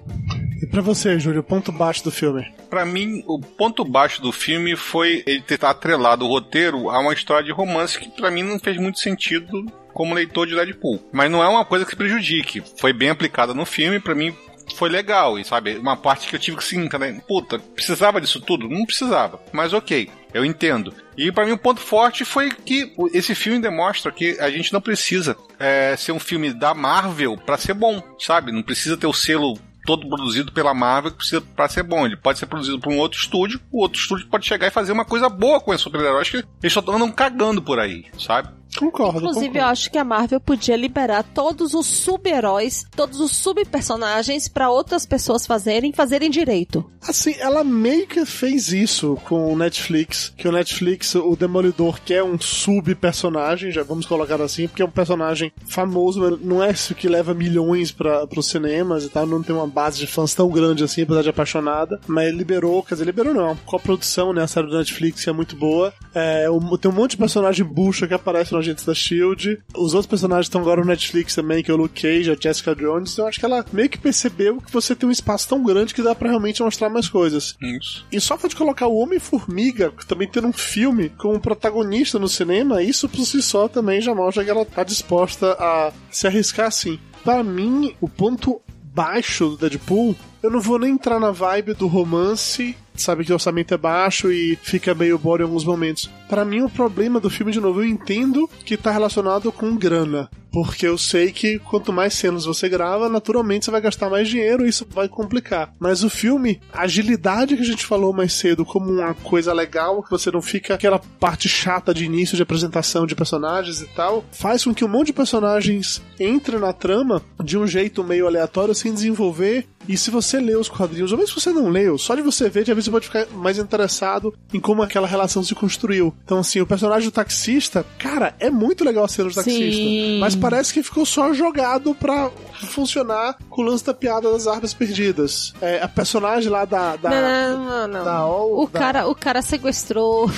Pra 0.70 0.80
você, 0.80 1.18
Júlio, 1.18 1.42
ponto 1.42 1.72
baixo 1.72 2.04
do 2.04 2.12
filme? 2.12 2.46
Pra 2.68 2.86
mim, 2.86 3.24
o 3.26 3.40
ponto 3.40 3.84
baixo 3.84 4.22
do 4.22 4.30
filme 4.30 4.76
foi 4.76 5.24
ele 5.26 5.42
ter 5.42 5.64
atrelado 5.64 6.24
o 6.24 6.28
roteiro 6.28 6.88
a 6.88 7.00
uma 7.00 7.12
história 7.12 7.44
de 7.44 7.50
romance 7.50 7.98
que 7.98 8.08
pra 8.08 8.30
mim 8.30 8.44
não 8.44 8.58
fez 8.58 8.76
muito 8.76 9.00
sentido 9.00 9.66
como 9.92 10.14
leitor 10.14 10.46
de 10.46 10.54
Deadpool. 10.54 11.02
Mas 11.12 11.28
não 11.28 11.42
é 11.42 11.48
uma 11.48 11.64
coisa 11.64 11.84
que 11.84 11.96
prejudique. 11.96 12.62
Foi 12.78 12.92
bem 12.92 13.10
aplicada 13.10 13.52
no 13.52 13.66
filme, 13.66 13.98
pra 13.98 14.14
mim 14.14 14.32
foi 14.76 14.88
legal, 14.88 15.36
e 15.36 15.44
sabe, 15.44 15.76
uma 15.76 15.96
parte 15.96 16.28
que 16.28 16.36
eu 16.36 16.40
tive 16.40 16.56
que 16.56 16.64
sim, 16.64 16.88
né? 16.98 17.20
puta, 17.26 17.58
precisava 17.58 18.20
disso 18.20 18.40
tudo? 18.40 18.68
Não 18.68 18.86
precisava, 18.86 19.40
mas 19.52 19.72
ok, 19.72 20.08
eu 20.32 20.44
entendo. 20.44 20.94
E 21.16 21.32
para 21.32 21.44
mim 21.44 21.50
o 21.50 21.54
um 21.54 21.58
ponto 21.58 21.80
forte 21.80 22.24
foi 22.24 22.50
que 22.50 22.92
esse 23.12 23.34
filme 23.34 23.58
demonstra 23.58 24.12
que 24.12 24.38
a 24.38 24.48
gente 24.48 24.72
não 24.72 24.80
precisa 24.80 25.36
é, 25.58 25.96
ser 25.96 26.12
um 26.12 26.20
filme 26.20 26.52
da 26.52 26.72
Marvel 26.72 27.36
para 27.36 27.58
ser 27.58 27.74
bom, 27.74 28.00
sabe? 28.18 28.52
Não 28.52 28.62
precisa 28.62 28.96
ter 28.96 29.08
o 29.08 29.12
selo 29.12 29.58
todo 29.84 30.08
produzido 30.08 30.52
pela 30.52 30.74
Marvel 30.74 31.10
que 31.12 31.18
precisa 31.18 31.40
para 31.40 31.68
ser 31.68 31.82
bom. 31.82 32.06
Ele 32.06 32.16
pode 32.16 32.38
ser 32.38 32.46
produzido 32.46 32.78
por 32.78 32.92
um 32.92 32.98
outro 32.98 33.18
estúdio, 33.18 33.60
o 33.70 33.82
outro 33.82 34.00
estúdio 34.00 34.26
pode 34.28 34.46
chegar 34.46 34.66
e 34.66 34.70
fazer 34.70 34.92
uma 34.92 35.04
coisa 35.04 35.28
boa 35.28 35.60
com 35.60 35.72
esse 35.72 35.82
super-herói. 35.82 36.20
Acho 36.20 36.30
que 36.32 36.44
eles 36.62 36.72
só 36.72 36.80
andam 36.80 37.10
cagando 37.10 37.62
por 37.62 37.78
aí, 37.78 38.06
sabe? 38.18 38.59
Concordo. 38.78 39.18
Inclusive, 39.18 39.46
concordo. 39.46 39.58
eu 39.58 39.64
acho 39.66 39.90
que 39.90 39.98
a 39.98 40.04
Marvel 40.04 40.40
podia 40.40 40.76
liberar 40.76 41.22
todos 41.22 41.74
os 41.74 41.86
sub-heróis, 41.86 42.84
todos 42.94 43.20
os 43.20 43.32
sub-personagens 43.36 44.48
para 44.48 44.70
outras 44.70 45.04
pessoas 45.04 45.46
fazerem, 45.46 45.92
fazerem 45.92 46.30
direito. 46.30 46.84
Assim, 47.06 47.34
ela 47.38 47.64
meio 47.64 48.06
que 48.06 48.24
fez 48.24 48.72
isso 48.72 49.18
com 49.24 49.52
o 49.52 49.56
Netflix, 49.56 50.32
que 50.36 50.46
o 50.46 50.52
Netflix, 50.52 51.14
o 51.14 51.34
Demolidor, 51.34 52.00
que 52.00 52.14
é 52.14 52.22
um 52.22 52.38
sub-personagem, 52.38 53.70
já 53.70 53.82
vamos 53.82 54.06
colocar 54.06 54.40
assim, 54.40 54.68
porque 54.68 54.82
é 54.82 54.84
um 54.84 54.90
personagem 54.90 55.52
famoso, 55.66 56.38
não 56.42 56.62
é 56.62 56.70
isso 56.70 56.94
que 56.94 57.08
leva 57.08 57.34
milhões 57.34 57.90
para 57.90 58.26
os 58.36 58.46
cinemas 58.46 59.04
e 59.04 59.08
tal, 59.08 59.26
não 59.26 59.42
tem 59.42 59.54
uma 59.54 59.66
base 59.66 59.98
de 59.98 60.06
fãs 60.06 60.34
tão 60.34 60.48
grande 60.48 60.84
assim, 60.84 61.02
apesar 61.02 61.22
de 61.22 61.30
apaixonada, 61.30 62.00
mas 62.06 62.32
liberou, 62.34 62.82
quer 62.82 62.94
dizer, 62.94 63.04
liberou 63.04 63.34
não, 63.34 63.56
com 63.56 63.76
a 63.76 63.80
produção, 63.80 64.32
né, 64.32 64.42
a 64.42 64.46
série 64.46 64.68
do 64.68 64.78
Netflix 64.78 65.24
que 65.24 65.30
é 65.30 65.32
muito 65.32 65.56
boa, 65.56 65.92
é, 66.14 66.46
tem 66.80 66.90
um 66.90 66.94
monte 66.94 67.12
de 67.12 67.16
personagem 67.16 67.64
bucha 67.64 68.06
que 68.06 68.14
aparece 68.14 68.52
no 68.52 68.59
Agentes 68.60 68.84
da 68.84 68.94
Shield. 68.94 69.58
Os 69.74 69.94
outros 69.94 70.06
personagens 70.06 70.46
estão 70.46 70.60
agora 70.60 70.80
no 70.80 70.86
Netflix 70.86 71.34
também, 71.34 71.62
que 71.62 71.70
é 71.70 71.74
o 71.74 71.76
Luke 71.76 72.00
Cage, 72.00 72.30
a 72.30 72.36
Jessica 72.40 72.74
Jones. 72.74 73.16
Eu 73.16 73.26
acho 73.26 73.38
que 73.38 73.44
ela 73.44 73.64
meio 73.72 73.88
que 73.88 73.98
percebeu 73.98 74.60
que 74.60 74.72
você 74.72 74.94
tem 74.94 75.08
um 75.08 75.12
espaço 75.12 75.48
tão 75.48 75.62
grande 75.62 75.94
que 75.94 76.02
dá 76.02 76.14
para 76.14 76.28
realmente 76.28 76.62
mostrar 76.62 76.88
mais 76.88 77.08
coisas. 77.08 77.56
Isso. 77.60 78.06
E 78.10 78.20
só 78.20 78.36
de 78.36 78.56
colocar 78.56 78.86
o 78.86 78.96
Homem-Formiga 78.96 79.92
também 80.06 80.28
ter 80.28 80.44
um 80.44 80.52
filme 80.52 81.08
como 81.10 81.38
protagonista 81.40 82.18
no 82.18 82.28
cinema, 82.28 82.82
isso 82.82 83.08
por 83.08 83.24
si 83.24 83.40
só 83.42 83.68
também 83.68 84.00
já 84.00 84.14
mostra 84.14 84.44
que 84.44 84.50
ela 84.50 84.64
tá 84.64 84.82
disposta 84.82 85.52
a 85.52 85.92
se 86.10 86.26
arriscar 86.26 86.66
assim. 86.66 86.98
Para 87.24 87.42
mim, 87.44 87.94
o 88.00 88.08
ponto 88.08 88.60
baixo 88.92 89.50
do 89.50 89.56
Deadpool, 89.56 90.16
eu 90.42 90.50
não 90.50 90.60
vou 90.60 90.78
nem 90.78 90.92
entrar 90.92 91.20
na 91.20 91.30
vibe 91.30 91.74
do 91.74 91.86
romance 91.86 92.76
sabe 93.00 93.24
que 93.24 93.32
o 93.32 93.34
orçamento 93.34 93.74
é 93.74 93.76
baixo 93.76 94.30
e 94.30 94.56
fica 94.62 94.94
meio 94.94 95.18
bore 95.18 95.42
em 95.42 95.46
alguns 95.46 95.64
momentos. 95.64 96.10
Para 96.28 96.44
mim, 96.44 96.62
o 96.62 96.70
problema 96.70 97.18
do 97.18 97.30
filme, 97.30 97.52
de 97.52 97.60
novo, 97.60 97.80
eu 97.80 97.86
entendo 97.86 98.48
que 98.64 98.76
tá 98.76 98.90
relacionado 98.90 99.50
com 99.50 99.76
grana. 99.76 100.30
Porque 100.52 100.84
eu 100.84 100.98
sei 100.98 101.30
que 101.30 101.60
quanto 101.60 101.92
mais 101.92 102.12
cenas 102.14 102.44
você 102.44 102.68
grava, 102.68 103.08
naturalmente 103.08 103.64
você 103.64 103.70
vai 103.70 103.80
gastar 103.80 104.10
mais 104.10 104.28
dinheiro 104.28 104.66
e 104.66 104.68
isso 104.68 104.84
vai 104.90 105.08
complicar. 105.08 105.72
Mas 105.78 106.02
o 106.02 106.10
filme, 106.10 106.60
a 106.72 106.82
agilidade 106.82 107.54
que 107.54 107.62
a 107.62 107.66
gente 107.66 107.86
falou 107.86 108.12
mais 108.12 108.32
cedo, 108.32 108.64
como 108.64 108.90
uma 108.90 109.14
coisa 109.14 109.52
legal, 109.52 110.02
que 110.02 110.10
você 110.10 110.28
não 110.28 110.42
fica 110.42 110.74
aquela 110.74 110.98
parte 110.98 111.48
chata 111.48 111.94
de 111.94 112.04
início 112.04 112.36
de 112.36 112.42
apresentação 112.42 113.06
de 113.06 113.14
personagens 113.14 113.80
e 113.80 113.86
tal, 113.86 114.24
faz 114.32 114.64
com 114.64 114.74
que 114.74 114.84
um 114.84 114.88
monte 114.88 115.08
de 115.08 115.12
personagens 115.12 116.02
entre 116.18 116.58
na 116.58 116.72
trama 116.72 117.22
de 117.42 117.56
um 117.56 117.66
jeito 117.66 118.02
meio 118.02 118.26
aleatório 118.26 118.74
sem 118.74 118.92
desenvolver. 118.92 119.68
E 119.88 119.96
se 119.96 120.10
você 120.10 120.29
lê 120.38 120.54
os 120.54 120.68
quadrinhos, 120.68 121.12
ou 121.12 121.18
mesmo 121.18 121.34
se 121.34 121.40
você 121.40 121.52
não 121.52 121.68
leu, 121.68 121.96
só 121.98 122.14
de 122.14 122.22
você 122.22 122.48
ver, 122.48 122.64
de 122.64 122.72
vez 122.74 122.84
você 122.84 122.90
pode 122.90 123.06
ficar 123.06 123.26
mais 123.32 123.58
interessado 123.58 124.34
em 124.52 124.60
como 124.60 124.82
aquela 124.82 125.06
relação 125.06 125.42
se 125.42 125.54
construiu. 125.54 126.14
Então, 126.24 126.38
assim, 126.38 126.60
o 126.60 126.66
personagem 126.66 127.08
do 127.08 127.12
taxista, 127.12 127.84
cara, 127.98 128.34
é 128.38 128.50
muito 128.50 128.84
legal 128.84 129.04
a 129.04 129.08
cena 129.08 129.28
do 129.28 129.34
taxista. 129.34 129.60
Sim. 129.60 130.18
Mas 130.20 130.34
parece 130.34 130.72
que 130.72 130.82
ficou 130.82 131.06
só 131.06 131.32
jogado 131.32 131.94
pra 131.94 132.30
funcionar 132.68 133.36
com 133.48 133.62
o 133.62 133.64
lance 133.64 133.84
da 133.84 133.94
piada 133.94 134.30
das 134.30 134.46
armas 134.46 134.74
perdidas. 134.74 135.54
É, 135.60 135.82
a 135.82 135.88
personagem 135.88 136.50
lá 136.50 136.64
da. 136.64 136.96
da 136.96 137.10
não, 137.10 137.64
não, 137.64 137.88
não. 137.88 138.04
da 138.04 138.24
O, 138.62 138.68
da- 138.68 138.78
cara, 138.80 139.08
o 139.08 139.14
cara 139.14 139.42
sequestrou. 139.42 140.30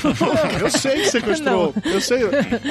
Eu 0.61 0.71
sei 0.71 1.03
que 1.03 1.11
sequestrou. 1.11 1.75
Eu 1.85 2.01
sei. 2.01 2.21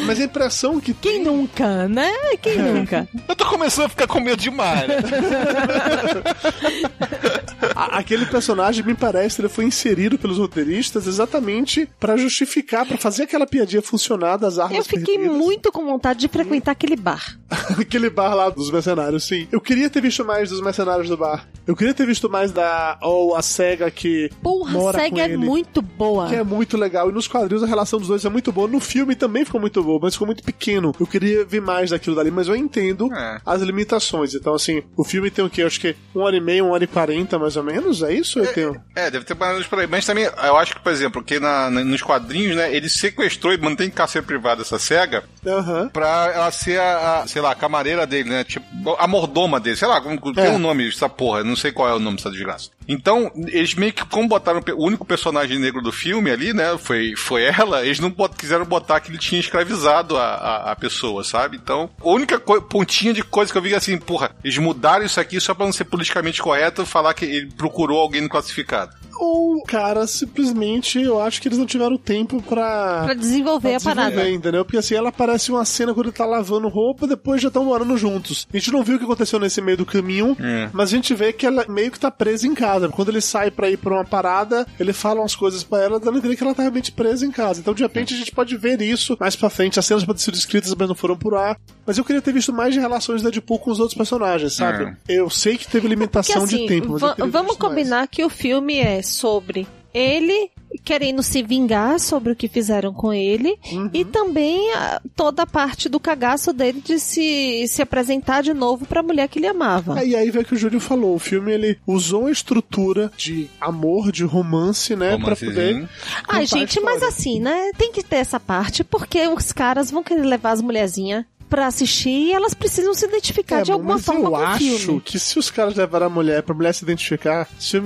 Mas 0.06 0.20
a 0.20 0.24
impressão 0.24 0.80
que 0.80 0.94
Quem 0.94 1.24
nunca, 1.24 1.88
né? 1.88 2.12
Quem 2.42 2.58
nunca? 2.58 3.08
Eu 3.28 3.36
tô 3.36 3.46
começando 3.46 3.86
a 3.86 3.90
ficar 3.90 4.08
com 4.08 4.20
medo 4.20 4.42
demais. 4.42 4.88
né? 4.88 4.96
a- 7.86 7.98
aquele 8.00 8.26
personagem 8.26 8.86
me 8.86 8.94
parece 8.96 9.36
que 9.38 9.42
ele 9.42 9.50
foi 9.50 9.66
inserido 9.66 10.18
pelos 10.18 10.38
roteiristas 10.38 11.08
exatamente 11.08 11.88
pra 12.00 12.18
justificar, 12.18 12.86
pra 12.86 12.98
fazer 12.98 13.24
aquela 13.24 13.46
piadinha 13.48 13.82
funcionar 13.82 14.38
das 14.38 14.60
armas 14.60 14.78
Eu 14.78 14.84
fiquei 14.84 15.16
perdidas. 15.18 15.38
muito 15.38 15.72
com 15.72 15.86
vontade 15.86 16.20
de 16.20 16.28
frequentar 16.28 16.72
aquele 16.72 16.96
bar. 16.96 17.38
Aquele 17.80 18.10
bar 18.10 18.34
lá 18.34 18.50
dos 18.50 18.72
mercenários, 18.72 19.26
sim. 19.26 19.48
Eu 19.52 19.60
queria 19.60 19.90
ter 19.90 20.02
visto 20.02 20.24
mais 20.24 20.50
dos 20.50 20.62
mercenários 20.62 21.10
do 21.10 21.18
bar. 21.18 21.48
Eu 21.68 21.76
queria 21.76 21.94
ter 21.94 22.06
visto 22.06 22.30
mais 22.30 22.52
da. 22.52 22.98
Ou 23.02 23.36
a 23.36 23.42
SEGA 23.42 23.90
que. 23.92 24.30
Porra, 24.42 24.72
mora 24.72 24.98
a 24.98 25.02
SEGA 25.02 25.16
com 25.16 25.22
é 25.22 25.26
ele. 25.26 25.38
muito 25.38 25.82
boa. 25.82 26.28
Que 26.30 26.36
é 26.36 26.44
muito 26.44 26.78
legal. 26.78 27.10
E 27.10 27.14
nos 27.14 27.28
quadrinhos 27.28 27.62
a 27.64 27.68
relação 27.68 28.00
dos 28.00 28.08
dois 28.08 28.24
é 28.24 28.30
muito 28.30 28.52
boa. 28.54 28.68
No 28.70 28.80
filme 28.80 29.16
também 29.16 29.44
ficou 29.44 29.60
muito 29.60 29.84
boa, 29.84 30.00
mas 30.02 30.14
ficou 30.14 30.26
muito 30.26 30.44
pequeno. 30.44 30.94
Eu 31.00 31.06
queria 31.06 31.44
ver 31.44 31.62
mais 31.62 31.90
daquilo 31.90 32.16
dali, 32.16 32.32
mas 32.32 32.48
eu 32.48 32.56
entendo 32.56 33.14
É. 33.14 33.42
as 33.46 33.62
limitações. 33.62 34.34
Então, 34.34 34.54
assim, 34.54 34.82
o 34.96 35.04
filme 35.04 35.30
tem 35.30 35.44
o 35.44 35.50
quê? 35.50 35.64
Acho 35.64 35.80
que 35.80 35.96
uma 36.16 36.26
hora 36.26 36.38
e 36.38 36.42
meia, 36.42 36.64
uma 36.64 36.74
hora 36.74 36.84
e 36.84 36.88
quarenta, 36.88 37.38
mais 37.38 37.58
ou 37.58 37.64
menos? 37.64 37.71
É 37.76 38.14
isso? 38.14 38.40
Eu 38.40 38.54
tenho. 38.54 38.82
É, 38.96 39.10
deve 39.12 39.26
ter 39.26 39.34
mais 39.36 39.50
ou 39.52 39.56
menos 39.56 39.68
por 39.68 39.80
aí. 39.80 39.88
Mas 39.88 40.06
também, 40.06 40.24
eu 40.26 40.58
acho 40.58 40.76
que, 40.76 40.82
por 40.82 40.92
exemplo, 40.92 41.24
que 41.24 41.40
na, 41.40 41.70
nos 41.70 42.02
quadrinhos, 42.02 42.56
né, 42.56 42.74
ele 42.76 42.90
sequestrou 42.90 43.54
e 43.54 43.58
mantém 43.58 43.88
em 43.88 43.92
cárcere 43.92 44.26
privado 44.26 44.62
essa 44.62 44.78
cega 44.80 45.24
Aham. 45.46 45.90
pra 45.90 46.32
ela 46.34 46.52
ser 46.52 46.80
a, 46.80 47.22
a, 47.22 47.28
sei 47.28 47.42
lá, 47.42 47.52
a 47.52 47.56
camareira 47.56 48.06
dele, 48.08 48.30
né? 48.30 48.44
Tipo, 48.44 48.66
a 48.98 49.08
mordoma 49.08 49.60
dele, 49.60 49.76
sei 49.78 49.88
lá, 49.88 50.00
como- 50.02 50.34
tem 50.34 50.46
É. 50.46 50.50
um 50.50 50.60
nome 50.60 50.88
essa 50.88 51.10
porra, 51.10 51.44
não 51.44 51.56
sei 51.56 51.72
qual 51.72 51.90
é 51.90 51.94
o 51.94 52.00
nome 52.00 52.18
dessa 52.18 52.32
desgraça. 52.32 52.70
Então, 52.88 53.32
eles 53.48 53.74
meio 53.76 53.94
que, 53.94 54.04
como 54.06 54.28
botaram 54.28 54.62
o 54.76 54.86
único 54.86 55.06
personagem 55.06 55.58
negro 55.60 55.82
do 55.82 55.92
filme 55.92 56.30
ali, 56.32 56.54
né, 56.54 56.78
foi, 56.78 57.14
foi 57.16 57.44
ela, 57.44 57.86
eles 57.86 58.00
não 58.00 58.10
bot- 58.10 58.36
quiseram 58.36 58.66
botar 58.66 59.00
que 59.00 59.10
ele 59.12 59.18
tinha 59.18 59.40
escravizado 59.40 60.18
a, 60.18 60.24
a, 60.26 60.72
a 60.72 60.76
pessoa, 60.76 61.24
sabe? 61.24 61.58
Então, 61.58 61.90
a 62.02 62.10
única 62.10 62.40
pontinha 62.40 63.14
de 63.14 63.24
coisa 63.24 63.52
que 63.52 63.58
eu 63.58 63.62
vi 63.62 63.74
assim, 63.76 63.98
porra, 63.98 64.32
eles 64.44 64.58
mudaram 64.58 65.06
isso 65.06 65.20
aqui 65.20 65.40
só 65.40 65.54
pra 65.54 65.66
não 65.66 65.72
ser 65.74 65.86
politicamente 65.86 66.42
correto 66.42 66.86
falar 66.86 67.14
que 67.14 67.26
ele 67.26 67.50
procurou 67.62 68.00
alguém 68.02 68.22
no 68.22 68.30
classificado. 68.30 69.01
Ou, 69.20 69.62
cara, 69.64 70.06
simplesmente 70.08 71.00
eu 71.02 71.22
acho 71.22 71.42
que 71.42 71.48
eles 71.48 71.58
não 71.58 71.66
tiveram 71.66 71.98
tempo 71.98 72.42
pra. 72.42 73.04
Pra 73.06 73.14
desenvolver 73.14 73.76
a 73.76 73.78
desenvolver, 73.78 74.02
parada. 74.12 74.30
entendeu? 74.30 74.64
Porque 74.66 74.78
assim, 74.78 74.96
ela 74.96 75.10
aparece 75.10 75.52
uma 75.52 75.66
cena 75.66 75.94
quando 75.94 76.08
ele 76.08 76.16
tá 76.16 76.26
lavando 76.26 76.68
roupa, 76.68 77.08
depois 77.08 77.42
já 77.42 77.48
estão 77.50 77.66
morando 77.66 77.96
juntos. 77.98 78.48
A 78.54 78.58
gente 78.58 78.72
não 78.72 78.84
viu 78.84 78.96
o 78.96 79.00
que 79.00 79.06
aconteceu 79.06 79.40
nesse 79.40 79.62
meio 79.62 79.78
do 79.78 79.86
caminho, 79.86 80.36
É. 80.40 80.70
mas 80.74 80.90
a 80.92 80.96
gente 80.96 81.14
vê 81.14 81.32
que 81.34 81.46
ela 81.46 81.66
meio 81.70 81.92
que 81.92 82.00
tá 82.00 82.10
presa 82.12 82.48
em 82.48 82.54
casa. 82.56 82.90
Quando 82.90 83.10
ele 83.10 83.22
sai 83.22 83.52
pra 83.52 83.70
ir 83.70 83.78
pra 83.78 83.94
uma 83.96 84.06
parada, 84.06 84.66
ele 84.80 84.94
fala 84.94 85.20
umas 85.22 85.36
coisas 85.36 85.64
pra 85.64 85.82
ela, 85.82 86.00
dando 86.00 86.16
a 86.16 86.18
entender 86.20 86.36
que 86.36 86.44
ela 86.44 86.54
tá 86.56 86.64
realmente 86.64 86.92
presa 86.92 87.26
em 87.26 87.32
casa. 87.32 87.60
Então, 87.60 87.74
de 87.74 87.84
repente, 87.84 88.14
a 88.14 88.18
gente 88.18 88.32
pode 88.32 88.56
ver 88.58 88.82
isso 88.82 89.16
mais 89.20 89.36
pra 89.36 89.50
frente. 89.50 89.80
As 89.80 89.86
cenas 89.86 90.04
podem 90.04 90.22
sido 90.22 90.36
escritas, 90.36 90.74
mas 90.76 90.88
não 90.88 90.96
foram 90.96 91.16
por 91.18 91.36
ar. 91.36 91.58
Mas 91.86 91.98
eu 91.98 92.04
queria 92.06 92.22
ter 92.22 92.32
visto 92.34 92.54
mais 92.54 92.74
de 92.74 92.80
relações 92.80 93.22
da 93.22 93.30
Deadpool 93.30 93.60
com 93.60 93.72
os 93.72 93.80
outros 93.80 93.98
personagens, 93.98 94.54
sabe? 94.54 94.96
É. 95.08 95.14
Eu 95.16 95.30
sei 95.30 95.58
que 95.58 95.66
teve 95.66 95.82
Porque 95.82 95.96
limitação 95.96 96.44
assim, 96.44 96.58
de 96.58 96.68
tempo, 96.68 96.94
mas 97.00 97.02
eu 97.18 97.30
vamos 97.30 97.52
visto 97.52 97.60
mais. 97.62 97.74
combinar 97.76 98.08
que 98.08 98.24
o 98.24 98.30
filme 98.30 98.78
é 98.80 99.01
sobre 99.02 99.68
ele 99.94 100.50
querendo 100.86 101.22
se 101.22 101.44
vingar 101.44 102.00
sobre 102.00 102.32
o 102.32 102.36
que 102.36 102.48
fizeram 102.48 102.94
com 102.94 103.12
ele 103.12 103.58
Uhum. 103.74 103.90
e 103.94 104.06
também 104.06 104.74
a- 104.74 105.02
toda 105.18 105.44
a 105.44 105.46
parte 105.46 105.90
do 105.90 106.00
cagaço 106.00 106.54
dele 106.54 106.82
de 106.82 106.98
se, 106.98 107.66
se 107.68 107.82
apresentar 107.82 108.42
de 108.42 108.54
novo 108.54 108.86
pra 108.86 109.04
mulher 109.04 109.28
que 109.28 109.38
ele 109.38 109.48
amava. 109.48 110.00
É, 110.00 110.08
e 110.08 110.16
aí 110.16 110.32
vem 110.32 110.44
o 110.44 110.46
que 110.46 110.54
o 110.54 110.58
Júlio 110.58 110.80
falou. 110.80 111.16
O 111.16 111.20
filme 111.20 111.52
ele 111.52 111.78
usou 111.86 112.28
a 112.28 112.32
estrutura 112.32 113.12
de 113.18 113.50
amor, 113.60 114.14
de 114.14 114.24
romance, 114.24 114.96
né? 114.96 115.10
Pra 115.18 115.34
Romancezinho. 115.34 115.54
poder. 115.56 115.90
Ai, 116.20 116.24
contar 116.26 116.38
a 116.38 116.44
gente, 116.46 116.80
mas 116.80 117.04
assim, 117.04 117.42
né? 117.42 117.72
Tem 117.78 117.92
que 117.92 118.02
ter 118.02 118.16
essa 118.18 118.40
parte 118.40 118.82
porque 118.86 119.28
os 119.28 119.52
caras 119.52 119.92
vão 119.92 120.02
querer 120.02 120.24
levar 120.24 120.52
as 120.52 120.62
mulherzinhas 120.62 121.26
pra 121.52 121.68
assistir 121.68 122.10
e 122.10 122.32
elas 122.32 122.54
precisam 122.54 122.94
se 122.94 123.06
identificar 123.06 123.62
de 123.62 123.74
alguma 123.74 123.92
É, 123.92 123.96
mas 123.98 124.06
forma 124.06 124.22
eu 124.22 124.32
com 124.32 124.38
o 124.38 124.42
acho 124.46 124.58
filme. 124.80 125.02
que 125.02 125.20
se 125.20 125.38
os 125.38 125.52
caras 125.52 125.76
levaram 125.76 126.06
a 126.06 126.10
mulher 126.10 126.42
pra 126.44 126.56
mulher 126.56 126.74
se 126.74 126.86
identificar, 126.86 127.46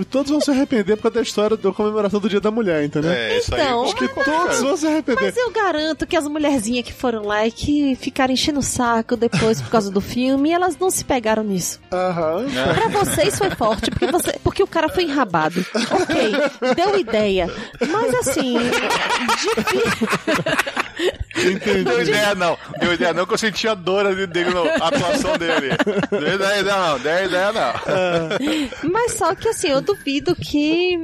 todos 0.09 0.29
vão 0.31 0.39
se 0.39 0.51
arrepender 0.51 0.95
por 0.95 1.01
causa 1.03 1.15
da 1.15 1.21
história 1.23 1.57
da 1.57 1.71
comemoração 1.71 2.19
do 2.19 2.29
Dia 2.29 2.39
da 2.39 2.51
Mulher, 2.51 2.83
entendeu? 2.85 3.09
É, 3.11 3.39
isso 3.39 3.53
aí. 3.55 3.61
Então, 3.61 3.81
é 3.81 3.85
Acho 3.85 3.95
que 3.95 4.07
todos 4.07 4.59
vão 4.61 4.77
se 4.77 4.85
arrepender. 4.85 5.23
Mas 5.25 5.35
eu 5.37 5.49
garanto 5.49 6.05
que 6.05 6.15
as 6.15 6.27
mulherzinhas 6.27 6.85
que 6.85 6.93
foram 6.93 7.23
lá 7.23 7.47
e 7.47 7.51
que 7.51 7.95
ficaram 7.95 8.31
enchendo 8.33 8.59
o 8.59 8.63
saco 8.63 9.17
depois 9.17 9.59
por 9.59 9.71
causa 9.71 9.89
do 9.89 9.99
filme, 9.99 10.51
elas 10.51 10.77
não 10.77 10.91
se 10.91 11.03
pegaram 11.03 11.43
nisso. 11.43 11.79
Aham. 11.91 12.45
Pra 12.75 12.87
vocês 12.89 13.35
foi 13.35 13.49
forte, 13.49 13.89
porque, 13.89 14.05
você, 14.11 14.39
porque 14.43 14.61
o 14.61 14.67
cara 14.67 14.89
foi 14.89 15.05
enrabado. 15.05 15.65
Ok, 15.73 16.31
deu 16.75 16.99
ideia. 16.99 17.51
Mas 17.89 18.13
assim, 18.27 18.57
difícil. 19.55 20.84
Deu 21.83 22.01
ideia 22.01 22.35
não. 22.35 22.57
Deu 22.79 22.93
ideia 22.93 23.13
não 23.13 23.25
que 23.25 23.33
eu 23.33 23.37
senti 23.37 23.67
a 23.67 23.73
dor 23.73 24.05
ali 24.05 24.25
dele, 24.27 24.51
não, 24.51 24.65
a 24.65 24.87
atuação 24.87 25.37
dele. 25.37 25.69
Deu 26.09 26.35
ideia 26.35 26.63
não, 26.63 26.99
deu 26.99 27.25
ideia 27.25 27.51
não. 27.51 28.89
Mas 28.91 29.13
só 29.13 29.35
que 29.35 29.49
assim, 29.49 29.67
eu 29.67 29.81
duvido 29.81 30.35
que 30.35 30.97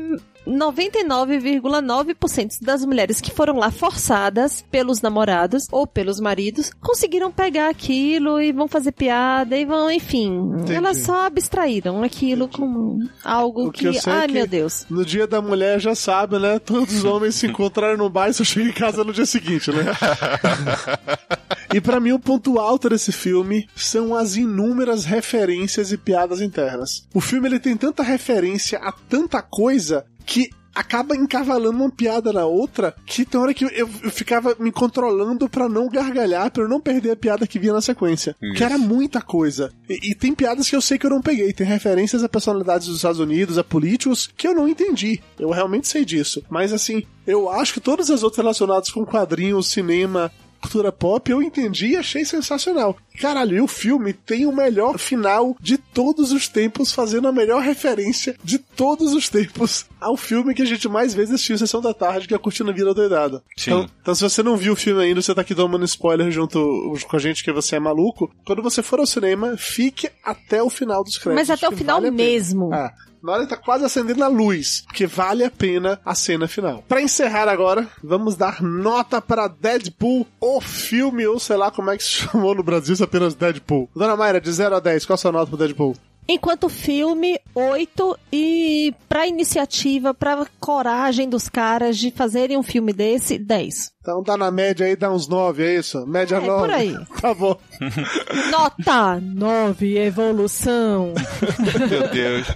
99,9% 0.51 2.57
das 2.61 2.83
mulheres 2.85 3.19
que 3.21 3.31
foram 3.31 3.57
lá 3.57 3.71
forçadas 3.71 4.63
pelos 4.71 5.01
namorados 5.01 5.67
ou 5.71 5.85
pelos 5.87 6.19
maridos 6.19 6.71
conseguiram 6.79 7.31
pegar 7.31 7.69
aquilo 7.69 8.39
e 8.41 8.51
vão 8.51 8.67
fazer 8.67 8.91
piada 8.91 9.57
e 9.57 9.65
vão, 9.65 9.89
enfim, 9.91 10.51
elas 10.69 10.99
só 10.99 11.25
abstraíram 11.25 12.03
aquilo 12.03 12.47
como 12.47 12.99
algo 13.23 13.67
O 13.67 13.71
que 13.71 13.79
que, 13.81 13.85
eu 13.87 13.93
sei 13.93 14.13
é 14.13 14.15
ai 14.15 14.27
que- 14.27 14.33
meu 14.33 14.47
Deus. 14.47 14.85
No 14.89 15.05
dia 15.05 15.27
da 15.27 15.41
mulher 15.41 15.79
já 15.79 15.95
sabe, 15.95 16.37
né? 16.39 16.59
Todos 16.59 16.93
os 16.95 17.03
homens 17.03 17.35
se 17.35 17.47
encontraram 17.47 17.97
no 17.97 18.09
bar 18.09 18.29
e 18.29 18.33
só 18.33 18.43
chegam 18.43 18.69
em 18.69 18.73
casa 18.73 19.03
no 19.03 19.13
dia 19.13 19.25
seguinte, 19.25 19.71
né? 19.71 19.85
e 21.73 21.79
pra 21.81 21.99
mim 21.99 22.11
o 22.11 22.19
ponto 22.19 22.59
alto 22.59 22.89
desse 22.89 23.11
filme 23.11 23.67
são 23.75 24.15
as 24.15 24.35
inúmeras 24.35 25.05
referências 25.05 25.91
e 25.91 25.97
piadas 25.97 26.41
internas. 26.41 27.07
O 27.13 27.21
filme 27.21 27.47
ele 27.47 27.59
tem 27.59 27.75
tanta 27.77 28.03
referência 28.03 28.77
a 28.79 28.91
tanta 28.91 29.41
coisa 29.41 30.05
que 30.25 30.49
acaba 30.73 31.15
encavalando 31.15 31.77
uma 31.77 31.89
piada 31.89 32.31
na 32.31 32.45
outra 32.45 32.95
que 33.05 33.25
tem 33.25 33.39
hora 33.39 33.53
que 33.53 33.65
eu, 33.65 33.69
eu 33.69 33.87
ficava 33.87 34.55
me 34.59 34.71
controlando 34.71 35.49
pra 35.49 35.67
não 35.67 35.89
gargalhar, 35.89 36.49
pra 36.49 36.63
eu 36.63 36.69
não 36.69 36.79
perder 36.79 37.11
a 37.11 37.15
piada 37.15 37.45
que 37.45 37.59
vinha 37.59 37.73
na 37.73 37.81
sequência. 37.81 38.35
Que 38.55 38.63
era 38.63 38.77
muita 38.77 39.21
coisa. 39.21 39.71
E, 39.89 40.11
e 40.11 40.15
tem 40.15 40.33
piadas 40.33 40.69
que 40.69 40.75
eu 40.75 40.81
sei 40.81 40.97
que 40.97 41.05
eu 41.05 41.09
não 41.09 41.21
peguei. 41.21 41.51
Tem 41.53 41.67
referências 41.67 42.23
a 42.23 42.29
personalidades 42.29 42.87
dos 42.87 42.97
Estados 42.97 43.19
Unidos, 43.19 43.57
a 43.57 43.63
políticos, 43.63 44.29
que 44.35 44.47
eu 44.47 44.55
não 44.55 44.67
entendi. 44.67 45.21
Eu 45.37 45.49
realmente 45.49 45.87
sei 45.87 46.05
disso. 46.05 46.43
Mas 46.49 46.71
assim, 46.71 47.03
eu 47.27 47.49
acho 47.49 47.73
que 47.73 47.79
todas 47.79 48.09
as 48.09 48.23
outras 48.23 48.37
relacionadas 48.37 48.89
com 48.89 49.05
quadrinhos, 49.05 49.69
cinema, 49.69 50.31
cultura 50.61 50.91
pop, 50.91 51.29
eu 51.29 51.41
entendi 51.41 51.87
e 51.87 51.97
achei 51.97 52.23
sensacional. 52.23 52.95
Caralho, 53.19 53.57
e 53.57 53.61
o 53.61 53.67
filme 53.67 54.13
tem 54.13 54.45
o 54.45 54.55
melhor 54.55 54.97
final 54.97 55.55
de 55.59 55.77
todos 55.77 56.31
os 56.31 56.47
tempos, 56.47 56.91
fazendo 56.91 57.27
a 57.27 57.31
melhor 57.31 57.61
referência 57.61 58.35
de 58.43 58.57
todos 58.57 59.13
os 59.13 59.27
tempos 59.27 59.85
ao 59.99 60.15
filme 60.15 60.53
que 60.53 60.61
a 60.61 60.65
gente 60.65 60.87
mais 60.87 61.13
vezes 61.13 61.35
assistiu 61.35 61.57
Sessão 61.57 61.81
da 61.81 61.93
Tarde, 61.93 62.27
que 62.27 62.33
é 62.33 62.37
a 62.37 62.39
Curtindo 62.39 62.73
Vida 62.73 62.93
Doidada. 62.93 63.43
Sim. 63.57 63.71
Então, 63.71 63.89
então, 64.01 64.15
se 64.15 64.23
você 64.23 64.41
não 64.41 64.55
viu 64.55 64.73
o 64.73 64.75
filme 64.75 65.03
ainda, 65.03 65.21
você 65.21 65.33
tá 65.33 65.41
aqui 65.41 65.53
tomando 65.53 65.85
spoiler 65.85 66.31
junto 66.31 66.59
com 67.07 67.15
a 67.15 67.19
gente 67.19 67.43
que 67.43 67.51
você 67.51 67.75
é 67.75 67.79
maluco, 67.79 68.31
quando 68.45 68.61
você 68.61 68.81
for 68.81 68.99
ao 68.99 69.05
cinema, 69.05 69.55
fique 69.57 70.09
até 70.23 70.61
o 70.61 70.69
final 70.69 71.03
dos 71.03 71.17
créditos. 71.17 71.35
Mas 71.35 71.49
até 71.49 71.67
o 71.67 71.77
final 71.77 71.97
vale 71.97 72.07
a 72.07 72.11
mesmo. 72.11 72.73
Ah, 72.73 72.91
na 73.21 73.33
hora 73.33 73.43
que 73.43 73.49
tá 73.49 73.57
quase 73.57 73.85
acendendo 73.85 74.23
a 74.23 74.27
luz, 74.27 74.83
porque 74.87 75.05
vale 75.05 75.43
a 75.43 75.51
pena 75.51 75.99
a 76.05 76.15
cena 76.15 76.47
final. 76.47 76.83
Pra 76.87 77.01
encerrar 77.01 77.47
agora, 77.47 77.87
vamos 78.03 78.35
dar 78.35 78.61
nota 78.61 79.21
para 79.21 79.47
Deadpool, 79.47 80.27
o 80.39 80.61
filme, 80.61 81.25
ou 81.27 81.39
sei 81.39 81.57
lá 81.57 81.71
como 81.71 81.89
é 81.89 81.97
que 81.97 82.03
se 82.03 82.09
chamou 82.27 82.55
no 82.55 82.63
Brasil, 82.63 82.95
é 82.99 83.03
apenas 83.03 83.35
Deadpool. 83.35 83.89
Dona 83.95 84.15
Mayra, 84.15 84.41
de 84.41 84.51
0 84.51 84.75
a 84.75 84.79
10, 84.79 85.05
qual 85.05 85.15
a 85.15 85.17
sua 85.17 85.31
nota 85.31 85.47
pro 85.47 85.57
Deadpool? 85.57 85.95
Enquanto 86.27 86.69
filme, 86.69 87.37
8 87.53 88.17
e 88.31 88.93
pra 89.09 89.27
iniciativa, 89.27 90.13
pra 90.13 90.45
coragem 90.59 91.27
dos 91.27 91.49
caras 91.49 91.97
de 91.97 92.09
fazerem 92.11 92.57
um 92.57 92.63
filme 92.63 92.93
desse, 92.93 93.37
10. 93.37 93.91
Então 93.99 94.23
dá 94.23 94.37
na 94.37 94.49
média 94.49 94.85
aí, 94.85 94.95
dá 94.95 95.11
uns 95.11 95.27
9, 95.27 95.63
é 95.63 95.75
isso? 95.79 96.05
Média 96.07 96.37
É, 96.37 96.39
9. 96.39 96.61
por 96.61 96.69
aí. 96.73 96.95
Tá 97.21 97.33
bom. 97.33 97.57
Nota 98.49 99.19
9, 99.21 99.97
evolução. 99.97 101.13
Meu 101.89 102.07
Deus. 102.09 102.47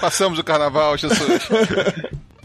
Passamos 0.00 0.38
o 0.38 0.44
carnaval, 0.44 0.96
Jesus. 0.96 1.48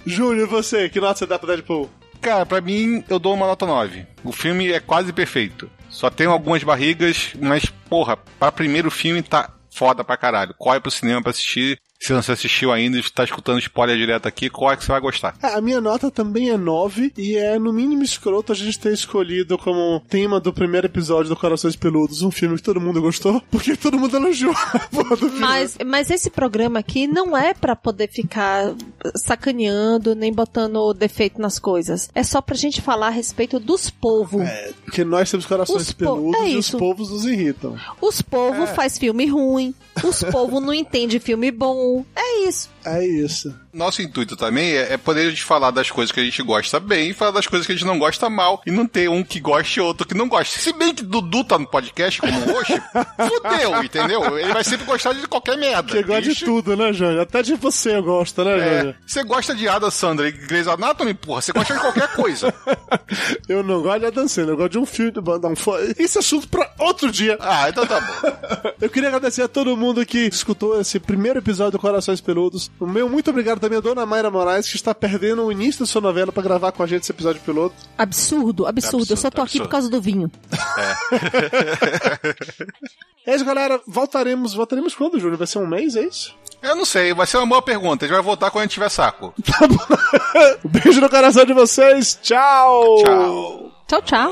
Júlio, 0.05 0.43
e 0.43 0.47
você, 0.47 0.89
que 0.89 0.99
nota 0.99 1.19
você 1.19 1.25
dá 1.25 1.37
pro 1.39 1.47
Deadpool? 1.47 1.89
Cara, 2.21 2.45
pra 2.45 2.61
mim, 2.61 3.03
eu 3.09 3.19
dou 3.19 3.33
uma 3.33 3.47
nota 3.47 3.65
9. 3.65 4.05
O 4.23 4.31
filme 4.31 4.71
é 4.71 4.79
quase 4.79 5.11
perfeito. 5.11 5.69
Só 5.89 6.09
tem 6.09 6.27
algumas 6.27 6.63
barrigas, 6.63 7.31
mas, 7.41 7.65
porra, 7.89 8.17
pra 8.39 8.51
primeiro 8.51 8.89
filme 8.91 9.21
tá 9.21 9.49
foda 9.77 10.03
pra 10.03 10.17
caralho. 10.17 10.55
Corre 10.57 10.79
pro 10.79 10.89
cinema 10.91 11.21
pra 11.21 11.29
assistir. 11.31 11.79
Se 11.99 12.13
você 12.13 12.31
assistiu 12.31 12.71
ainda 12.71 12.95
e 12.95 12.99
está 12.99 13.23
escutando 13.23 13.57
spoiler 13.57 13.97
direto 13.97 14.27
aqui, 14.27 14.51
corre 14.51 14.77
que 14.77 14.85
você 14.85 14.91
vai 14.91 15.01
gostar. 15.01 15.35
É, 15.41 15.55
a 15.55 15.61
minha 15.61 15.81
nota 15.81 16.11
também 16.11 16.51
é 16.51 16.55
9 16.57 17.11
e 17.17 17.35
é 17.35 17.57
no 17.57 17.73
mínimo 17.73 18.03
escroto 18.03 18.51
a 18.51 18.55
gente 18.55 18.77
ter 18.77 18.93
escolhido 18.93 19.57
como 19.57 19.99
tema 20.07 20.39
do 20.39 20.53
primeiro 20.53 20.85
episódio 20.85 21.27
do 21.29 21.35
Corações 21.35 21.75
Peludos 21.75 22.21
um 22.21 22.29
filme 22.29 22.55
que 22.55 22.61
todo 22.61 22.79
mundo 22.79 23.01
gostou, 23.01 23.41
porque 23.49 23.75
todo 23.75 23.97
mundo 23.97 24.15
elogiou 24.15 24.53
a 24.53 24.79
porra 24.79 25.15
do 25.15 25.27
filme. 25.27 25.39
Mas, 25.39 25.75
mas 25.83 26.11
esse 26.11 26.29
programa 26.29 26.77
aqui 26.77 27.07
não 27.07 27.35
é 27.35 27.55
pra 27.55 27.75
poder 27.75 28.09
ficar 28.11 28.75
sacaneando 29.15 30.13
nem 30.15 30.31
botando 30.31 30.93
defeito 30.93 31.41
nas 31.41 31.57
coisas. 31.57 32.09
É 32.13 32.21
só 32.23 32.41
pra 32.41 32.55
gente 32.55 32.79
falar 32.79 33.07
a 33.07 33.11
respeito 33.11 33.59
dos 33.59 33.89
povos. 33.89 34.47
Porque 34.85 35.03
nós 35.03 35.29
temos 35.31 35.47
corações 35.47 35.81
Os 35.81 35.91
po- 35.93 35.97
peludos 35.97 36.41
é 36.41 36.49
e 36.49 36.57
os 36.57 36.69
povos 36.69 37.09
nos 37.09 37.25
irritam. 37.25 37.75
Os 37.99 38.21
povos 38.21 38.69
faz 38.71 38.99
filme 38.99 39.25
ruim. 39.25 39.66
Os 40.03 40.23
povos 40.23 40.61
não 40.61 40.73
entendem 40.73 41.19
filme 41.19 41.51
bom. 41.51 42.05
É 42.15 42.47
isso. 42.47 42.69
É 42.85 43.05
isso. 43.05 43.53
Nosso 43.73 44.01
intuito 44.01 44.35
também 44.37 44.71
é, 44.71 44.93
é 44.93 44.97
poder 44.97 45.27
a 45.27 45.29
gente 45.29 45.43
falar 45.43 45.71
das 45.71 45.91
coisas 45.91 46.11
que 46.11 46.19
a 46.19 46.23
gente 46.23 46.41
gosta 46.41 46.79
bem 46.79 47.09
e 47.09 47.13
falar 47.13 47.31
das 47.31 47.45
coisas 47.47 47.65
que 47.65 47.73
a 47.73 47.75
gente 47.75 47.85
não 47.85 47.99
gosta 47.99 48.29
mal. 48.29 48.61
E 48.65 48.71
não 48.71 48.85
ter 48.87 49.09
um 49.09 49.23
que 49.23 49.39
goste 49.39 49.79
e 49.79 49.81
outro 49.83 50.07
que 50.07 50.13
não 50.15 50.27
goste. 50.29 50.59
Se 50.59 50.71
bem 50.73 50.93
que 50.95 51.03
Dudu 51.03 51.43
tá 51.43 51.59
no 51.59 51.67
podcast 51.67 52.21
como 52.21 52.55
hoje, 52.57 52.73
fudeu, 53.17 53.83
entendeu? 53.83 54.37
Ele 54.39 54.53
vai 54.53 54.63
sempre 54.63 54.85
gostar 54.85 55.13
de 55.13 55.27
qualquer 55.27 55.57
merda. 55.57 55.91
Que 55.91 56.03
gosta 56.03 56.21
de 56.33 56.45
tudo, 56.45 56.75
né, 56.77 56.93
Jânio? 56.93 57.21
Até 57.21 57.41
de 57.43 57.55
você 57.55 57.95
eu 57.97 58.03
gosto, 58.03 58.43
né, 58.43 58.57
É, 58.57 58.77
Jânio? 58.79 58.95
você 59.05 59.23
gosta 59.23 59.53
de 59.55 59.67
Ada 59.67 59.91
Sandra 59.91 60.27
e 60.29 60.31
Grey's 60.31 60.67
Anatomy, 60.67 61.13
porra, 61.13 61.41
você 61.41 61.51
gosta 61.51 61.73
de 61.73 61.79
qualquer 61.79 62.13
coisa. 62.15 62.53
Eu 63.47 63.63
não 63.63 63.81
gosto 63.81 63.99
de 63.99 64.05
Adam 64.07 64.27
Sandler, 64.27 64.53
eu 64.53 64.57
gosto 64.57 64.71
de 64.73 64.77
um 64.79 64.85
filme 64.85 65.11
de 65.11 65.21
banda. 65.21 65.47
Um 65.47 65.53
Esse 65.97 66.17
assunto 66.19 66.47
pra 66.47 66.66
outro 66.77 67.11
dia. 67.11 67.37
Ah, 67.39 67.69
então 67.69 67.85
tá 67.85 67.99
bom. 67.99 68.71
Eu 68.81 68.89
queria 68.89 69.09
agradecer 69.09 69.41
a 69.41 69.47
todo 69.47 69.75
mundo 69.75 70.05
que 70.05 70.27
escutou 70.27 70.79
esse 70.79 70.99
primeiro 70.99 71.39
episódio 71.39 71.73
do 71.73 71.79
Corações 71.79 72.21
Peludos. 72.21 72.71
O 72.79 72.87
meu 72.87 73.09
muito 73.09 73.29
obrigado 73.29 73.59
também 73.59 73.77
a 73.77 73.81
Dona 73.81 74.05
Mayra 74.05 74.29
Moraes, 74.29 74.69
que 74.69 74.75
está 74.75 74.93
perdendo 74.93 75.43
o 75.43 75.51
início 75.51 75.81
da 75.81 75.85
sua 75.85 76.01
novela 76.01 76.31
pra 76.31 76.43
gravar 76.43 76.71
com 76.71 76.83
a 76.83 76.87
gente 76.87 77.03
esse 77.03 77.11
episódio 77.11 77.41
piloto. 77.41 77.75
Absurdo, 77.97 78.65
absurdo. 78.65 79.11
Eu 79.11 79.17
só 79.17 79.29
tô 79.29 79.41
aqui 79.41 79.57
absurdo. 79.57 79.63
por 79.65 79.71
causa 79.71 79.89
do 79.89 80.01
vinho. 80.01 80.31
É 83.27 83.35
isso, 83.35 83.43
galera. 83.43 83.81
Voltaremos. 83.85 84.53
Voltaremos 84.53 84.95
quando, 84.95 85.19
Júlio? 85.19 85.37
Vai 85.37 85.47
ser 85.47 85.59
um 85.59 85.67
mês, 85.67 85.97
é 85.97 86.03
isso? 86.03 86.33
Eu 86.63 86.77
não 86.77 86.85
sei, 86.85 87.13
vai 87.13 87.27
ser 87.27 87.35
uma 87.35 87.45
boa 87.45 87.61
pergunta. 87.61 88.05
A 88.05 88.07
gente 88.07 88.15
vai 88.15 88.23
voltar 88.23 88.49
quando 88.49 88.61
a 88.61 88.65
gente 88.65 88.75
tiver 88.75 88.89
saco. 88.89 89.33
Um 90.63 90.69
beijo 90.69 91.01
no 91.01 91.09
coração 91.09 91.43
de 91.43 91.53
vocês. 91.53 92.17
Tchau! 92.21 93.03
Tchau. 93.03 93.71
Tchau, 93.87 94.01
tchau. 94.03 94.31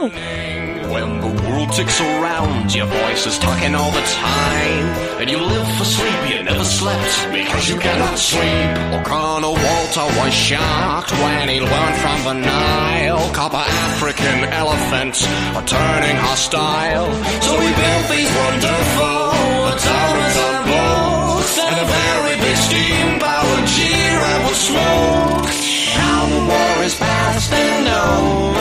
Ticks 1.56 2.00
around, 2.00 2.74
your 2.74 2.86
voice 2.86 3.26
is 3.26 3.38
talking 3.40 3.76
all 3.76 3.92
the 3.92 4.02
time. 4.02 4.86
And 5.20 5.30
you 5.30 5.38
live 5.40 5.68
for 5.78 5.84
sleep, 5.84 6.30
you 6.30 6.44
never 6.44 6.64
slept 6.64 7.32
because 7.34 7.70
you 7.70 7.78
cannot 7.78 8.18
sleep. 8.18 8.44
Oh, 8.44 9.00
O'Connor 9.00 9.48
Walter 9.48 10.08
was 10.20 10.34
shocked 10.34 11.12
when 11.12 11.50
he 11.50 11.60
learned 11.60 11.98
from 11.98 12.24
the 12.24 12.34
Nile. 12.46 13.34
Copper 13.34 13.58
African 13.58 14.46
elephants 14.54 15.28
are 15.56 15.66
turning 15.66 16.16
hostile. 16.16 17.12
So 17.44 17.60
we 17.60 17.72
built 17.82 18.08
these 18.08 18.32
wonderful 18.36 19.36
automaton 19.68 20.60
boats 20.72 21.60
and 21.60 21.76
a 21.76 21.88
very 21.88 22.36
big 22.40 22.58
steam 22.68 23.20
powered 23.20 23.68
G-Rebel 23.68 24.56
smoke. 24.56 25.52
Now 26.00 26.22
the 26.32 26.42
war 26.52 26.84
is 26.86 26.96
past 26.96 27.52
and 27.52 27.88
over. 27.88 28.56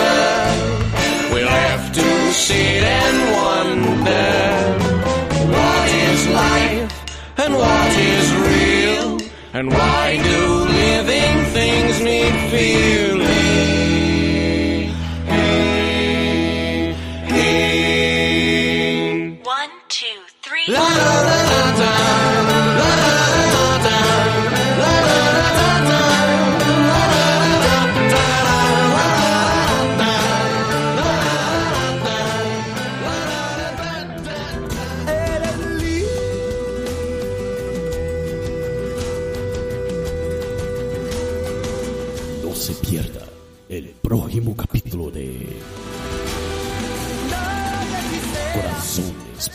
We'll 1.34 1.48
have 1.48 1.92
to 1.92 2.23
sit 2.34 2.82
and 2.82 3.18
wonder 3.38 4.32
what 5.54 5.88
is 6.08 6.28
life 6.28 7.38
and 7.38 7.54
what 7.54 7.92
is 7.96 8.26
real, 8.50 9.20
and 9.52 9.70
why 9.70 10.16
do 10.16 10.40
living 10.82 11.44
things 11.52 12.00
need 12.00 12.34
feeling? 12.50 13.23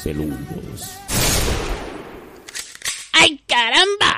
peludos. 0.10 0.97
¡Ay, 3.14 3.39
caramba! 3.47 4.09